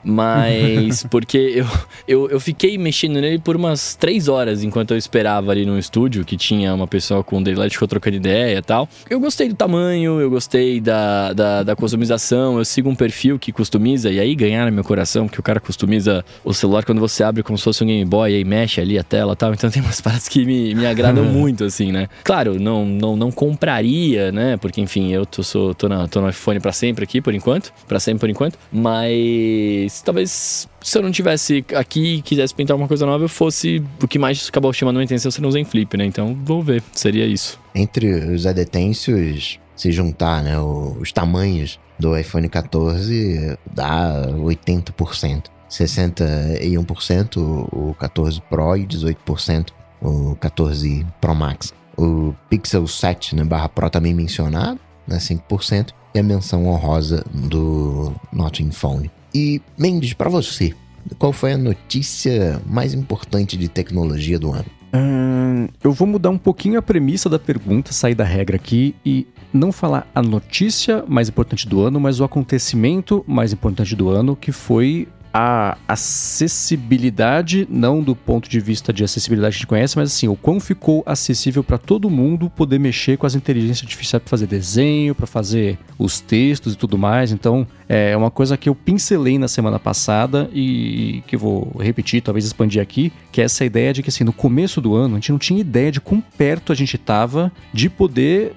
[0.03, 1.67] Mas porque eu,
[2.07, 6.25] eu, eu fiquei mexendo nele por umas três horas enquanto eu esperava ali no estúdio,
[6.25, 8.89] que tinha uma pessoa com Daylight ficou trocando ideia e tal.
[9.09, 12.59] Eu gostei do tamanho, eu gostei da, da, da, customização.
[12.59, 16.25] Eu sigo um perfil que customiza, e aí ganharam meu coração, que o cara customiza
[16.43, 18.99] o celular quando você abre como se fosse um Game Boy, e aí mexe ali
[18.99, 19.53] a tela e tal.
[19.53, 22.09] Então tem umas paradas que me, me agradam muito, assim, né?
[22.25, 24.57] Claro, não, não, não compraria, né?
[24.57, 27.71] Porque, enfim, eu tô, sou, tô, na, tô no iPhone para sempre aqui, por enquanto.
[27.87, 28.59] para sempre, por enquanto.
[28.73, 33.83] Mas talvez se eu não tivesse aqui e quisesse pintar uma coisa nova, eu fosse
[34.03, 36.05] o que mais acabou chamando a atenção se não usem flip, né?
[36.05, 36.83] Então, vou ver.
[36.93, 37.59] Seria isso.
[37.75, 45.45] Entre os adetêncios, se juntar, né, os tamanhos do iPhone 14 dá 80%.
[45.71, 49.69] 61% o 14 Pro e 18%
[50.03, 51.73] o 14 Pro Max.
[51.97, 58.13] O Pixel 7 né, barra Pro também mencionado, né, 5%, e a menção honrosa do
[58.33, 59.11] Notting Phone.
[59.35, 60.75] E Mendes, para você,
[61.19, 64.67] qual foi a notícia mais importante de tecnologia do ano?
[64.95, 69.27] Hum, eu vou mudar um pouquinho a premissa da pergunta, sair da regra aqui e
[69.53, 74.35] não falar a notícia mais importante do ano, mas o acontecimento mais importante do ano,
[74.35, 79.97] que foi a acessibilidade, não do ponto de vista de acessibilidade que a gente conhece,
[79.97, 84.23] mas assim, o quão ficou acessível para todo mundo poder mexer com as inteligências artificiais
[84.23, 87.33] para fazer desenho, para fazer os textos e tudo mais.
[87.33, 92.23] Então, é uma coisa que eu pincelei na semana passada e que eu vou repetir,
[92.23, 95.19] talvez expandir aqui, que é essa ideia de que assim, no começo do ano a
[95.19, 98.53] gente não tinha ideia de quão perto a gente estava de poder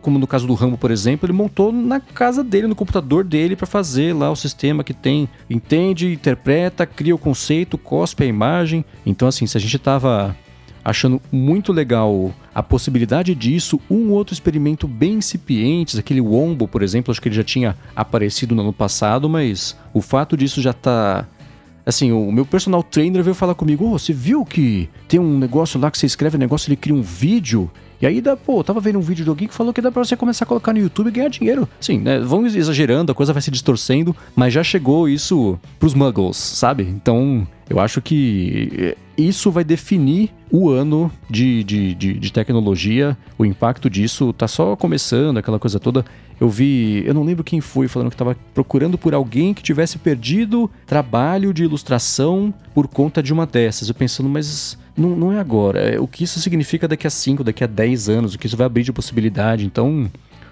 [0.00, 3.56] como no caso do Rambo, por exemplo, ele montou na casa dele, no computador dele,
[3.56, 8.84] para fazer lá o sistema que tem, entende, interpreta, cria o conceito, cospe a imagem.
[9.04, 10.36] Então, assim, se a gente tava
[10.84, 17.10] achando muito legal a possibilidade disso, um outro experimento bem incipiente, aquele Wombo, por exemplo,
[17.10, 21.26] acho que ele já tinha aparecido no ano passado, mas o fato disso já tá
[21.86, 25.78] Assim, o meu personal trainer veio falar comigo: oh, você viu que tem um negócio
[25.78, 27.70] lá que você escreve um negócio, ele cria um vídeo
[28.04, 30.04] e aí, dá, pô, tava vendo um vídeo do alguém que falou que dá pra
[30.04, 31.66] você começar a colocar no YouTube e ganhar dinheiro.
[31.80, 32.20] Sim, né?
[32.20, 36.82] Vão exagerando, a coisa vai se distorcendo, mas já chegou isso pros muggles, sabe?
[36.82, 43.16] Então, eu acho que eh, isso vai definir o ano de, de, de, de, tecnologia.
[43.38, 46.04] O impacto disso tá só começando, aquela coisa toda.
[46.38, 49.96] Eu vi, eu não lembro quem foi falando que estava procurando por alguém que tivesse
[49.96, 53.88] perdido trabalho de ilustração por conta de uma dessas.
[53.88, 55.80] Eu pensando, mas não, não é agora.
[55.80, 58.56] É, o que isso significa daqui a 5, daqui a 10 anos, o que isso
[58.56, 59.66] vai abrir de possibilidade.
[59.66, 60.10] Então,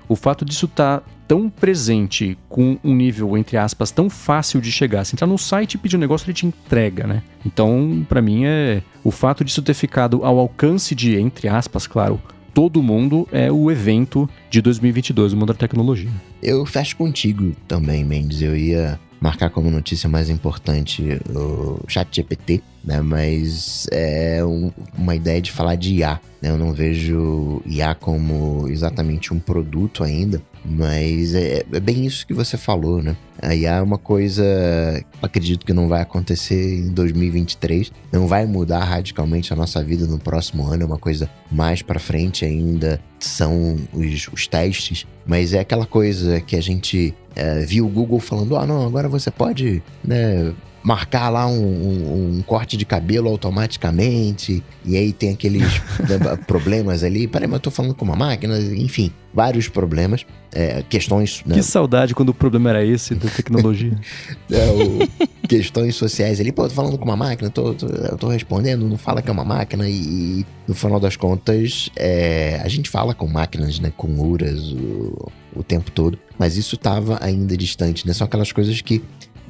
[0.09, 4.71] o fato disso estar tá tão presente, com um nível, entre aspas, tão fácil de
[4.71, 5.05] chegar.
[5.05, 7.23] Se entrar no site e pedir um negócio, ele te entrega, né?
[7.47, 12.21] Então, para mim, é o fato disso ter ficado ao alcance de, entre aspas, claro,
[12.53, 16.11] todo mundo é o evento de 2022, o mundo da tecnologia.
[16.43, 18.43] Eu fecho contigo também, Mendes.
[18.43, 23.01] Eu ia marcar como notícia mais importante o chat GPT, né?
[23.01, 26.21] Mas é um, uma ideia de falar de IA.
[26.41, 26.51] Né?
[26.51, 32.35] Eu não vejo IA como exatamente um produto ainda, mas é, é, bem isso que
[32.35, 33.17] você falou, né?
[33.41, 34.45] A IA é uma coisa,
[35.21, 40.19] acredito que não vai acontecer em 2023, não vai mudar radicalmente a nossa vida no
[40.19, 45.59] próximo ano, é uma coisa mais para frente ainda, são os, os testes, mas é
[45.59, 49.83] aquela coisa que a gente é, viu o Google falando: ah, não, agora você pode,
[50.05, 50.53] né?
[50.83, 55.81] Marcar lá um, um, um, corte de cabelo automaticamente, e aí tem aqueles
[56.47, 57.29] problemas ali.
[57.29, 61.43] Peraí, mas eu tô falando com uma máquina, enfim, vários problemas, é, questões.
[61.47, 61.55] Né?
[61.55, 63.97] Que saudade quando o problema era esse da tecnologia.
[64.51, 68.29] é, o, questões sociais ali, pô, tô falando com uma máquina, tô, tô, eu tô
[68.29, 72.69] respondendo, não fala que é uma máquina, e, e no final das contas, é, a
[72.69, 77.57] gente fala com máquinas, né, com URAs o, o tempo todo, mas isso tava ainda
[77.57, 78.13] distante, né?
[78.13, 79.03] São aquelas coisas que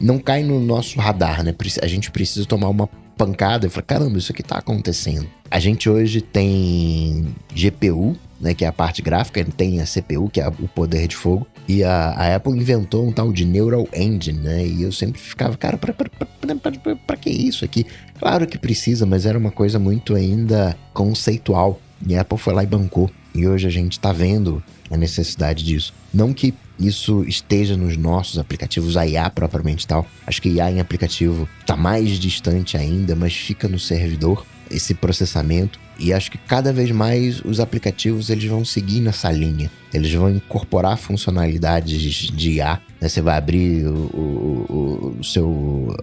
[0.02, 1.54] não cai no nosso radar, né?
[1.80, 5.28] A gente precisa tomar uma pancada e falar: caramba, isso aqui tá acontecendo.
[5.50, 10.40] A gente hoje tem GPU, né, que é a parte gráfica, tem a CPU, que
[10.40, 14.40] é o poder de fogo, e a, a Apple inventou um tal de Neural Engine,
[14.40, 14.66] né?
[14.66, 17.86] E eu sempre ficava, cara, pra, pra, pra, pra, que isso aqui?
[18.18, 21.80] Claro que precisa, mas era uma coisa muito ainda conceitual.
[22.04, 23.08] E a Apple foi lá e bancou.
[23.32, 25.94] E hoje a gente tá vendo a necessidade disso.
[26.12, 30.06] Não que isso esteja nos nossos aplicativos, a IA propriamente tal.
[30.26, 35.78] Acho que IA em aplicativo está mais distante ainda, mas fica no servidor esse processamento.
[35.98, 39.70] E acho que cada vez mais os aplicativos eles vão seguir nessa linha.
[39.92, 42.80] Eles vão incorporar funcionalidades de IA.
[43.00, 43.08] Né?
[43.08, 45.94] Você vai abrir o, o, o seu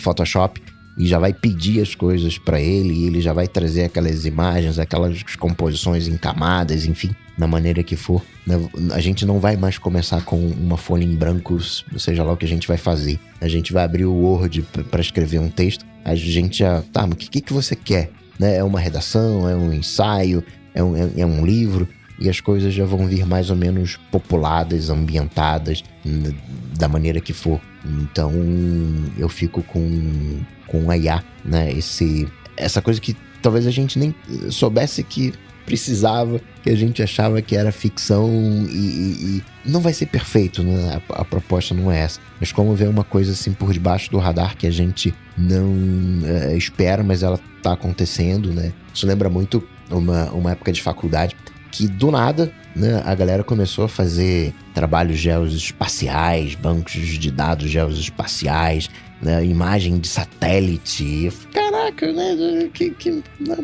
[0.00, 0.62] Photoshop
[0.96, 4.78] e já vai pedir as coisas para ele e ele já vai trazer aquelas imagens,
[4.78, 8.22] aquelas composições em camadas, enfim na maneira que for.
[8.46, 8.56] Né?
[8.92, 11.58] A gente não vai mais começar com uma folha em branco,
[11.98, 13.18] seja lá o que a gente vai fazer.
[13.40, 15.84] A gente vai abrir o Word para escrever um texto.
[16.04, 16.82] A gente já.
[16.92, 18.10] Tá, mas o que, que você quer?
[18.38, 18.56] Né?
[18.56, 19.48] É uma redação?
[19.48, 20.44] É um ensaio?
[20.74, 21.88] é um, é, é um livro,
[22.18, 25.82] e as coisas já vão vir mais ou menos populadas, ambientadas,
[26.78, 27.60] da maneira que for.
[27.84, 28.32] Então
[29.18, 31.72] eu fico com, com a IA, né?
[31.72, 34.14] Esse, essa coisa que talvez a gente nem
[34.50, 35.32] soubesse que
[35.64, 38.28] precisava, que a gente achava que era ficção
[38.68, 41.00] e, e, e não vai ser perfeito, né?
[41.08, 42.20] A, a, proposta não é essa.
[42.40, 45.72] Mas como ver uma coisa assim por debaixo do radar que a gente não
[46.24, 48.72] é, espera, mas ela tá acontecendo, né?
[48.92, 51.36] Isso lembra muito uma, uma época de faculdade
[51.72, 58.90] que do nada, né, a galera começou a fazer trabalhos geoespaciais, bancos de dados geoespaciais,
[59.22, 61.32] né, imagem de satélite.
[61.52, 62.68] Caraca, né?
[62.74, 63.10] Que, que,
[63.40, 63.56] né,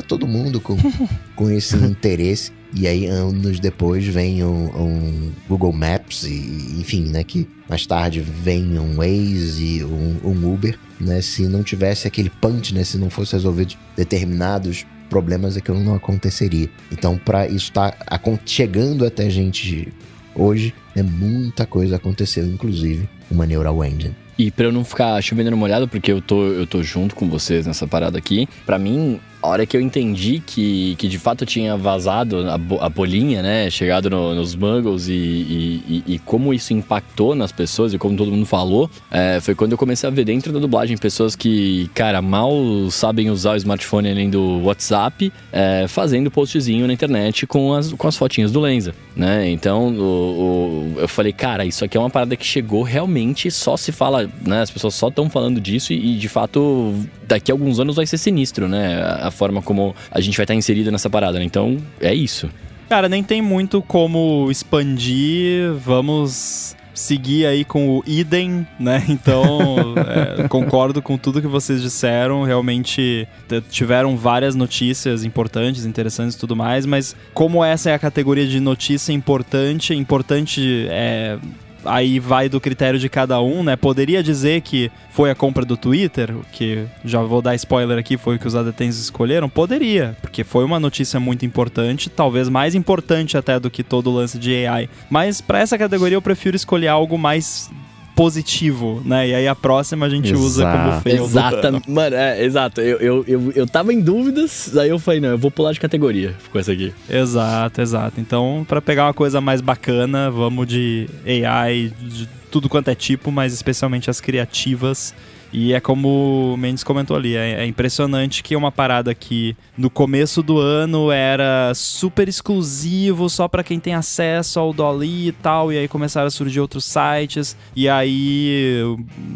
[0.00, 0.76] tá todo mundo com,
[1.34, 2.52] com esse interesse.
[2.74, 7.24] E aí, anos depois, vem um, um, Google Maps, e, enfim, né?
[7.24, 11.20] Que mais tarde vem um Waze, um, um Uber, né?
[11.22, 12.84] Se não tivesse aquele punch, né?
[12.84, 16.68] Se não fosse resolvido determinados problemas, aquilo não aconteceria.
[16.92, 19.92] Então, para isso estar tá chegando até a gente
[20.34, 21.02] hoje, né?
[21.02, 24.14] Muita coisa aconteceu, inclusive uma Neural Engine.
[24.38, 27.28] E para eu não ficar chovendo no molhado, porque eu tô, eu tô junto com
[27.28, 31.46] vocês nessa parada aqui, para mim, a hora que eu entendi que, que de fato
[31.46, 32.54] tinha vazado a,
[32.84, 33.70] a bolinha, né?
[33.70, 38.30] Chegado no, nos muggles e, e, e, como isso impactou nas pessoas e como todo
[38.30, 42.20] mundo falou, é, foi quando eu comecei a ver dentro da dublagem pessoas que, cara,
[42.20, 42.52] mal
[42.90, 48.08] sabem usar o smartphone além do WhatsApp, é, fazendo postzinho na internet com as, com
[48.08, 49.48] as fotinhas do Lenza, né?
[49.48, 53.76] Então o, o, eu falei, cara, isso aqui é uma parada que chegou realmente, só
[53.76, 54.62] se fala, né?
[54.62, 56.94] As pessoas só estão falando disso e, e de fato
[57.28, 58.98] daqui a alguns anos vai ser sinistro, né?
[59.28, 61.44] A, forma como a gente vai estar inserido nessa parada, né?
[61.44, 62.48] Então, é isso.
[62.88, 65.72] Cara, nem tem muito como expandir.
[65.74, 69.04] Vamos seguir aí com o idem, né?
[69.08, 72.42] Então, é, concordo com tudo que vocês disseram.
[72.42, 73.26] Realmente
[73.70, 78.60] tiveram várias notícias importantes, interessantes e tudo mais, mas como essa é a categoria de
[78.60, 81.38] notícia importante, importante é
[81.84, 83.76] aí vai do critério de cada um, né?
[83.76, 88.36] Poderia dizer que foi a compra do Twitter, que já vou dar spoiler aqui, foi
[88.36, 89.48] o que os adetens escolheram?
[89.48, 94.14] Poderia, porque foi uma notícia muito importante, talvez mais importante até do que todo o
[94.14, 94.88] lance de AI.
[95.10, 97.70] Mas para essa categoria eu prefiro escolher algo mais
[98.18, 99.28] positivo, né?
[99.28, 100.44] E aí a próxima a gente exato.
[100.44, 101.24] usa como fail.
[101.24, 101.88] Exatamente.
[101.88, 102.80] Mano, é, exato.
[102.80, 105.78] Eu, eu, eu, eu tava em dúvidas, aí eu falei, não, eu vou pular de
[105.78, 106.92] categoria com essa aqui.
[107.08, 108.20] Exato, exato.
[108.20, 111.08] Então, para pegar uma coisa mais bacana, vamos de
[111.46, 115.14] AI, de tudo quanto é tipo, mas especialmente as criativas
[115.52, 119.88] e é como o Mendes comentou ali, é, é, impressionante que uma parada que no
[119.88, 125.72] começo do ano era super exclusivo, só para quem tem acesso ao Dolly e tal,
[125.72, 128.82] e aí começaram a surgir outros sites, e aí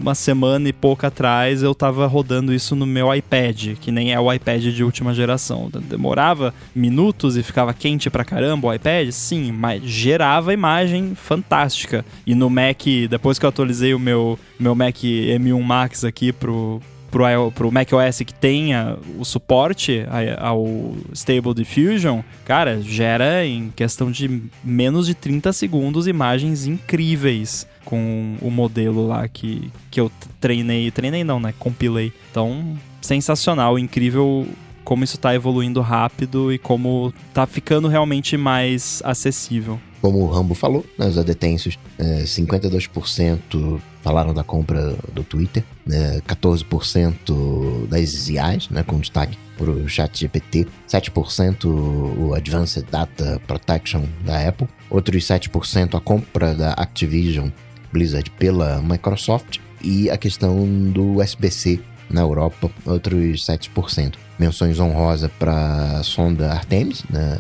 [0.00, 4.20] uma semana e pouco atrás eu tava rodando isso no meu iPad, que nem é
[4.20, 5.70] o iPad de última geração.
[5.88, 9.10] Demorava minutos e ficava quente pra caramba o iPad?
[9.10, 12.04] Sim, mas gerava imagem fantástica.
[12.26, 16.80] E no Mac, depois que eu atualizei o meu, meu Mac M1 Max aqui pro,
[17.10, 20.04] pro, pro macOS que tenha o suporte
[20.38, 28.36] ao Stable Diffusion, cara, gera em questão de menos de 30 segundos imagens incríveis com
[28.40, 30.10] o modelo lá que, que eu
[30.40, 30.90] treinei.
[30.90, 31.52] Treinei não, né?
[31.58, 32.12] Compilei.
[32.30, 34.46] Então, sensacional, incrível
[34.84, 39.78] como isso está evoluindo rápido e como está ficando realmente mais acessível.
[40.02, 46.20] Como o Rambo falou, né, os adetêncios, é, 52% falaram da compra do Twitter, né,
[46.26, 54.48] 14% das IAs, né, com destaque para o ChatGPT, 7% o Advanced Data Protection da
[54.48, 57.48] Apple, outros 7% a compra da Activision
[57.92, 61.80] Blizzard pela Microsoft e a questão do SBC
[62.10, 64.14] na Europa, outros 7%.
[64.38, 67.36] Menções honrosas para sonda Artemis né,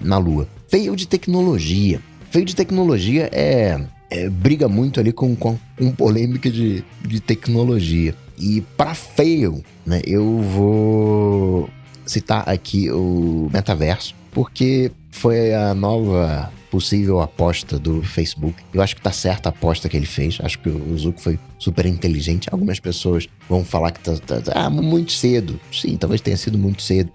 [0.00, 0.48] na Lua.
[0.76, 2.02] Feio de tecnologia.
[2.30, 3.80] Feio de tecnologia é,
[4.10, 8.14] é briga muito ali com, com, com polêmica de, de tecnologia.
[8.38, 11.70] E para fail, né, eu vou
[12.04, 18.62] citar aqui o metaverso, porque foi a nova possível aposta do Facebook.
[18.74, 20.36] Eu acho que tá certa a aposta que ele fez.
[20.42, 22.50] Acho que o Zuko foi super inteligente.
[22.52, 25.58] Algumas pessoas vão falar que tá, tá, tá ah, muito cedo.
[25.72, 27.10] Sim, talvez tenha sido muito cedo.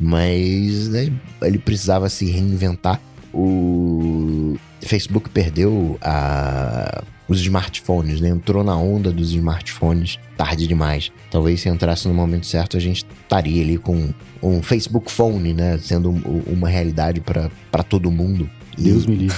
[0.00, 1.12] Mas né,
[1.42, 3.00] ele precisava se reinventar.
[3.32, 8.30] O Facebook perdeu a, os smartphones, né?
[8.30, 11.12] Entrou na onda dos smartphones tarde demais.
[11.30, 14.12] Talvez se entrasse no momento certo, a gente estaria ali com
[14.42, 15.78] um Facebook Phone, né?
[15.78, 16.10] Sendo
[16.46, 18.50] uma realidade para todo mundo.
[18.76, 19.36] Deus me livre.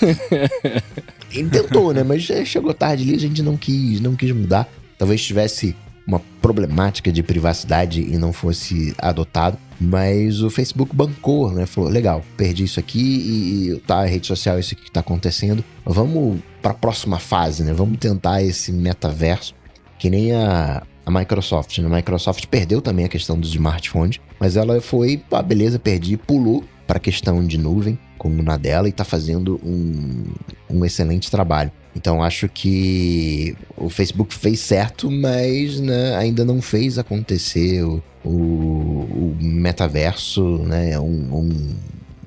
[1.32, 2.02] Ele tentou, né?
[2.02, 4.68] Mas chegou tarde ali, a gente não quis, não quis mudar.
[4.98, 5.74] Talvez tivesse
[6.06, 9.58] uma problemática de privacidade e não fosse adotado.
[9.82, 11.66] Mas o Facebook bancou, né?
[11.66, 15.64] Falou, legal, perdi isso aqui e, tá, a rede social, isso aqui que tá acontecendo.
[15.84, 17.72] Vamos para a próxima fase, né?
[17.72, 19.54] Vamos tentar esse metaverso,
[19.98, 21.78] que nem a, a Microsoft.
[21.78, 21.86] Né?
[21.86, 26.62] A Microsoft perdeu também a questão dos smartphones, mas ela foi, ah, beleza, perdi, pulou
[26.86, 30.24] para a questão de nuvem, como na dela, e está fazendo um,
[30.70, 31.72] um excelente trabalho.
[31.94, 38.30] Então acho que o Facebook fez certo, mas né, ainda não fez acontecer o, o,
[38.30, 40.98] o metaverso, né?
[40.98, 41.76] Um, um,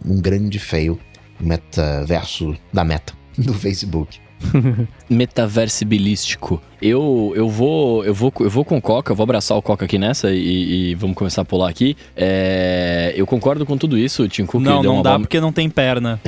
[0.05, 0.99] um grande feio
[1.39, 4.19] metaverso da meta do Facebook.
[5.09, 6.61] Metaversibilístico.
[6.87, 9.85] Eu, eu vou eu vou eu vou com o Coca, eu vou abraçar o Coca
[9.85, 11.97] aqui nessa e, e vamos começar a pular aqui.
[12.15, 15.67] É, eu concordo com tudo isso, o Tim Cook Não, não dá porque não tem
[15.67, 16.19] perna.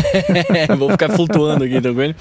[0.78, 2.14] vou ficar flutuando aqui, tranquilo?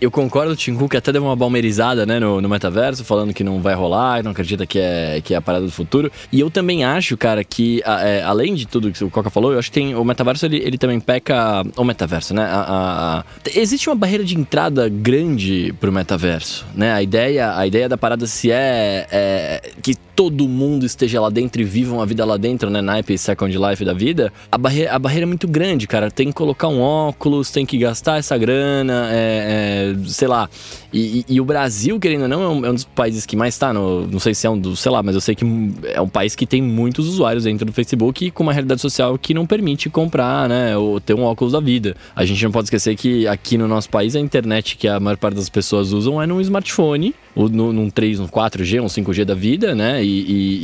[0.00, 3.44] Eu concordo, o Tim Cook até deu uma balmerizada, né, no, no metaverso, falando que
[3.44, 6.10] não vai rolar, não acredita que é, que é a parada do futuro.
[6.32, 9.52] E eu também acho, cara, que a- é, além de tudo que o Coca falou,
[9.52, 11.62] eu acho que tem o metaverso, ele, ele também peca...
[11.76, 12.44] O metaverso, né?
[12.44, 13.24] A- a-
[13.54, 16.93] existe uma barreira de entrada grande pro metaverso, né?
[16.94, 21.60] A ideia, a ideia da parada se é, é que todo mundo esteja lá dentro
[21.60, 22.80] e viva uma vida lá dentro, né?
[22.80, 26.08] Naipe Second Life da vida, a barreira, a barreira é muito grande, cara.
[26.10, 30.48] Tem que colocar um óculos, tem que gastar essa grana, é, é, sei lá.
[30.92, 33.34] E, e- e o Brasil, querendo ou não, é um, é um dos países que
[33.36, 34.06] mais tá no.
[34.06, 35.44] Não sei se é um dos, sei lá, mas eu sei que
[35.92, 39.18] é um país que tem muitos usuários dentro do Facebook e com uma realidade social
[39.18, 40.76] que não permite comprar, né?
[40.76, 41.96] Ou ter um óculos da vida.
[42.14, 45.16] A gente não pode esquecer que aqui no nosso país a internet que a maior
[45.16, 46.96] parte das pessoas usam é num smartphone, ou
[47.36, 50.02] no, num 3, um 4G, um 5G da vida, né?
[50.04, 50.08] E,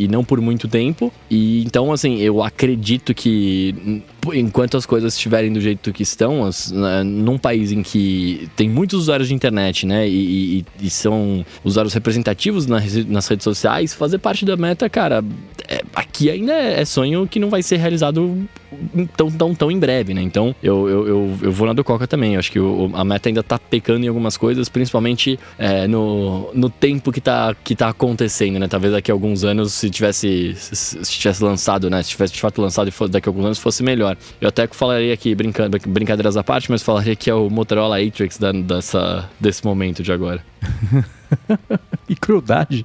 [0.00, 1.12] e- e não por muito tempo.
[1.30, 4.02] E então, assim, eu acredito que
[4.34, 8.68] enquanto as coisas estiverem do jeito que estão, as- né, num país em que tem
[8.68, 10.08] muitos usuários de internet, né?
[10.08, 15.24] E, e- são usuários representativos na resi- nas redes sociais, fazer parte da meta, cara,
[15.68, 18.36] é- aqui ainda é é sonho que não vai ser realizado
[19.16, 20.22] tão, tão, tão em breve, né?
[20.22, 22.34] Então, eu, eu, eu, eu vou na do Coca também.
[22.34, 26.50] Eu acho que o- a meta ainda tá pecando em algumas coisas, principalmente é, no,
[26.60, 28.68] no tempo que tá, que tá acontecendo, né?
[28.68, 32.02] Talvez daqui a alguns anos, se tivesse, se, se tivesse lançado, né?
[32.02, 34.16] Se tivesse de fato lançado e fosse, daqui a alguns anos fosse melhor.
[34.40, 38.36] Eu até falaria aqui, brincando, brincadeiras à parte, mas falaria que é o Motorola Atrix
[38.36, 40.44] da, dessa, desse momento de agora.
[42.08, 42.84] E crueldade.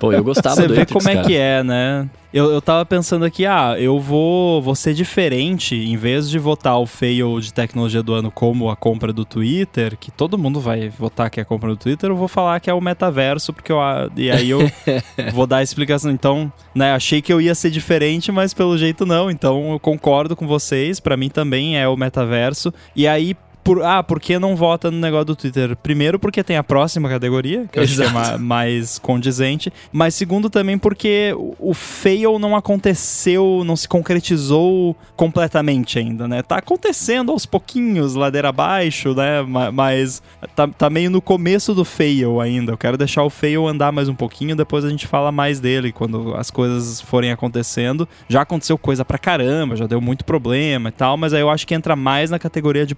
[0.00, 1.26] Pô, eu gostava Você do vê Atrix, como é cara.
[1.28, 2.10] que é, né?
[2.32, 6.78] Eu, eu tava pensando aqui, ah, eu vou, vou ser diferente, em vez de votar
[6.78, 10.90] o fail de tecnologia do ano como a compra do Twitter, que todo mundo vai
[10.90, 13.72] votar que é a compra do Twitter, eu vou falar que é o metaverso, porque
[13.72, 13.78] eu.
[14.14, 14.60] E aí eu
[15.32, 16.10] vou dar a explicação.
[16.10, 19.30] Então, né, achei que eu ia ser diferente, mas pelo jeito não.
[19.30, 22.72] Então eu concordo com vocês, pra mim também é o metaverso.
[22.94, 23.34] E aí.
[23.68, 25.76] Por, ah, por que não vota no negócio do Twitter?
[25.76, 29.70] Primeiro, porque tem a próxima categoria, que eu acho que é ma- mais condizente.
[29.92, 36.42] Mas segundo também porque o- fail não aconteceu, não se concretizou completamente ainda, né?
[36.42, 39.42] Tá acontecendo aos pouquinhos, ladeira abaixo, né?
[39.42, 40.22] Ma- Mas
[40.56, 42.72] tá, tá meio no começo do fail ainda.
[42.72, 45.92] Eu quero deixar o fail andar mais um pouquinho, depois a gente fala mais dele
[45.92, 48.08] quando as coisas forem acontecendo.
[48.28, 51.66] Já aconteceu coisa pra caramba, já deu muito problema e tal, mas aí eu acho
[51.66, 52.94] que entra mais na categoria de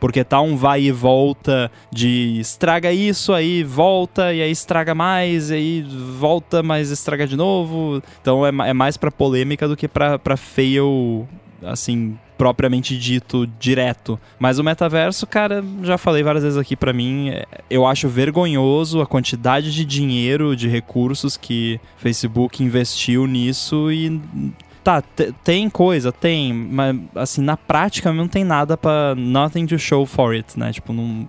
[0.00, 5.50] porque tá um vai e volta de estraga isso, aí volta, e aí estraga mais,
[5.50, 5.82] e aí
[6.18, 8.02] volta, mas estraga de novo.
[8.20, 11.26] Então é, é mais pra polêmica do que pra, pra fail,
[11.62, 14.18] assim, propriamente dito, direto.
[14.38, 19.00] Mas o metaverso, cara, já falei várias vezes aqui pra mim, é- eu acho vergonhoso
[19.00, 24.20] a quantidade de dinheiro, de recursos que Facebook investiu nisso e
[24.84, 29.14] Tá, te- tem coisa, tem, mas assim, na prática não tem nada pra.
[29.16, 30.72] Nothing to show for it, né?
[30.72, 31.26] Tipo, não.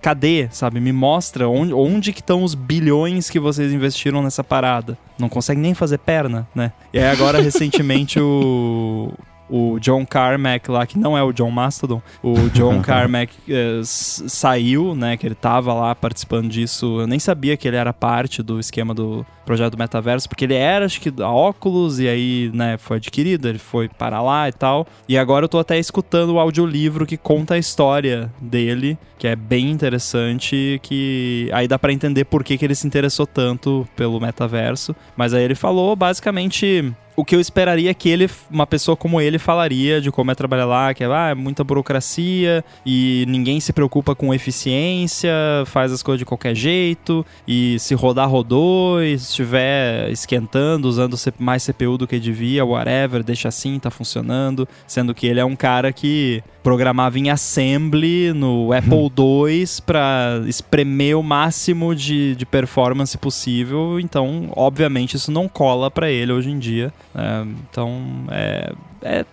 [0.00, 0.78] Cadê, sabe?
[0.78, 4.96] Me mostra onde, onde que estão os bilhões que vocês investiram nessa parada.
[5.18, 6.70] Não consegue nem fazer perna, né?
[6.92, 9.12] E aí agora, recentemente, o.
[9.50, 13.32] O John Carmack lá, que não é o John Mastodon, o John Carmack
[13.80, 15.16] s- saiu, né?
[15.16, 17.00] Que ele tava lá participando disso.
[17.00, 20.52] Eu nem sabia que ele era parte do esquema do projeto do metaverso, porque ele
[20.54, 24.52] era, acho que, da óculos, e aí, né, foi adquirido, ele foi para lá e
[24.52, 24.86] tal.
[25.08, 29.34] E agora eu tô até escutando o audiolivro que conta a história dele, que é
[29.34, 34.20] bem interessante, que aí dá pra entender por que, que ele se interessou tanto pelo
[34.20, 34.94] metaverso.
[35.16, 39.40] Mas aí ele falou basicamente o que eu esperaria que ele, uma pessoa como ele,
[39.40, 43.72] falaria de como é trabalhar lá, que é, ah, é muita burocracia e ninguém se
[43.72, 45.32] preocupa com eficiência,
[45.66, 51.16] faz as coisas de qualquer jeito, e se rodar, rodou, e se estiver esquentando, usando
[51.40, 55.56] mais CPU do que devia, whatever, deixa assim, tá funcionando, sendo que ele é um
[55.56, 63.16] cara que programava em assembly no Apple II para espremer o máximo de, de performance
[63.18, 66.92] possível, então, obviamente, isso não cola para ele hoje em dia.
[67.14, 68.72] É, então, é,
[69.02, 69.24] é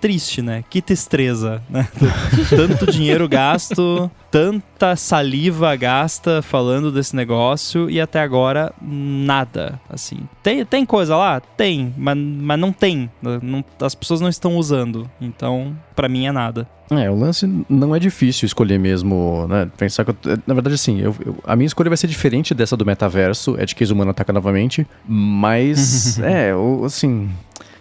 [0.00, 0.64] triste, né?
[0.68, 1.88] Que tristeza, né?
[2.50, 10.18] Tanto dinheiro gasto, tanta saliva gasta falando desse negócio e até agora nada, assim.
[10.42, 11.40] Tem, tem coisa lá?
[11.40, 13.10] Tem, mas, mas não tem.
[13.22, 15.10] Não, as pessoas não estão usando.
[15.20, 16.68] Então, para mim é nada.
[16.90, 19.70] É, o lance não é difícil escolher mesmo, né?
[19.76, 22.76] Pensar que eu, na verdade assim, eu, eu, a minha escolha vai ser diferente dessa
[22.76, 26.52] do metaverso, é de que o humano ataca novamente, mas é,
[26.84, 27.28] assim,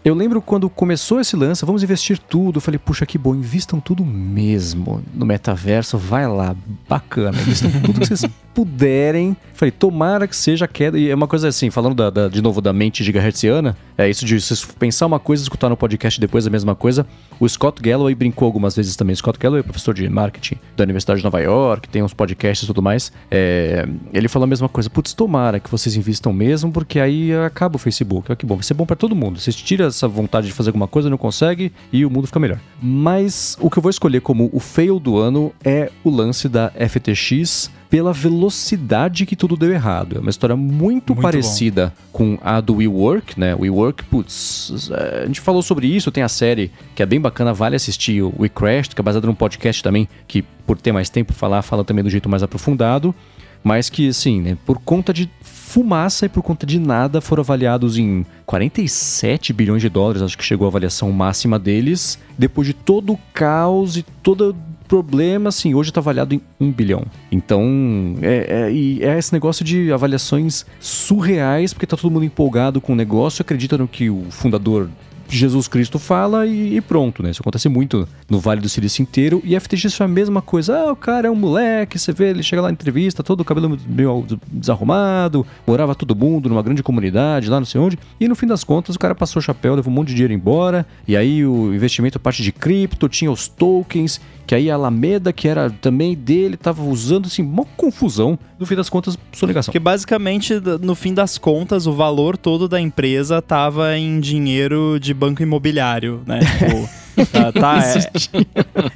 [0.08, 2.58] eu lembro quando começou esse lance, vamos investir tudo.
[2.58, 6.56] Eu falei, puxa, que bom, invistam tudo mesmo no metaverso, vai lá,
[6.88, 8.26] bacana, invistam tudo que vocês
[8.56, 9.36] puderem.
[9.54, 10.98] Falei, tomara que seja a queda.
[10.98, 14.26] E é uma coisa assim, falando da, da, de novo da mente gigahertziana, é isso
[14.26, 17.06] de vocês pensar uma coisa, escutar no podcast depois a mesma coisa.
[17.38, 19.14] O Scott Galloway brincou algumas vezes também.
[19.14, 22.64] O Scott Galloway é professor de marketing da Universidade de Nova York, tem uns podcasts
[22.64, 23.12] e tudo mais.
[23.30, 24.90] É, ele falou a mesma coisa.
[24.90, 28.28] Putz, tomara que vocês invistam mesmo, porque aí acaba o Facebook.
[28.30, 29.38] Olha que bom, vai ser bom para todo mundo.
[29.40, 32.60] Vocês tiram essa vontade de fazer alguma coisa, não consegue e o mundo fica melhor.
[32.82, 36.72] Mas o que eu vou escolher como o fail do ano é o lance da
[36.72, 40.18] FTX pela velocidade que tudo deu errado.
[40.18, 42.04] É uma história muito, muito parecida bom.
[42.12, 43.56] com a do WeWork, né?
[43.56, 47.54] WeWork, putz, é, a gente falou sobre isso, tem a série que é bem bacana,
[47.54, 51.10] vale assistir, o We Crashed, que é baseado num podcast também, que por ter mais
[51.10, 53.16] tempo falar, fala também do jeito mais aprofundado,
[53.64, 55.30] mas que, assim, né, por conta de
[55.68, 60.44] fumaça e por conta de nada foram avaliados em 47 bilhões de dólares, acho que
[60.44, 64.56] chegou a avaliação máxima deles, depois de todo o caos e toda
[64.88, 67.04] problema, assim, hoje está avaliado em um bilhão.
[67.30, 72.94] Então, é, é, é, esse negócio de avaliações surreais, porque tá todo mundo empolgado com
[72.94, 74.90] o negócio, acredita no que o fundador
[75.30, 77.32] Jesus Cristo fala e, e, pronto, né?
[77.32, 79.42] Isso acontece muito no Vale do Silício inteiro.
[79.44, 80.78] E FTX foi a mesma coisa.
[80.78, 83.46] Ah, o cara é um moleque, você vê, ele chega lá na entrevista, todo o
[83.46, 87.98] cabelo meio desarrumado, morava todo mundo numa grande comunidade, lá não sei onde.
[88.20, 90.34] E no fim das contas, o cara passou o chapéu, levou um monte de dinheiro
[90.34, 90.86] embora.
[91.08, 95.46] E aí o investimento, parte de cripto, tinha os tokens, que aí a Alameda, que
[95.46, 98.40] era também dele, tava usando, assim, uma confusão.
[98.58, 99.72] No fim das contas, sonegação.
[99.72, 105.14] Porque basicamente, no fim das contas, o valor todo da empresa tava em dinheiro de
[105.14, 106.40] banco imobiliário, né?
[107.18, 107.80] Tipo, tá, tá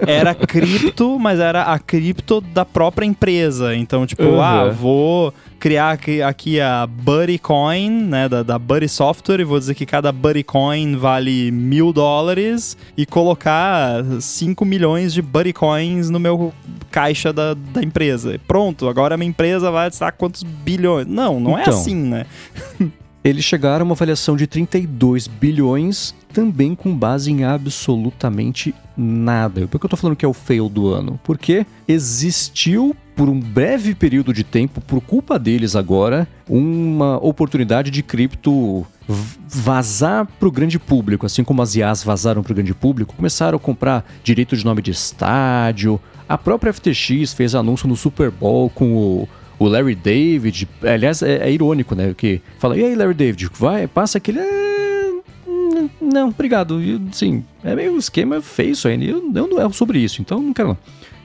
[0.06, 3.76] é, era cripto, mas era a cripto da própria empresa.
[3.76, 4.40] Então, tipo, uhum.
[4.40, 9.60] ah, vou criar aqui, aqui a Buddy Coin, né, da, da Buddy Software, e vou
[9.60, 16.10] dizer que cada Buddy Coin vale mil dólares e colocar 5 milhões de Buddy Coins
[16.10, 16.52] no meu
[16.90, 18.40] caixa da, da empresa.
[18.48, 21.06] Pronto, agora a minha empresa vai estar quantos bilhões?
[21.06, 22.26] Não, não é então, é assim, né?
[23.24, 29.68] eles chegaram a uma avaliação de 32 bilhões, também com base em absolutamente nada.
[29.68, 31.20] Por que eu tô falando que é o fail do ano?
[31.24, 38.02] Porque existiu por um breve período de tempo, por culpa deles agora, uma oportunidade de
[38.02, 38.86] cripto
[39.48, 43.58] vazar para o grande público, assim como as IAs vazaram para o grande público, começaram
[43.58, 45.99] a comprar direito de nome de estádio.
[46.28, 49.30] A própria FTX fez anúncio no Super Bowl com o
[49.62, 52.16] o Larry David, aliás, é, é, irônico, né?
[52.18, 54.40] Que fala, e aí, Larry David, vai, passa aquele.
[56.02, 56.82] Não, obrigado.
[56.82, 56.99] E,
[57.64, 59.08] é meio esquema feio isso aí.
[59.08, 60.78] Eu, eu não erro sobre isso, então não quero não.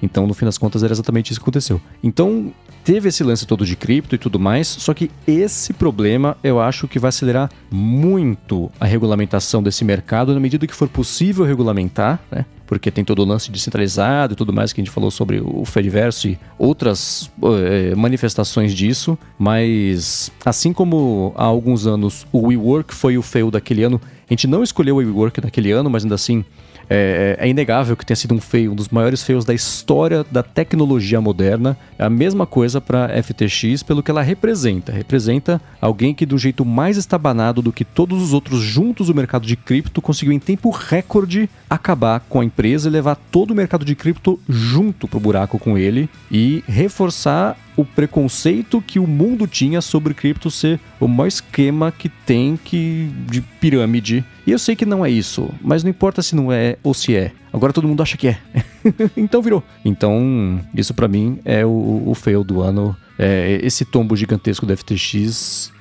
[0.02, 1.80] Então, no fim das contas, era exatamente isso que aconteceu.
[2.02, 2.52] Então,
[2.84, 6.86] teve esse lance todo de cripto e tudo mais, só que esse problema eu acho
[6.86, 12.44] que vai acelerar muito a regulamentação desse mercado na medida que for possível regulamentar, né?
[12.66, 15.64] Porque tem todo o lance descentralizado e tudo mais que a gente falou sobre o
[15.64, 23.16] Fediverso e outras é, manifestações disso, mas assim como há alguns anos o WeWork foi
[23.16, 26.44] o fail daquele ano, a gente não escolheu o WeWork naquele ano, mas ainda assim
[26.88, 30.42] é, é, inegável que tenha sido um feio, um dos maiores feios da história da
[30.42, 31.76] tecnologia moderna.
[31.98, 34.92] É a mesma coisa para FTX pelo que ela representa.
[34.92, 39.46] Representa alguém que, do jeito mais estabanado do que todos os outros juntos do mercado
[39.46, 43.84] de cripto, conseguiu em tempo recorde acabar com a empresa e levar todo o mercado
[43.84, 49.80] de cripto junto pro buraco com ele e reforçar o preconceito que o mundo tinha
[49.80, 54.24] sobre cripto ser o maior esquema que tem que de pirâmide.
[54.46, 57.14] E eu sei que não é isso, mas não importa se não é ou se
[57.14, 57.32] é.
[57.52, 58.38] Agora todo mundo acha que é.
[59.16, 59.62] então virou.
[59.84, 62.96] Então, isso para mim é o, o fail do ano.
[63.18, 65.72] É esse tombo gigantesco do FTX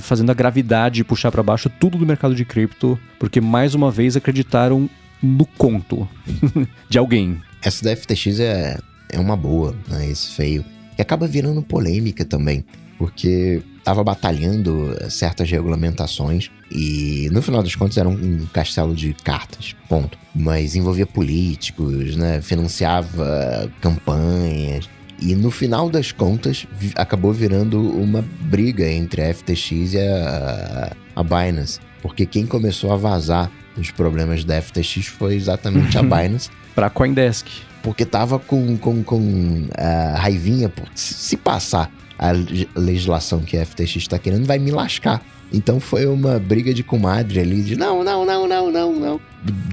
[0.00, 4.16] fazendo a gravidade puxar para baixo tudo do mercado de cripto, porque mais uma vez
[4.16, 4.88] acreditaram
[5.22, 6.08] no conto
[6.88, 7.40] de alguém.
[7.62, 8.78] Essa da FTX é,
[9.10, 10.08] é uma boa, né?
[10.08, 10.64] Esse feio.
[10.98, 12.64] E acaba virando polêmica também,
[12.98, 19.74] porque estava batalhando certas regulamentações e no final das contas era um, castelo de cartas,
[19.88, 20.18] ponto.
[20.34, 22.42] Mas envolvia políticos, né?
[22.42, 24.88] Financiava campanhas.
[25.20, 31.22] E no final das contas acabou virando uma briga entre a FTX e a, a
[31.22, 31.80] Binance.
[32.02, 36.50] Porque quem começou a vazar os problemas da FTX foi exatamente a Binance.
[36.74, 37.67] Pra Coindesk.
[37.82, 42.32] Porque tava com, com, com a raivinha, por se passar a
[42.78, 45.22] legislação que a FTX está querendo, vai me lascar.
[45.52, 49.20] Então foi uma briga de comadre ali, de não, não, não, não, não, não.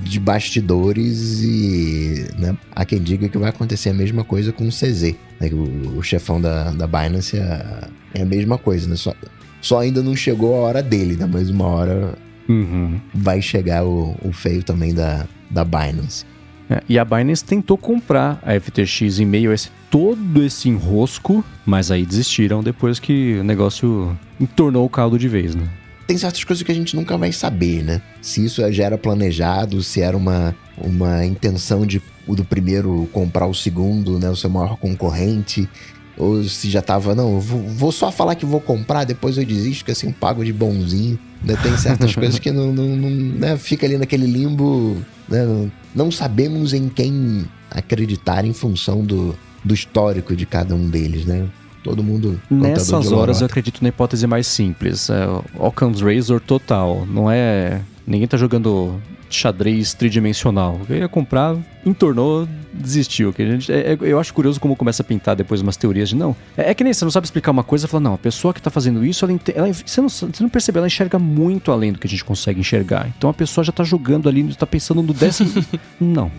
[0.03, 4.69] De bastidores e né, há quem diga que vai acontecer a mesma coisa com o
[4.69, 5.15] CZ.
[5.39, 8.95] Né, o, o, chefão da, da Binance é, é, a mesma coisa, né?
[8.95, 9.13] Só,
[9.59, 11.27] só ainda não chegou a hora dele, né?
[11.29, 12.13] Mas uma hora
[12.47, 13.01] uhum.
[13.13, 16.25] vai chegar o, o feio também da, da Binance.
[16.69, 21.43] É, e a Binance tentou comprar a FTX em meio a esse, todo esse enrosco,
[21.65, 25.67] mas aí desistiram depois que o negócio entornou o caldo de vez, né?
[26.07, 28.01] Tem certas coisas que a gente nunca vai saber, né?
[28.21, 33.53] Se isso já era planejado, se era uma, uma intenção de do primeiro comprar o
[33.53, 34.29] segundo, né?
[34.29, 35.69] O seu maior concorrente.
[36.17, 39.83] Ou se já tava, não, vou, vou, só falar que vou comprar, depois eu desisto,
[39.83, 41.19] que assim, pago de bonzinho.
[41.43, 41.57] Né?
[41.61, 43.57] Tem certas coisas que não, não, não né?
[43.57, 44.97] fica ali naquele limbo,
[45.27, 45.45] né?
[45.45, 51.25] Não, não sabemos em quem acreditar em função do, do histórico de cada um deles,
[51.25, 51.45] né?
[51.83, 52.41] Todo mundo.
[52.49, 55.07] Nessas horas eu acredito na hipótese mais simples.
[55.09, 55.27] É
[55.59, 57.05] Occam's Razor total.
[57.05, 57.81] Não é.
[58.07, 60.81] Ninguém tá jogando xadrez tridimensional.
[60.89, 61.55] Eu ia comprar,
[61.85, 63.31] entornou, desistiu.
[63.31, 66.09] Que a gente, é, é, eu acho curioso como começa a pintar depois umas teorias
[66.09, 66.35] de não.
[66.57, 68.59] É, é que nem você não sabe explicar uma coisa fala, não, a pessoa que
[68.59, 71.99] está fazendo isso, ela, ela, você, não, você não percebe, ela enxerga muito além do
[71.99, 73.07] que a gente consegue enxergar.
[73.17, 75.51] Então a pessoa já está jogando ali, está pensando no décimo.
[75.99, 76.31] não.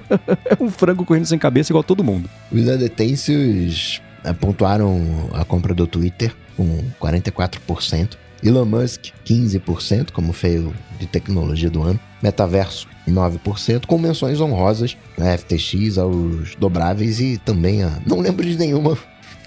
[0.44, 2.28] é um frango correndo sem cabeça igual todo mundo.
[2.52, 4.02] Os adetêncios
[4.40, 8.16] pontuaram a compra do Twitter com 44%.
[8.42, 12.00] Elon Musk, 15%, como feio de tecnologia do ano.
[12.22, 17.98] Metaverso, 9%, com menções honrosas a FTX, aos dobráveis e também a.
[18.06, 18.96] Não lembro de nenhuma,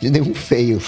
[0.01, 0.81] de nenhum feio.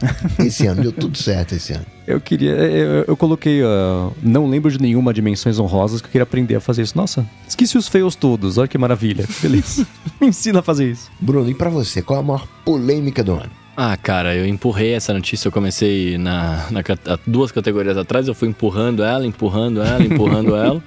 [0.44, 1.84] esse ano, deu tudo certo esse ano.
[2.06, 2.52] Eu queria.
[2.52, 3.62] Eu, eu coloquei.
[3.62, 6.96] Uh, não lembro de nenhuma dimensões honrosas que eu queria aprender a fazer isso.
[6.96, 8.58] Nossa, esqueci os feios todos.
[8.58, 9.26] Olha que maravilha.
[9.40, 9.86] Beleza.
[10.20, 11.10] Me ensina a fazer isso.
[11.20, 13.50] Bruno, e pra você, qual a maior polêmica do ano?
[13.76, 15.48] Ah, cara, eu empurrei essa notícia.
[15.48, 16.82] Eu comecei na, na
[17.26, 18.26] duas categorias atrás.
[18.28, 20.82] Eu fui empurrando ela, empurrando ela, empurrando ela.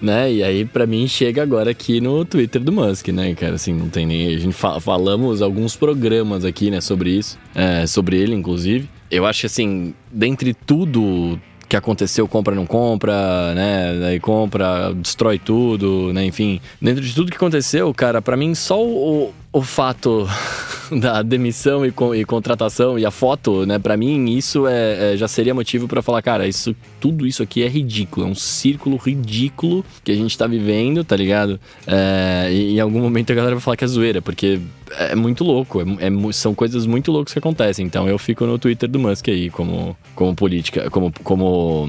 [0.00, 0.32] Né?
[0.32, 3.54] E aí, para mim, chega agora aqui no Twitter do Musk, né, cara?
[3.54, 4.34] Assim, não tem nem.
[4.34, 8.88] A gente fa falamos alguns programas aqui, né, sobre isso, é, sobre ele, inclusive.
[9.10, 13.98] Eu acho que, assim, dentre tudo que aconteceu, compra não compra, né?
[14.00, 16.24] Daí compra, destrói tudo, né?
[16.24, 20.28] Enfim, dentro de tudo que aconteceu, cara, para mim só o, o fato
[21.00, 23.78] da demissão e, e, contratação e a foto, né?
[23.78, 27.62] Para mim isso é, é, já seria motivo para falar, cara, isso tudo isso aqui
[27.62, 31.58] é ridículo, é um círculo ridículo que a gente tá vivendo, tá ligado?
[31.86, 34.60] É, e em algum momento a galera vai falar que é zoeira, porque
[34.98, 37.84] é muito louco, é, é são coisas muito loucas que acontecem.
[37.86, 41.88] Então eu fico no Twitter do Musk aí como como política, como como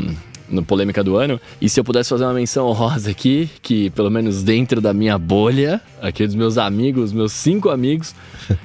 [0.49, 1.39] no Polêmica do Ano.
[1.61, 5.17] E se eu pudesse fazer uma menção honrosa aqui, que pelo menos dentro da minha
[5.17, 8.15] bolha, aqui dos meus amigos, meus cinco amigos,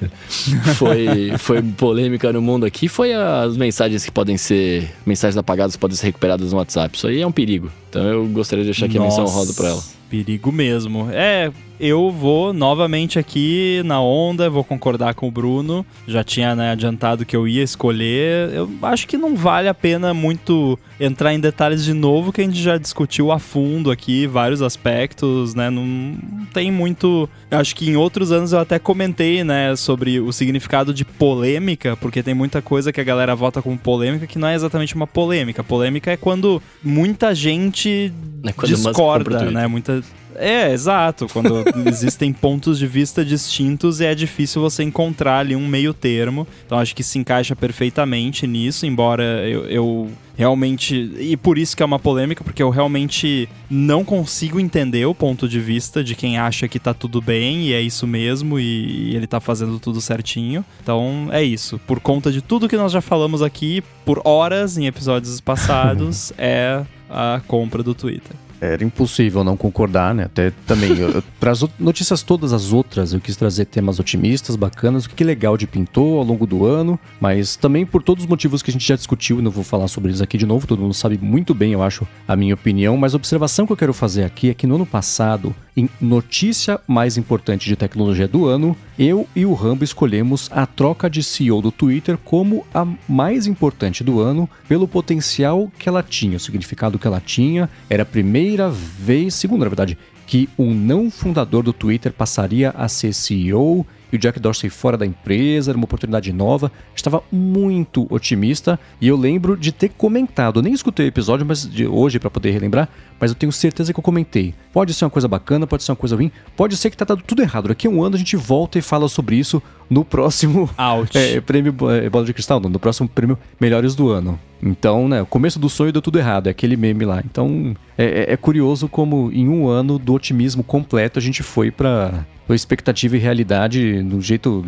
[0.77, 5.95] foi, foi polêmica no mundo aqui, foi as mensagens que podem ser, mensagens apagadas podem
[5.95, 6.95] ser recuperadas no WhatsApp.
[6.95, 7.71] Isso aí é um perigo.
[7.89, 9.17] Então eu gostaria de deixar aqui Nossa.
[9.17, 9.83] a menção honrosa para ela.
[10.09, 11.09] Perigo mesmo.
[11.11, 15.85] É, eu vou novamente aqui na onda, vou concordar com o Bruno.
[16.07, 18.53] Já tinha né, adiantado que eu ia escolher.
[18.53, 22.43] Eu acho que não vale a pena muito entrar em detalhes de novo, que a
[22.43, 25.69] gente já discutiu a fundo aqui vários aspectos, né?
[25.69, 26.15] Não
[26.53, 27.29] tem muito.
[27.49, 31.97] Eu acho que em outros anos eu até comentei, né, sobre o significado de polêmica,
[31.97, 35.07] porque tem muita coisa que a galera vota como polêmica que não é exatamente uma
[35.07, 35.63] polêmica.
[35.63, 38.13] Polêmica é quando muita gente
[38.43, 39.67] é discorda, né?
[39.67, 40.03] Muita
[40.37, 41.27] é, exato.
[41.31, 46.47] Quando existem pontos de vista distintos, é difícil você encontrar ali um meio termo.
[46.65, 51.11] Então acho que se encaixa perfeitamente nisso, embora eu, eu realmente.
[51.19, 55.47] E por isso que é uma polêmica, porque eu realmente não consigo entender o ponto
[55.47, 59.15] de vista de quem acha que tá tudo bem e é isso mesmo e, e
[59.15, 60.65] ele tá fazendo tudo certinho.
[60.81, 61.79] Então é isso.
[61.87, 66.83] Por conta de tudo que nós já falamos aqui por horas em episódios passados, é
[67.09, 70.23] a compra do Twitter era impossível não concordar, né?
[70.23, 70.91] Até também,
[71.39, 75.57] para as notícias todas as outras, eu quis trazer temas otimistas, bacanas, o que legal
[75.57, 78.87] de pintou ao longo do ano, mas também por todos os motivos que a gente
[78.87, 81.73] já discutiu, não vou falar sobre eles aqui de novo, todo mundo sabe muito bem,
[81.73, 84.67] eu acho, a minha opinião, mas a observação que eu quero fazer aqui é que
[84.67, 89.83] no ano passado, em notícia mais importante de tecnologia do ano, eu e o Rambo
[89.83, 95.71] escolhemos a troca de CEO do Twitter como a mais importante do ano pelo potencial
[95.79, 97.69] que ela tinha, o significado que ela tinha.
[97.89, 99.97] Era a primeira vez, segunda na verdade,
[100.27, 104.95] que um não fundador do Twitter passaria a ser CEO e o Jack Dorsey fora
[104.95, 106.71] da empresa, era uma oportunidade nova.
[106.95, 111.67] Estava muito otimista e eu lembro de ter comentado, eu nem escutei o episódio mas
[111.67, 112.87] de hoje para poder relembrar,
[113.19, 114.53] mas eu tenho certeza que eu comentei.
[114.71, 117.23] Pode ser uma coisa bacana, pode ser uma coisa ruim, pode ser que tá dando
[117.23, 117.69] tudo errado.
[117.69, 119.59] Daqui a um ano a gente volta e fala sobre isso
[119.89, 120.69] no próximo
[121.17, 124.39] é, prêmio é, Bola de Cristal, não, no próximo prêmio Melhores do Ano.
[124.61, 127.21] Então, né, o começo do sonho deu tudo errado, é aquele meme lá.
[127.25, 131.71] Então, é, é- é curioso como em um ano do otimismo completo a gente foi
[131.71, 134.65] pra expectativa e realidade do jeito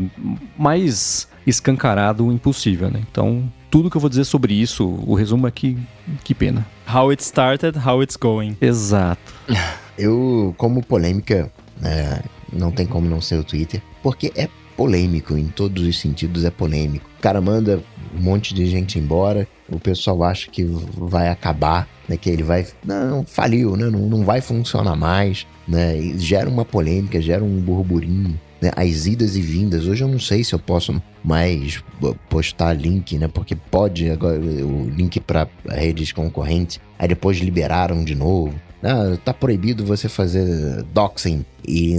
[0.58, 3.02] mais escancarado impossível, né?
[3.12, 5.78] Então, tudo que eu vou dizer sobre isso, o resumo é que,
[6.24, 6.66] que pena.
[6.92, 8.56] How it started, how it's going.
[8.62, 9.34] Exato.
[9.98, 11.50] Eu, como polêmica,
[11.80, 12.22] né,
[12.52, 16.50] não tem como não ser o Twitter, porque é polêmico, em todos os sentidos é
[16.50, 17.10] polêmico.
[17.18, 17.82] O cara manda
[18.14, 22.68] um monte de gente embora, o pessoal acha que vai acabar, né, que ele vai...
[22.84, 27.60] Não, faliu, né, não, não vai funcionar mais, né, e gera uma polêmica, gera um
[27.60, 28.40] burburinho.
[28.62, 31.84] Né, as idas e vindas, hoje eu não sei se eu posso mais
[32.30, 33.28] postar link, né?
[33.28, 38.54] Porque pode agora o link para redes concorrentes, aí depois liberaram de novo.
[38.82, 41.44] Ah, tá proibido você fazer doxing.
[41.68, 41.96] E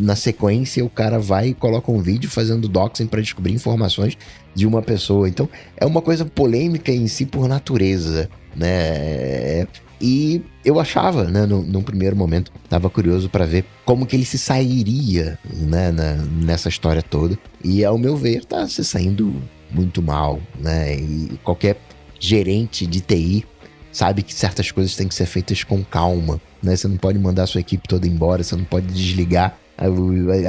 [0.00, 4.16] na sequência o cara vai e coloca um vídeo fazendo doxing para descobrir informações
[4.54, 5.28] de uma pessoa.
[5.28, 9.66] Então é uma coisa polêmica em si por natureza, né?
[10.00, 14.24] E eu achava, né, no, num primeiro momento, tava curioso para ver como que ele
[14.24, 17.38] se sairia, né, na- nessa história toda.
[17.62, 19.34] E ao meu ver, tá se saindo
[19.70, 20.94] muito mal, né?
[20.96, 21.78] E qualquer
[22.18, 23.44] gerente de TI
[23.92, 26.74] sabe que certas coisas têm que ser feitas com calma, né?
[26.76, 29.56] Você não pode mandar sua equipe toda embora, você não pode desligar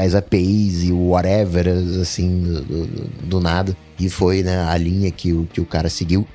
[0.04, 1.68] as APIs e o whatever,
[2.02, 3.76] assim, do, do- do nada.
[4.00, 6.28] E foi, né, a linha que o, que o cara seguiu.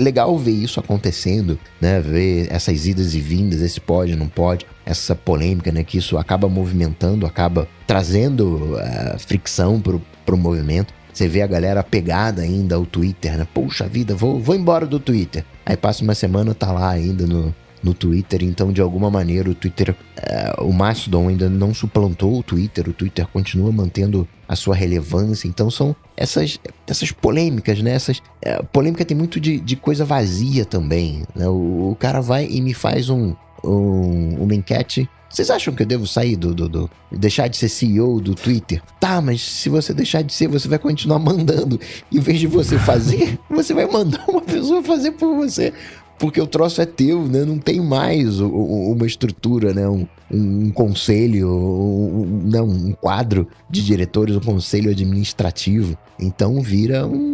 [0.00, 2.00] Legal ver isso acontecendo, né?
[2.00, 5.84] Ver essas idas e vindas, esse pode, não pode, essa polêmica, né?
[5.84, 10.94] Que isso acaba movimentando, acaba trazendo eh, fricção pro, pro movimento.
[11.12, 13.46] Você vê a galera pegada ainda ao Twitter, né?
[13.52, 15.44] Poxa vida, vou, vou embora do Twitter.
[15.66, 18.42] Aí passa uma semana, tá lá ainda no, no Twitter.
[18.42, 22.88] Então, de alguma maneira, o Twitter, eh, o Mastodon ainda não suplantou o Twitter.
[22.88, 25.48] O Twitter continua mantendo a sua relevância.
[25.48, 27.92] Então, são essas, essas polêmicas, né?
[27.92, 31.22] Essas, eh, polêmica tem muito de, de coisa vazia também.
[31.34, 31.48] Né?
[31.48, 33.34] O, o cara vai e me faz um,
[33.64, 37.68] um, uma enquete vocês acham que eu devo sair do, do, do- deixar de ser
[37.68, 38.82] CEO do Twitter?
[38.98, 41.78] Tá, mas se você deixar de ser, você vai continuar mandando.
[42.10, 45.72] Em vez de você fazer, você vai mandar uma pessoa fazer por você.
[46.20, 47.44] Porque o troço é teu, né?
[47.46, 49.88] Não tem mais uma estrutura, né?
[49.88, 55.96] Um, um conselho, um, não, um quadro de diretores, um conselho administrativo.
[56.20, 57.32] Então vira um-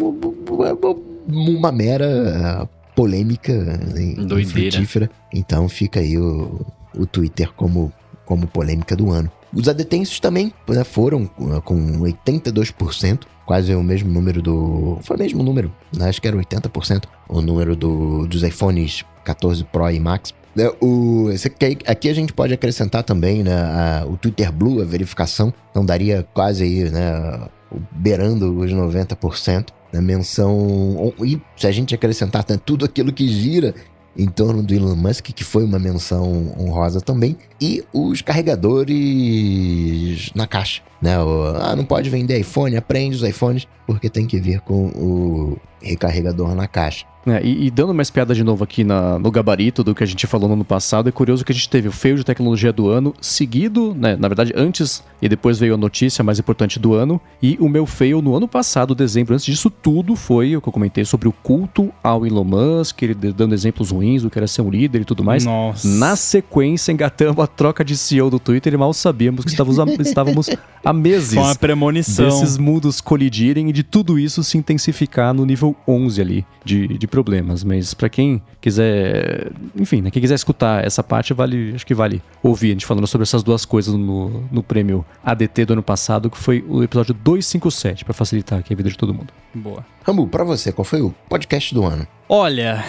[1.28, 4.40] uma mera polêmica né, Doideira.
[4.68, 5.10] infrutífera.
[5.34, 6.64] Então fica aí o,
[6.96, 7.92] o Twitter como,
[8.24, 9.30] como polêmica do ano.
[9.52, 11.26] Os adetensos também né, foram
[11.64, 14.98] com 82%, quase o mesmo número do.
[15.02, 19.64] Foi o mesmo número, né, acho que era 80%, o número do, dos iPhones 14
[19.64, 20.34] Pro e Max.
[20.54, 24.84] Né, O, aqui, aqui a gente pode acrescentar também né, a- o Twitter Blue, a
[24.84, 27.48] verificação, então daria quase aí, né,
[27.92, 29.68] beirando os 90%.
[29.92, 31.14] Na menção.
[31.24, 33.72] E se a gente acrescentar né, tudo aquilo que gira
[34.18, 40.46] em torno do Elon Musk, que foi uma menção honrosa também, e os carregadores na
[40.46, 40.82] caixa.
[41.00, 41.18] Né?
[41.18, 45.58] O, ah, não pode vender iPhone, aprende os iPhones, porque tem que vir com o
[45.86, 47.04] recarregador na caixa.
[47.28, 50.06] É, e, e dando mais piada de novo aqui na- no gabarito do que a
[50.06, 52.72] gente falou no ano passado, é curioso que a gente teve o feio de tecnologia
[52.72, 56.94] do ano, seguido, né, na verdade, antes e depois veio a notícia mais importante do
[56.94, 60.68] ano, e o meu fail no ano passado, dezembro, antes disso tudo, foi o que
[60.68, 64.46] eu comentei sobre o culto ao Elon Musk, ele dando exemplos ruins do que era
[64.46, 65.44] ser um líder e tudo mais.
[65.44, 65.88] Nossa.
[65.88, 69.84] Na sequência, engatamos a troca de CEO do Twitter e mal sabíamos que estávamos a,
[70.00, 70.48] estávamos
[70.84, 72.24] a meses Foi uma premonição.
[72.28, 77.06] desses mundos colidirem e de tudo isso se intensificar no nível 11 ali de, de
[77.06, 77.64] problemas.
[77.64, 82.22] Mas pra quem quiser, enfim, né, quem quiser escutar essa parte, vale, acho que vale
[82.42, 86.30] ouvir a gente falando sobre essas duas coisas no, no prêmio ADT do ano passado,
[86.30, 89.32] que foi o episódio 257, pra facilitar aqui a vida de todo mundo.
[89.54, 89.84] Boa.
[90.04, 92.06] Rambu, pra você, qual foi o podcast do ano?
[92.28, 92.84] Olha,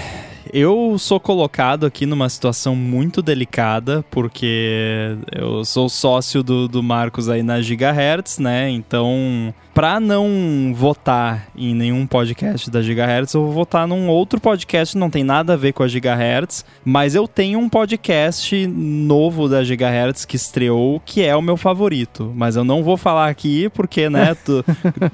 [0.53, 7.29] eu sou colocado aqui numa situação muito delicada, porque eu sou sócio do, do Marcos
[7.29, 8.69] aí na Gigahertz, né?
[8.69, 14.93] Então, pra não votar em nenhum podcast da Gigahertz, eu vou votar num outro podcast
[14.95, 19.47] que não tem nada a ver com a Gigahertz, mas eu tenho um podcast novo
[19.47, 22.33] da Gigahertz que estreou, que é o meu favorito.
[22.35, 24.65] Mas eu não vou falar aqui, porque, né, tu-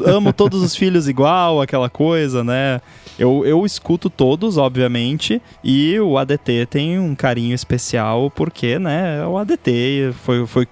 [0.06, 2.80] amo todos os filhos igual, aquela coisa, né?
[3.20, 5.42] Eu, eu escuto todos, obviamente.
[5.62, 10.66] E o ADT tem um carinho especial porque, né, o ADT foi, foi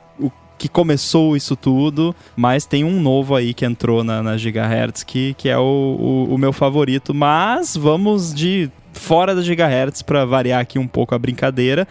[0.61, 5.33] que começou isso tudo, mas tem um novo aí que entrou na, na Gigahertz que,
[5.33, 5.63] que é o,
[6.29, 7.15] o, o meu favorito.
[7.15, 11.87] Mas vamos de fora da Gigahertz para variar aqui um pouco a brincadeira.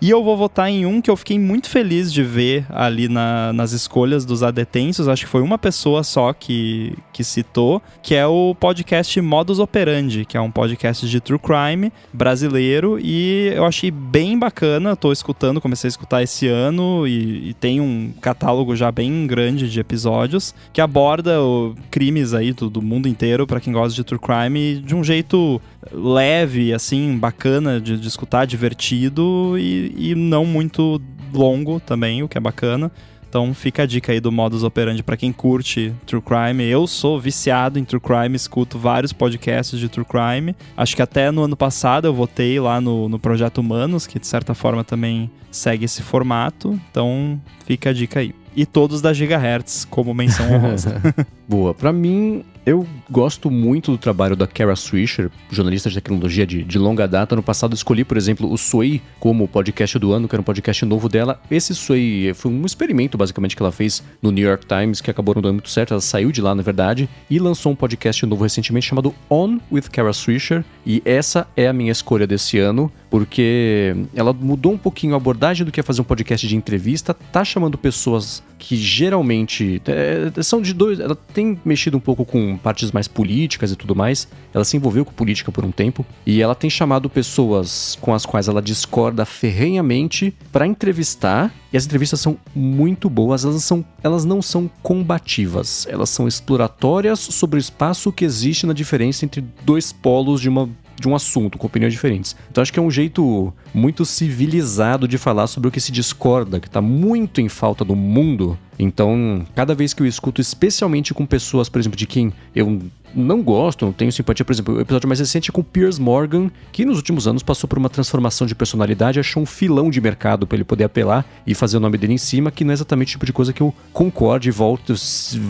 [0.00, 3.52] E eu vou votar em um que eu fiquei muito feliz de ver ali na,
[3.52, 5.08] nas escolhas dos adetensos.
[5.08, 10.24] Acho que foi uma pessoa só que, que citou, que é o podcast Modus Operandi,
[10.24, 12.98] que é um podcast de true crime brasileiro.
[12.98, 14.96] E eu achei bem bacana.
[14.96, 19.70] Tô escutando, comecei a escutar esse ano e, e tem um catálogo já bem grande
[19.70, 24.02] de episódios que aborda o, crimes aí do, do mundo inteiro para quem gosta de
[24.02, 25.60] true crime de um jeito
[25.92, 31.00] leve, assim, bacana de, de escutar, divertido e, e não muito
[31.32, 32.90] longo também, o que é bacana.
[33.30, 36.64] Então fica a dica aí do modus operandi para quem curte true crime.
[36.64, 40.56] Eu sou viciado em true crime, escuto vários podcasts de true crime.
[40.76, 44.26] Acho que até no ano passado eu votei lá no, no Projeto Humanos, que de
[44.26, 46.78] certa forma também segue esse formato.
[46.90, 48.34] Então fica a dica aí.
[48.56, 51.00] E todos da Gigahertz, como menção honrosa.
[51.48, 51.72] Boa.
[51.72, 56.78] Para mim, eu gosto muito do trabalho da Kara Swisher, jornalista de tecnologia de, de
[56.78, 57.34] longa data.
[57.34, 60.84] No passado escolhi, por exemplo, o Sway como podcast do ano, que era um podcast
[60.84, 61.40] novo dela.
[61.50, 65.34] Esse Sway foi um experimento, basicamente, que ela fez no New York Times, que acabou
[65.34, 65.94] não dando muito certo.
[65.94, 69.88] Ela saiu de lá, na verdade, e lançou um podcast novo recentemente chamado On with
[69.90, 70.64] Kara Swisher.
[70.86, 75.66] E essa é a minha escolha desse ano, porque ela mudou um pouquinho a abordagem
[75.66, 80.60] do que é fazer um podcast de entrevista, tá chamando pessoas que geralmente é, são
[80.60, 81.00] de dois.
[81.00, 84.28] Ela tem mexido um pouco com partes mais políticas e tudo mais.
[84.52, 88.26] Ela se envolveu com política por um tempo e ela tem chamado pessoas com as
[88.26, 91.52] quais ela discorda ferrenhamente para entrevistar.
[91.72, 97.20] E as entrevistas são muito boas, elas, são, elas não são combativas, elas são exploratórias
[97.20, 100.68] sobre o espaço que existe na diferença entre dois polos de uma
[101.00, 102.36] de um assunto, com opiniões diferentes.
[102.50, 106.60] Então acho que é um jeito muito civilizado de falar sobre o que se discorda,
[106.60, 108.58] que está muito em falta no mundo.
[108.78, 112.80] Então, cada vez que eu escuto, especialmente com pessoas, por exemplo, de quem eu
[113.14, 116.50] não gosto, não tenho simpatia, por exemplo, o episódio mais recente é com Piers Morgan,
[116.72, 120.46] que nos últimos anos passou por uma transformação de personalidade, achou um filão de mercado
[120.46, 123.08] para ele poder apelar e fazer o nome dele em cima, que não é exatamente
[123.08, 124.94] o tipo de coisa que eu concordo e volto.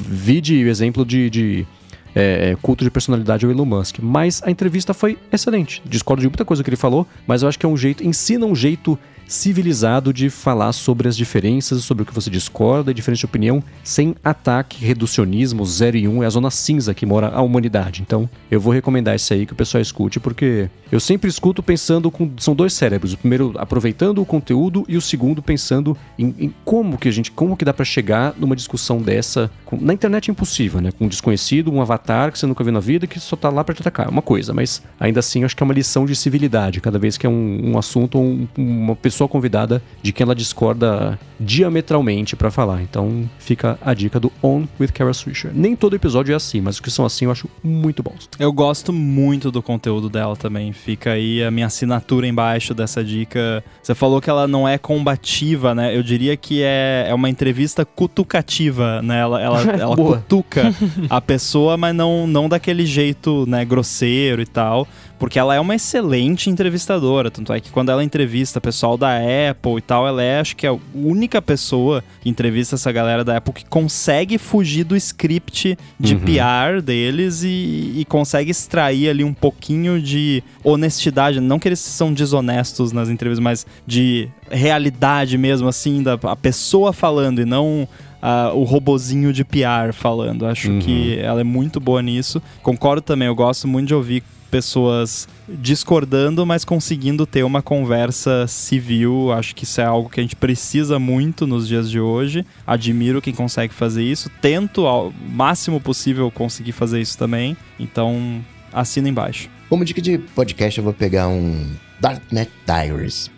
[0.09, 1.67] Vide o exemplo de, de
[2.15, 3.99] é, é, culto de personalidade ao Elon Musk.
[4.01, 5.83] Mas a entrevista foi excelente.
[5.85, 8.47] Discordo de muita coisa que ele falou, mas eu acho que é um jeito, ensina
[8.47, 8.99] um jeito
[9.31, 14.15] civilizado de falar sobre as diferenças, sobre o que você discorda, diferença de opinião, sem
[14.25, 18.03] ataque, reducionismo, zero e um, é a zona cinza que mora a humanidade.
[18.03, 22.11] Então, eu vou recomendar esse aí que o pessoal escute, porque eu sempre escuto pensando
[22.11, 22.31] com.
[22.39, 23.13] São dois cérebros.
[23.13, 27.31] O primeiro aproveitando o conteúdo e o segundo pensando em, em como que a gente.
[27.31, 29.49] como que dá para chegar numa discussão dessa.
[29.65, 30.91] Com, na internet é impossível, né?
[30.91, 32.00] Com um desconhecido, um avatar
[32.33, 34.07] que você nunca viu na vida que só tá lá para te atacar.
[34.07, 36.81] É uma coisa, mas ainda assim acho que é uma lição de civilidade.
[36.81, 40.35] Cada vez que é um, um assunto um, uma pessoa pessoa convidada de quem ela
[40.35, 42.83] discorda diametralmente para falar.
[42.83, 45.51] Então fica a dica do On with Kara Swisher.
[45.55, 48.29] Nem todo episódio é assim, mas os que são assim eu acho muito bons.
[48.39, 50.73] Eu gosto muito do conteúdo dela também.
[50.73, 53.65] Fica aí a minha assinatura embaixo dessa dica.
[53.83, 55.97] Você falou que ela não é combativa, né?
[55.97, 59.19] Eu diria que é, é uma entrevista cutucativa, né?
[59.19, 60.75] Ela, ela, ela cutuca
[61.09, 64.87] a pessoa, mas não, não daquele jeito, né, grosseiro e tal
[65.21, 67.31] porque ela é uma excelente entrevistadora.
[67.31, 69.19] Tanto é que quando ela entrevista pessoal da
[69.51, 73.37] Apple e tal, ela é, acho que, a única pessoa que entrevista essa galera da
[73.37, 76.21] Apple que consegue fugir do script de uhum.
[76.21, 81.39] PR deles e, e, consegue extrair ali um pouquinho de honestidade.
[81.39, 86.95] Não que eles são desonestos nas entrevistas, mas de realidade mesmo, assim, da a pessoa
[86.95, 87.87] falando e não
[88.23, 90.47] Uh, o robozinho de PR falando.
[90.47, 90.79] Acho uhum.
[90.79, 92.43] que ela é muito boa nisso.
[92.63, 99.33] Concordo também, eu gosto muito de ouvir pessoas discordando, mas conseguindo ter uma conversa civil.
[99.33, 102.45] Acho que isso é algo que a gente precisa muito nos dias de hoje.
[102.67, 104.29] Admiro quem consegue fazer isso.
[104.43, 107.57] Tento ao máximo possível conseguir fazer isso também.
[107.79, 109.49] Então, assina embaixo.
[109.69, 111.65] Como dica de podcast, eu vou pegar um
[112.01, 113.31] Darknet Diaries.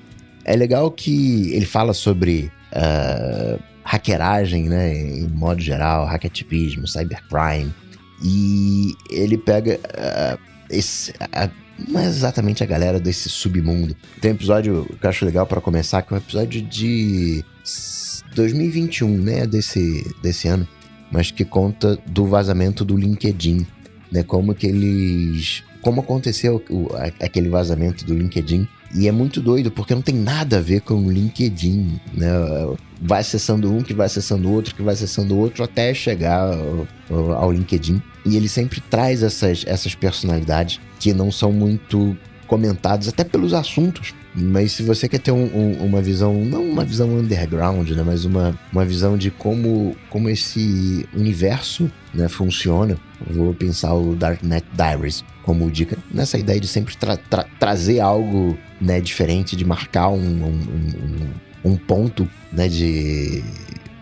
[0.45, 7.73] É legal que ele fala sobre uh, hackeragem, né, em modo geral, hackativismo, cybercrime.
[8.25, 10.39] E ele pega uh,
[10.71, 11.51] esse, a,
[11.89, 13.97] não é exatamente a galera desse submundo.
[14.21, 17.45] Tem um episódio que eu acho legal para começar, que é um episódio de
[18.35, 19.47] 2021, né?
[19.47, 20.67] Desse, desse ano,
[21.11, 23.67] mas que conta do vazamento do LinkedIn,
[24.11, 24.23] né?
[24.23, 25.63] Como que eles.
[25.81, 26.89] Como aconteceu o,
[27.21, 28.69] aquele vazamento do LinkedIn.
[28.95, 32.29] E é muito doido, porque não tem nada a ver com o LinkedIn, né?
[33.01, 36.53] Vai acessando um, que vai acessando outro, que vai acessando outro, até chegar
[37.11, 38.03] ao, LinkedIn.
[38.25, 42.17] E ele sempre traz essas, essas personalidades que não são muito
[42.47, 44.15] comentados até pelos assuntos.
[44.35, 48.03] Mas se você quer ter um, um, uma visão, não uma visão underground, né?
[48.05, 52.97] Mas uma, uma visão de como, como esse universo né, funciona,
[53.31, 58.57] vou pensar o Darknet Diaries como dica, nessa ideia de sempre tra tra trazer algo
[58.83, 61.31] né, diferente, de marcar um, um,
[61.65, 63.43] um, um ponto né, de,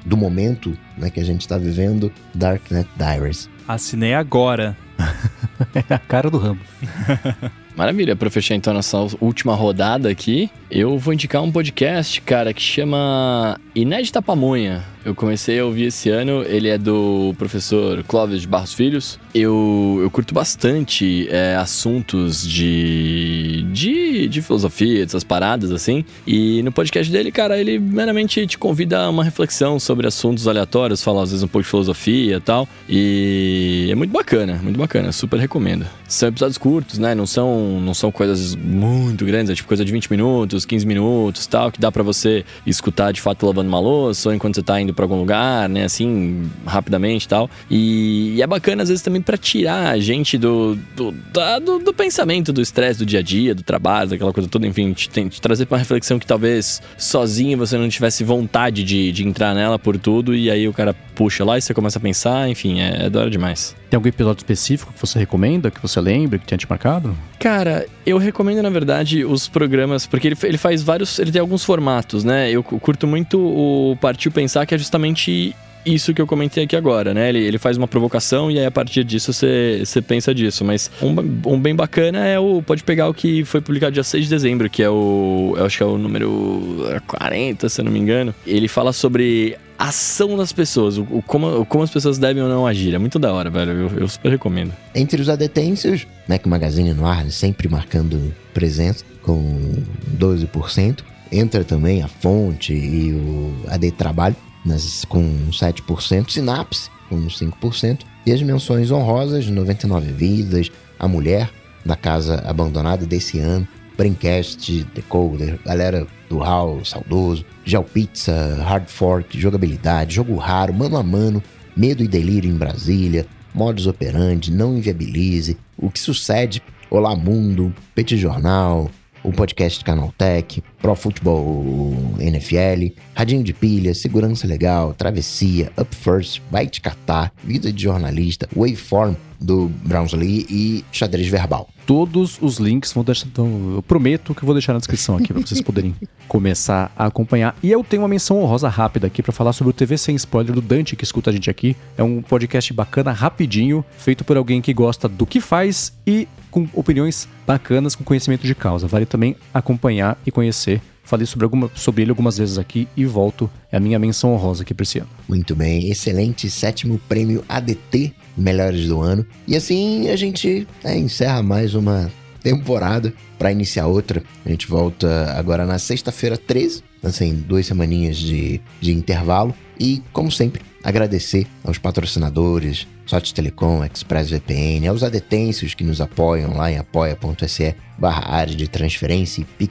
[0.04, 3.48] do momento né, que a gente está vivendo, Darknet Diaries.
[3.68, 4.76] Assinei agora.
[5.88, 6.60] é a cara do Rambo.
[7.76, 12.60] Maravilha, para fechar então nossa última rodada aqui, eu vou indicar um podcast, cara, que
[12.60, 14.84] chama Inédita Pamonha.
[15.02, 19.18] Eu comecei a ouvir esse ano, ele é do professor Clóvis de Barros Filhos.
[19.34, 26.04] Eu, eu curto bastante é, assuntos de, de, de filosofia, dessas paradas assim.
[26.26, 31.02] E no podcast dele, cara, ele meramente te convida a uma reflexão sobre assuntos aleatórios,
[31.02, 32.68] fala às vezes um pouco de filosofia e tal.
[32.86, 35.86] E é muito bacana, muito bacana, super recomendo.
[36.06, 37.14] São episódios curtos, né?
[37.14, 41.46] Não são, não são coisas muito grandes, é tipo coisa de 20 minutos, 15 minutos
[41.46, 44.78] tal, que dá para você escutar de fato lavando uma louça ou enquanto você tá
[44.80, 45.84] indo para algum lugar, né?
[45.84, 47.50] Assim, rapidamente tal.
[47.70, 51.78] E, e é bacana às vezes também para tirar a gente do, do, da, do,
[51.78, 55.08] do, pensamento, do estresse do dia a dia, do trabalho, daquela coisa toda, enfim, te,
[55.08, 59.54] te trazer pra uma reflexão que talvez sozinho você não tivesse vontade de, de entrar
[59.54, 62.80] nela por tudo, e aí o cara puxa lá e você começa a pensar, enfim,
[62.80, 63.76] é, é da hora demais.
[63.90, 67.14] Tem algum episódio específico que você recomenda, que você lembra, que tenha te marcado?
[67.38, 71.18] Cara, eu recomendo, na verdade, os programas, porque ele, ele faz vários.
[71.18, 72.50] Ele tem alguns formatos, né?
[72.50, 77.12] Eu curto muito o Partiu Pensar, que é justamente isso que eu comentei aqui agora,
[77.12, 77.28] né?
[77.28, 80.64] Ele, ele faz uma provocação e aí a partir disso você pensa disso.
[80.64, 81.14] Mas um,
[81.52, 82.62] um, bem bacana é o.
[82.62, 85.54] Pode pegar o que foi publicado dia 6 de dezembro, que é o.
[85.56, 88.34] Eu acho que é o número 40, se eu não me engano.
[88.46, 89.56] Ele fala sobre
[89.88, 92.94] ação das pessoas, o, o como, como as pessoas devem ou não agir.
[92.94, 93.72] É muito da hora, velho.
[93.72, 94.72] Eu, eu super recomendo.
[94.94, 99.82] Entre os adetêncios, Mac Magazine no ar, sempre marcando presença com
[100.18, 101.00] 12%.
[101.32, 108.32] Entra também a fonte e o AD Trabalho nas, com 7%, Sinapse com 5%, e
[108.32, 111.50] as menções honrosas, 99 Vidas, A Mulher
[111.84, 113.66] da Casa Abandonada desse ano,
[113.96, 121.02] Braincast, Decoder, galera do HAL, Saudoso, Gel Pizza, Hard Fork, Jogabilidade, Jogo Raro, Mano a
[121.02, 121.42] Mano,
[121.76, 128.16] Medo e Delírio em Brasília, Modus Operandi, Não Inviabilize, O que Sucede, Olá Mundo, Petit
[128.16, 128.88] Jornal,
[129.24, 136.66] o podcast Canaltech, Pro Futebol NFL, Radinho de Pilha, Segurança Legal, Travessia, Up First, Vai
[136.66, 141.68] Te Catar, Vida de Jornalista, Waveform do Brownsley e Xadrez Verbal.
[141.86, 143.26] Todos os links vão deixar.
[143.36, 145.94] Eu prometo que vou deixar na descrição aqui para vocês poderem
[146.28, 147.56] começar a acompanhar.
[147.62, 150.54] E eu tenho uma menção honrosa rápida aqui para falar sobre o TV Sem Spoiler
[150.54, 151.76] do Dante, que escuta a gente aqui.
[151.96, 156.68] É um podcast bacana, rapidinho, feito por alguém que gosta do que faz e com
[156.74, 158.86] opiniões bacanas, com conhecimento de causa.
[158.86, 160.69] Vale também acompanhar e conhecer.
[161.04, 163.50] Falei sobre, alguma, sobre ele algumas vezes aqui e volto.
[163.72, 165.08] É a minha menção honrosa aqui para esse ano.
[165.28, 169.26] Muito bem, excelente sétimo prêmio ADT Melhores do Ano.
[169.46, 172.10] E assim a gente é, encerra mais uma
[172.42, 174.22] temporada para iniciar outra.
[174.44, 179.54] A gente volta agora na sexta-feira 13, assim, duas semaninhas de, de intervalo.
[179.78, 186.70] E, como sempre, agradecer aos patrocinadores, Sorte Telecom, ExpressVPN, aos adetêncios que nos apoiam lá
[186.70, 189.66] em apoia.se barra área de transferência e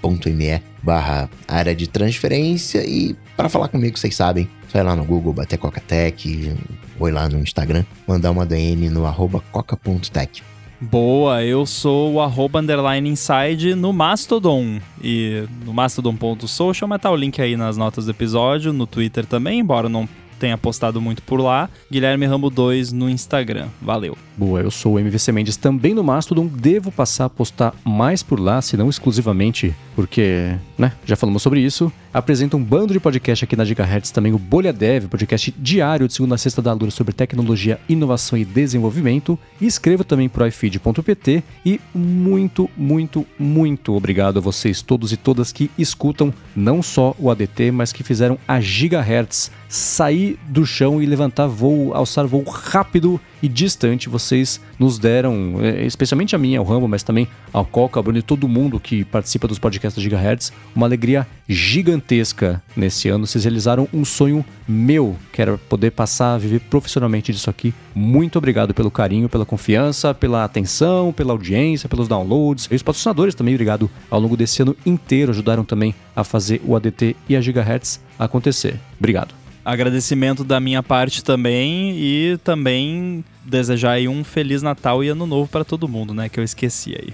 [0.00, 5.32] picpay.me barra área de transferência e para falar comigo, vocês sabem, ir lá no Google,
[5.32, 6.54] bater Coca-Tech,
[6.98, 10.42] ou ir lá no Instagram, mandar uma DM no arroba coca.tech.
[10.82, 17.16] Boa, eu sou o arroba underline inside no Mastodon e no mastodon.social, mas tá o
[17.16, 20.08] link aí nas notas do episódio, no Twitter também, embora não
[20.40, 21.68] tenha postado muito por lá.
[21.92, 23.68] Guilherme Rambo 2 no Instagram.
[23.80, 24.16] Valeu.
[24.36, 26.46] Boa, eu sou o MVC Mendes também no Mastodon.
[26.46, 31.60] Devo passar a postar mais por lá, se não exclusivamente, porque, né, já falamos sobre
[31.60, 31.92] isso.
[32.12, 36.14] Apresenta um bando de podcast aqui na Gigahertz, também o Bolha Dev, podcast diário de
[36.14, 39.38] segunda a sexta da Lura sobre tecnologia, inovação e desenvolvimento.
[39.60, 45.52] E escreva também pro ifeed.pt e muito, muito, muito obrigado a vocês todos e todas
[45.52, 51.06] que escutam não só o ADT, mas que fizeram a Gigahertz sair do chão e
[51.06, 54.08] levantar voo, alçar voo rápido e distante.
[54.08, 58.18] Vocês nos deram, é, especialmente a mim, ao Rambo, mas também ao Coca, ao Bruno
[58.18, 63.26] e todo mundo que participa dos podcasts Gigahertz, uma alegria gigantesca nesse ano.
[63.26, 67.74] Vocês realizaram um sonho meu, que era poder passar a viver profissionalmente disso aqui.
[67.94, 72.68] Muito obrigado pelo carinho, pela confiança, pela atenção, pela audiência, pelos downloads.
[72.70, 76.76] E os patrocinadores também, obrigado ao longo desse ano inteiro, ajudaram também a fazer o
[76.76, 78.78] ADT e a Gigahertz acontecer.
[78.98, 85.26] Obrigado agradecimento da minha parte também e também desejar aí um Feliz Natal e Ano
[85.26, 86.28] Novo pra todo mundo, né?
[86.28, 87.12] Que eu esqueci aí.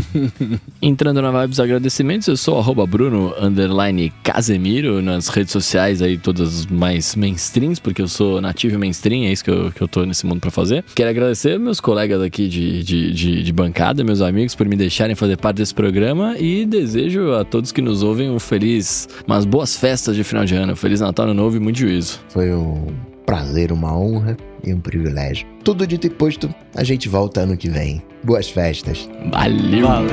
[0.80, 6.66] Entrando na Vibes Agradecimentos, eu sou arroba Bruno underline Casemiro nas redes sociais aí, todas
[6.66, 10.24] mais mainstreams, porque eu sou nativo mainstream, é isso que eu, que eu tô nesse
[10.24, 10.84] mundo pra fazer.
[10.94, 15.14] Quero agradecer meus colegas aqui de, de, de, de bancada, meus amigos, por me deixarem
[15.14, 19.76] fazer parte desse programa e desejo a todos que nos ouvem um feliz, umas boas
[19.76, 20.76] festas de final de ano.
[20.76, 22.20] Feliz Natal, Ano Novo e muito juízo.
[22.28, 25.46] Foi um prazer, uma honra e um privilégio.
[25.62, 28.02] Tudo dito e posto, a gente volta ano que vem.
[28.24, 29.08] Boas festas.
[29.30, 29.86] Valeu!
[29.86, 30.10] Valeu!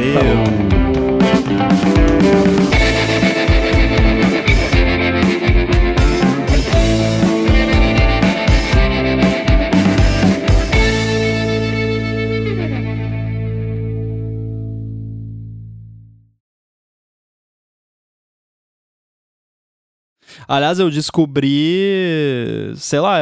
[20.47, 23.17] Aliás, eu descobri, sei lá,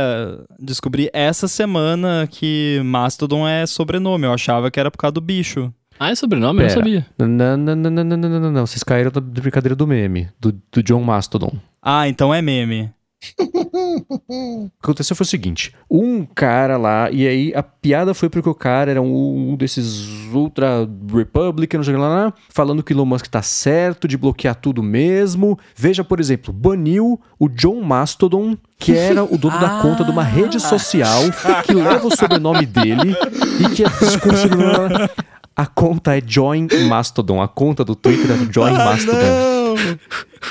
[0.60, 4.26] descobri essa semana que Mastodon é sobrenome.
[4.26, 5.74] Eu achava que era por causa do bicho.
[6.00, 6.60] Ah, é sobrenome?
[6.60, 6.80] Eu não Pera.
[6.80, 7.06] sabia.
[7.18, 8.68] Não, não, não, não, não, não, não, não.
[8.68, 11.54] Vocês caíram da brincadeira do meme, do, do John Mastodon.
[11.82, 12.92] Ah, então é meme.
[13.38, 18.50] O que aconteceu foi o seguinte: um cara lá, e aí a piada foi porque
[18.50, 22.84] o cara era um, um desses ultra Republican, não sei o que lá, lá, falando
[22.84, 25.58] que Elon Musk tá certo de bloquear tudo mesmo.
[25.76, 30.24] Veja, por exemplo, baniu o John Mastodon, que era o dono da conta de uma
[30.24, 31.22] rede social
[31.66, 33.16] que leva o sobrenome dele
[33.60, 34.48] e que é discurso.
[35.58, 39.65] A conta é Join Mastodon, a conta do Twitter é Join Mastodon.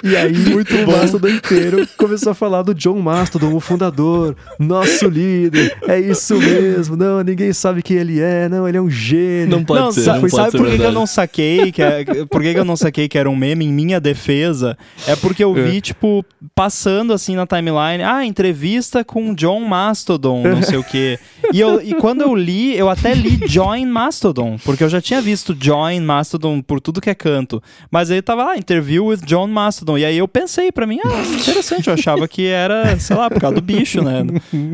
[0.03, 5.09] E aí, muito o Mastodon inteiro começou a falar do John Mastodon, o fundador, nosso
[5.09, 5.77] líder.
[5.87, 6.97] É isso mesmo.
[6.97, 8.49] Não, ninguém sabe quem ele é.
[8.49, 9.49] Não, ele é um gênio.
[9.57, 11.73] Não pode não, ser, sa- não pode sabe ser por que, que eu não saquei
[11.73, 14.77] que é- por que, que eu não saquei que era um meme em minha defesa?
[15.07, 16.25] É porque eu vi, tipo,
[16.55, 21.19] passando assim na timeline, ah, entrevista com John Mastodon, não sei o quê.
[21.53, 25.21] E, eu, e quando eu li, eu até li Join Mastodon, porque eu já tinha
[25.21, 27.63] visto Join Mastodon por tudo que é canto.
[27.91, 29.99] Mas aí tava lá, interview with John Mastodon.
[29.99, 33.41] E aí eu pensei pra mim, ah, interessante, eu achava que era, sei lá, por
[33.41, 34.25] causa do bicho, né?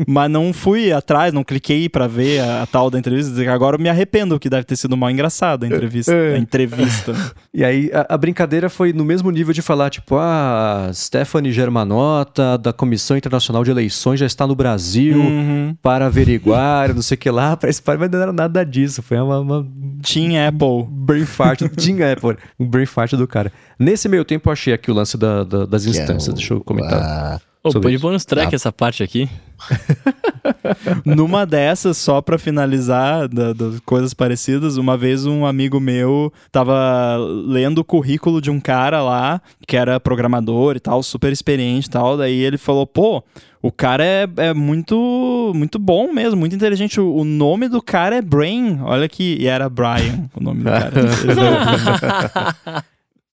[0.07, 3.31] Mas não fui atrás, não cliquei pra ver a, a tal da entrevista.
[3.51, 6.13] Agora eu me arrependo, que deve ter sido mal engraçada a entrevista.
[6.13, 6.35] É.
[6.35, 7.13] A entrevista.
[7.53, 12.57] E aí a, a brincadeira foi no mesmo nível de falar, tipo, ah, Stephanie Germanota,
[12.57, 15.75] da Comissão Internacional de Eleições, já está no Brasil Uhum.
[15.81, 19.01] para averiguar, não sei o que lá, para esse mas não era nada disso.
[19.01, 19.67] Foi uma, uma
[20.01, 20.87] Team Apple.
[20.89, 21.61] brain fart.
[21.77, 23.51] Tinha, Apple, um brain fart do cara.
[23.77, 26.33] Nesse meio tempo eu achei aqui o lance da- da- das que é instâncias, o-
[26.37, 27.41] deixa eu comentar.
[27.79, 28.01] pode isso.
[28.01, 28.55] bônus track Ah.
[28.55, 29.29] essa parte aqui.
[31.05, 37.17] Numa dessas, só pra finalizar, da- das coisas parecidas, uma vez um amigo meu tava
[37.45, 41.91] lendo o currículo de um cara lá, que era programador e tal, super experiente e
[41.91, 43.23] tal, daí ele falou, pô,
[43.61, 48.15] o cara é, é muito, muito bom mesmo, muito inteligente, o, o nome do cara
[48.15, 50.91] é Brain, olha que, e era Brian o nome do cara.